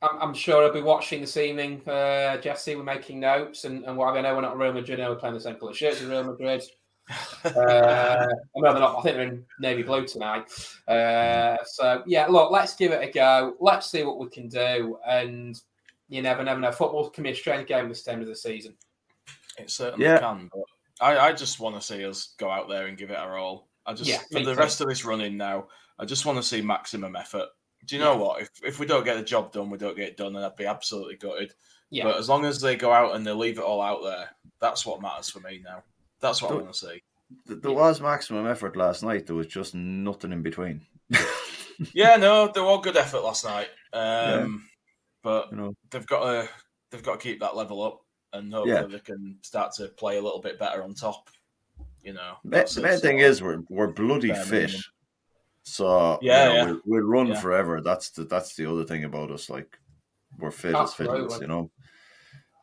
I'm, 0.00 0.18
I'm 0.18 0.32
sure 0.32 0.64
I'll 0.64 0.72
be 0.72 0.80
watching 0.80 1.20
this 1.20 1.36
evening. 1.36 1.86
Uh, 1.86 2.38
Jesse, 2.38 2.74
we're 2.74 2.84
making 2.84 3.20
notes 3.20 3.64
and, 3.64 3.84
and 3.84 3.98
whatever. 3.98 4.16
I 4.16 4.22
know 4.22 4.34
we're 4.34 4.40
not 4.40 4.56
Real 4.56 4.72
Madrid. 4.72 4.98
I 4.98 5.02
know 5.02 5.10
we're 5.10 5.16
playing 5.16 5.34
the 5.34 5.40
same 5.42 5.56
colour 5.56 5.74
shirts 5.74 6.00
as 6.00 6.08
Real 6.08 6.24
Madrid. 6.24 6.62
uh, 7.44 8.28
know 8.56 8.72
they're 8.72 8.80
not. 8.80 8.98
I 8.98 9.02
think 9.02 9.16
they're 9.16 9.28
in 9.28 9.44
navy 9.60 9.82
blue 9.82 10.06
tonight. 10.06 10.50
Uh, 10.88 11.58
so 11.66 12.02
yeah, 12.06 12.28
look, 12.28 12.50
let's 12.50 12.74
give 12.76 12.92
it 12.92 13.06
a 13.06 13.12
go. 13.12 13.56
Let's 13.60 13.90
see 13.90 14.04
what 14.04 14.18
we 14.18 14.30
can 14.30 14.48
do. 14.48 14.96
And 15.06 15.60
you 16.12 16.22
never, 16.22 16.42
never 16.44 16.60
know. 16.60 16.70
Football 16.72 17.10
can 17.10 17.24
be 17.24 17.30
a 17.30 17.34
strange 17.34 17.66
game 17.68 17.88
this 17.88 18.02
time 18.04 18.20
of 18.20 18.26
the 18.26 18.36
season. 18.36 18.74
It 19.58 19.70
certainly 19.70 20.04
Yeah. 20.06 20.18
can, 20.18 20.50
but 20.52 20.64
I, 21.04 21.18
I 21.28 21.32
just 21.32 21.58
want 21.60 21.74
to 21.76 21.80
see 21.82 22.04
us 22.04 22.34
go 22.38 22.50
out 22.50 22.68
there 22.68 22.86
and 22.86 22.96
give 22.98 23.10
it 23.10 23.16
our 23.16 23.36
all. 23.38 23.68
I 23.86 23.94
just 23.94 24.08
Yeah, 24.10 24.18
for 24.30 24.40
the 24.40 24.54
too. 24.54 24.58
rest 24.60 24.80
of 24.80 24.88
this 24.88 25.04
running 25.04 25.36
now, 25.36 25.66
I 25.98 26.04
just 26.04 26.24
want 26.26 26.38
to 26.38 26.42
see 26.42 26.60
maximum 26.62 27.16
effort. 27.16 27.48
Do 27.86 27.96
you 27.96 28.00
know 28.02 28.16
what? 28.16 28.42
If 28.42 28.50
if 28.64 28.78
we 28.78 28.86
don't 28.86 29.04
get 29.04 29.16
the 29.16 29.24
job 29.24 29.52
done, 29.52 29.68
we 29.70 29.78
don't 29.78 29.96
get 29.96 30.08
it 30.10 30.16
done, 30.16 30.36
and 30.36 30.44
I'd 30.44 30.54
be 30.56 30.66
absolutely 30.66 31.16
gutted. 31.16 31.52
Yeah, 31.90 32.04
But 32.04 32.16
as 32.18 32.28
long 32.28 32.44
as 32.44 32.60
they 32.60 32.76
go 32.76 32.92
out 32.92 33.14
and 33.16 33.26
they 33.26 33.32
leave 33.32 33.58
it 33.58 33.64
all 33.64 33.82
out 33.82 34.02
there, 34.04 34.30
that's 34.60 34.86
what 34.86 35.02
matters 35.02 35.28
for 35.28 35.40
me 35.40 35.60
now. 35.64 35.82
That's 36.20 36.40
what 36.40 36.52
I 36.52 36.54
Don't- 36.54 36.62
want 36.64 36.74
to 36.74 36.80
see. 36.86 37.02
Th- 37.48 37.60
There 37.60 37.72
was 37.72 38.00
maximum 38.00 38.46
effort 38.46 38.76
last 38.76 39.02
night. 39.02 39.26
There 39.26 39.34
was 39.36 39.46
just 39.48 39.74
nothing 39.74 40.32
in 40.32 40.42
between. 40.42 40.86
Yeah, 41.94 42.16
no, 42.16 42.46
they 42.54 42.60
were 42.60 42.78
good 42.80 42.96
effort 42.96 43.22
last 43.24 43.44
night. 43.44 43.68
Um, 43.92 44.68
But 45.22 45.50
You 45.50 45.56
know, 45.56 45.76
they've 45.90 46.06
got 46.06 46.24
to 46.24 46.48
they've 46.90 47.02
got 47.02 47.20
to 47.20 47.22
keep 47.28 47.40
that 47.40 47.56
level 47.56 47.82
up, 47.82 48.00
and 48.32 48.52
hopefully 48.52 48.74
Yeah. 48.74 48.86
they 48.86 48.98
can 48.98 49.38
start 49.42 49.72
to 49.74 49.88
play 49.88 50.18
a 50.18 50.22
little 50.22 50.40
bit 50.40 50.58
better 50.58 50.82
on 50.82 50.94
top. 50.94 51.28
You 52.02 52.14
know, 52.14 52.34
the 52.44 52.62
it. 52.62 52.76
main 52.82 52.98
thing 52.98 53.18
is 53.20 53.40
we're 53.42 53.62
we're 53.68 53.92
bloody 53.92 54.34
fit. 54.34 54.50
minimum. 54.50 54.80
So 55.62 56.18
Yeah, 56.20 56.48
you 56.48 56.48
know, 56.48 56.54
yeah. 56.54 56.64
We'll, 56.66 56.80
we'll 56.86 57.02
run 57.08 57.26
Yeah. 57.28 57.40
forever. 57.40 57.80
That's 57.80 58.10
the 58.10 58.24
that's 58.24 58.56
the 58.56 58.66
other 58.70 58.84
thing 58.84 59.04
about 59.04 59.30
us. 59.30 59.48
Like 59.48 59.78
we're 60.38 60.50
fit 60.50 60.74
as 60.74 60.94
fiddles, 60.94 61.34
Absolutely. 61.34 61.40
you 61.40 61.46
know. 61.48 61.70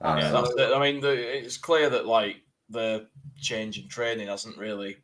Uh. 0.02 0.76
I 0.76 0.80
mean, 0.80 1.02
the, 1.02 1.38
it's 1.38 1.58
clear 1.58 1.90
that 1.90 2.06
like 2.06 2.38
the 2.70 3.08
change 3.38 3.80
in 3.80 3.88
training 3.88 4.28
hasn't 4.28 4.58
really 4.58 4.98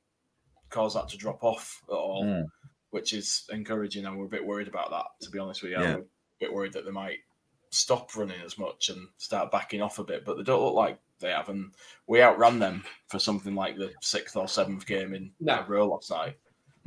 caused 0.69 0.95
that 0.97 1.07
to 1.09 1.17
drop 1.17 1.43
off 1.43 1.81
at 1.89 1.93
all, 1.95 2.23
Mm. 2.25 2.45
which 2.89 3.13
is 3.13 3.45
encouraging. 3.51 4.05
And 4.05 4.17
we're 4.17 4.25
a 4.25 4.29
bit 4.29 4.45
worried 4.45 4.67
about 4.67 4.89
that, 4.91 5.05
to 5.21 5.29
be 5.29 5.39
honest 5.39 5.63
with 5.63 5.71
you. 5.71 5.79
Yeah. 5.79 5.95
We're 5.95 6.01
a 6.01 6.05
bit 6.41 6.53
worried 6.53 6.73
that 6.73 6.85
they 6.85 6.91
might 6.91 7.19
stop 7.75 8.15
running 8.15 8.39
as 8.43 8.57
much 8.57 8.89
and 8.89 9.07
start 9.17 9.51
backing 9.51 9.81
off 9.81 9.99
a 9.99 10.03
bit, 10.03 10.25
but 10.25 10.37
they 10.37 10.43
don't 10.43 10.63
look 10.63 10.73
like 10.75 10.99
they 11.19 11.29
have. 11.31 11.49
And 11.49 11.71
we 12.07 12.21
outran 12.21 12.59
them 12.59 12.83
for 13.09 13.19
something 13.19 13.55
like 13.55 13.77
the 13.77 13.91
sixth 14.01 14.35
or 14.35 14.47
seventh 14.47 14.85
game 14.85 15.13
in 15.13 15.31
No. 15.39 15.59
a 15.59 15.65
row 15.65 15.87
last 15.87 16.09
night. 16.11 16.37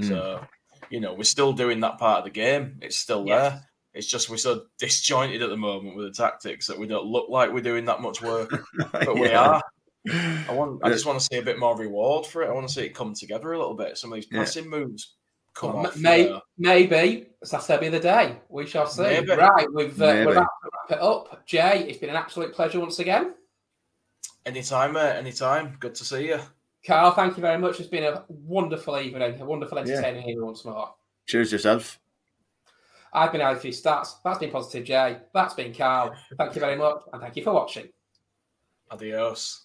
Mm. 0.01 0.09
So, 0.09 0.47
you 0.91 1.01
know, 1.01 1.15
we're 1.15 1.25
still 1.25 1.53
doing 1.53 1.81
that 1.81 1.99
part 1.99 2.19
of 2.19 2.25
the 2.25 2.31
game. 2.31 2.79
It's 2.83 2.97
still 2.97 3.27
Yes. 3.27 3.53
there. 3.53 3.65
It's 3.95 4.07
just 4.07 4.31
we're 4.31 4.37
so 4.37 4.67
disjointed 4.79 5.43
at 5.43 5.49
the 5.51 5.57
moment 5.57 5.97
with 5.97 6.07
the 6.07 6.13
tactics 6.23 6.67
that 6.69 6.79
we 6.79 6.87
don't 6.87 7.07
look 7.07 7.29
like 7.29 7.53
we're 7.53 7.61
doing 7.63 7.87
that 7.87 8.01
much 8.01 8.23
work, 8.23 8.51
but 8.93 9.15
we 9.19 9.29
are. 9.33 9.61
I 10.09 10.53
want. 10.53 10.81
I 10.85 10.91
just 10.91 11.05
want 11.05 11.19
to 11.19 11.25
see 11.25 11.39
a 11.39 11.43
bit 11.43 11.59
more 11.59 11.77
reward 11.77 12.25
for 12.25 12.43
it. 12.43 12.49
I 12.49 12.53
want 12.53 12.69
to 12.69 12.73
see 12.73 12.85
it 12.85 12.95
come 12.95 13.13
together 13.15 13.53
a 13.53 13.59
little 13.59 13.75
bit. 13.75 13.99
Some 13.99 14.13
of 14.13 14.17
these 14.17 14.29
Yeah. 14.31 14.39
passing 14.41 14.69
moves 14.71 15.17
come 15.59 15.75
Well, 15.75 15.87
off. 15.89 15.97
may, 15.97 16.29
uh, 16.31 16.41
maybe 16.57 17.27
Saturday 17.43 17.87
be 17.87 17.89
the 17.89 18.01
day. 18.01 18.39
We 18.49 18.67
shall 18.67 18.87
see. 18.87 19.03
Maybe. 19.03 19.33
Right, 19.33 19.67
we've 19.75 20.01
uh, 20.01 20.23
we're 20.25 20.33
about 20.33 20.47
to 20.63 20.71
wrap 20.73 20.99
it 20.99 21.03
up. 21.03 21.47
Jay, 21.47 21.85
it's 21.89 21.99
been 21.99 22.11
an 22.11 22.17
absolute 22.17 22.55
pleasure 22.55 22.81
once 22.81 22.99
again. 23.01 23.35
anytime, 24.47 24.93
mate. 24.93 25.17
Anytime. 25.17 25.77
Good 25.81 25.95
to 25.97 26.05
see 26.05 26.29
you. 26.29 26.41
Carl, 26.87 27.11
thank 27.11 27.37
you 27.37 27.41
very 27.43 27.59
much. 27.59 27.81
It's 27.81 27.89
been 27.89 28.05
a 28.05 28.25
wonderful 28.29 28.99
evening, 28.99 29.41
a 29.41 29.45
wonderful 29.45 29.77
Yeah. 29.79 29.85
entertaining 29.95 30.29
evening 30.29 30.47
once 30.47 30.65
more. 30.65 30.95
Cheers 31.27 31.53
yourself. 31.53 31.99
I've 33.13 33.33
been 33.33 33.41
out 33.41 33.55
Alfie 33.57 33.71
Stats. 33.71 34.23
That's 34.23 34.39
been 34.39 34.51
Positive 34.51 34.85
Jay. 34.85 35.19
That's 35.35 35.55
been 35.55 35.75
Carl. 35.75 36.15
Thank 36.39 36.55
you 36.55 36.61
very 36.61 36.77
much, 36.77 37.03
and 37.13 37.21
thank 37.21 37.37
you 37.37 37.43
for 37.43 37.53
watching. 37.53 37.89
Adios. 38.91 39.65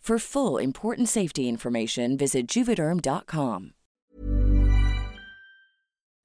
For 0.01 0.17
full 0.17 0.57
important 0.57 1.09
safety 1.09 1.47
information, 1.47 2.17
visit 2.17 2.47
juvederm.com. 2.47 3.73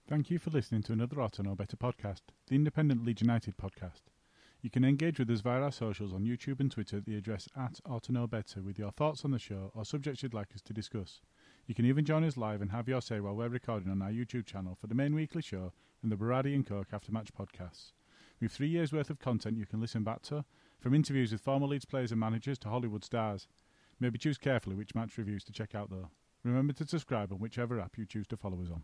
Thank 0.09 0.31
you 0.31 0.39
for 0.39 0.49
listening 0.49 0.83
to 0.85 0.95
another 0.95 1.21
Auto 1.21 1.43
Know 1.43 1.55
Better 1.55 1.77
podcast, 1.77 2.23
the 2.47 2.55
independent 2.55 3.05
Leeds 3.05 3.21
United 3.21 3.59
podcast. 3.59 4.01
You 4.63 4.71
can 4.71 4.83
engage 4.83 5.19
with 5.19 5.29
us 5.31 5.43
via 5.43 5.61
our 5.61 5.71
socials 5.71 6.15
on 6.15 6.25
YouTube 6.25 6.59
and 6.61 6.73
Twitter 6.73 6.97
at 6.97 7.05
the 7.05 7.19
address 7.19 7.51
at 7.55 7.79
Auto 7.87 8.15
Know 8.15 8.27
Better 8.27 8.63
with 8.63 8.79
your 8.79 8.93
thoughts 8.93 9.27
on 9.27 9.33
the 9.33 9.39
show 9.39 9.71
or 9.75 9.85
subjects 9.85 10.23
you'd 10.23 10.33
like 10.33 10.55
us 10.55 10.63
to 10.63 10.73
discuss. 10.73 11.21
You 11.67 11.75
can 11.75 11.85
even 11.85 12.07
join 12.07 12.25
us 12.25 12.39
live 12.39 12.63
and 12.63 12.71
have 12.71 12.89
your 12.89 13.03
say 13.03 13.21
while 13.21 13.37
we're 13.37 13.49
recording 13.49 13.91
on 13.91 14.01
our 14.01 14.11
YouTube 14.11 14.47
channel 14.47 14.75
for 14.81 14.87
the 14.87 14.95
main 14.95 15.15
weekly 15.15 15.43
show 15.43 15.75
and 16.03 16.11
the 16.11 16.17
Baradi 16.17 16.55
and 16.55 16.67
Coke 16.67 16.89
After 16.95 17.13
Match 17.13 17.29
podcasts. 17.39 17.93
We've 18.41 18.51
three 18.51 18.69
years' 18.69 18.93
worth 18.93 19.11
of 19.11 19.19
content 19.19 19.59
you 19.59 19.67
can 19.67 19.81
listen 19.81 20.03
back 20.03 20.23
to, 20.23 20.47
from 20.81 20.95
interviews 20.95 21.33
with 21.33 21.41
former 21.41 21.67
Leeds 21.67 21.85
players 21.85 22.11
and 22.11 22.21
managers 22.21 22.59
to 22.61 22.69
Hollywood 22.69 23.05
stars. 23.05 23.49
Maybe 23.99 24.19
choose 24.19 24.39
carefully 24.39 24.77
which 24.77 24.95
match 24.95 25.17
reviews 25.17 25.45
to 25.45 25.53
check 25.53 25.75
out 25.75 25.91
though. 25.91 26.11
Remember 26.45 26.73
to 26.75 26.87
subscribe 26.87 27.33
on 27.33 27.39
whichever 27.39 27.81
app 27.81 27.97
you 27.99 28.07
choose 28.07 28.27
to 28.29 28.37
follow 28.37 28.61
us 28.63 28.71
on. 28.71 28.83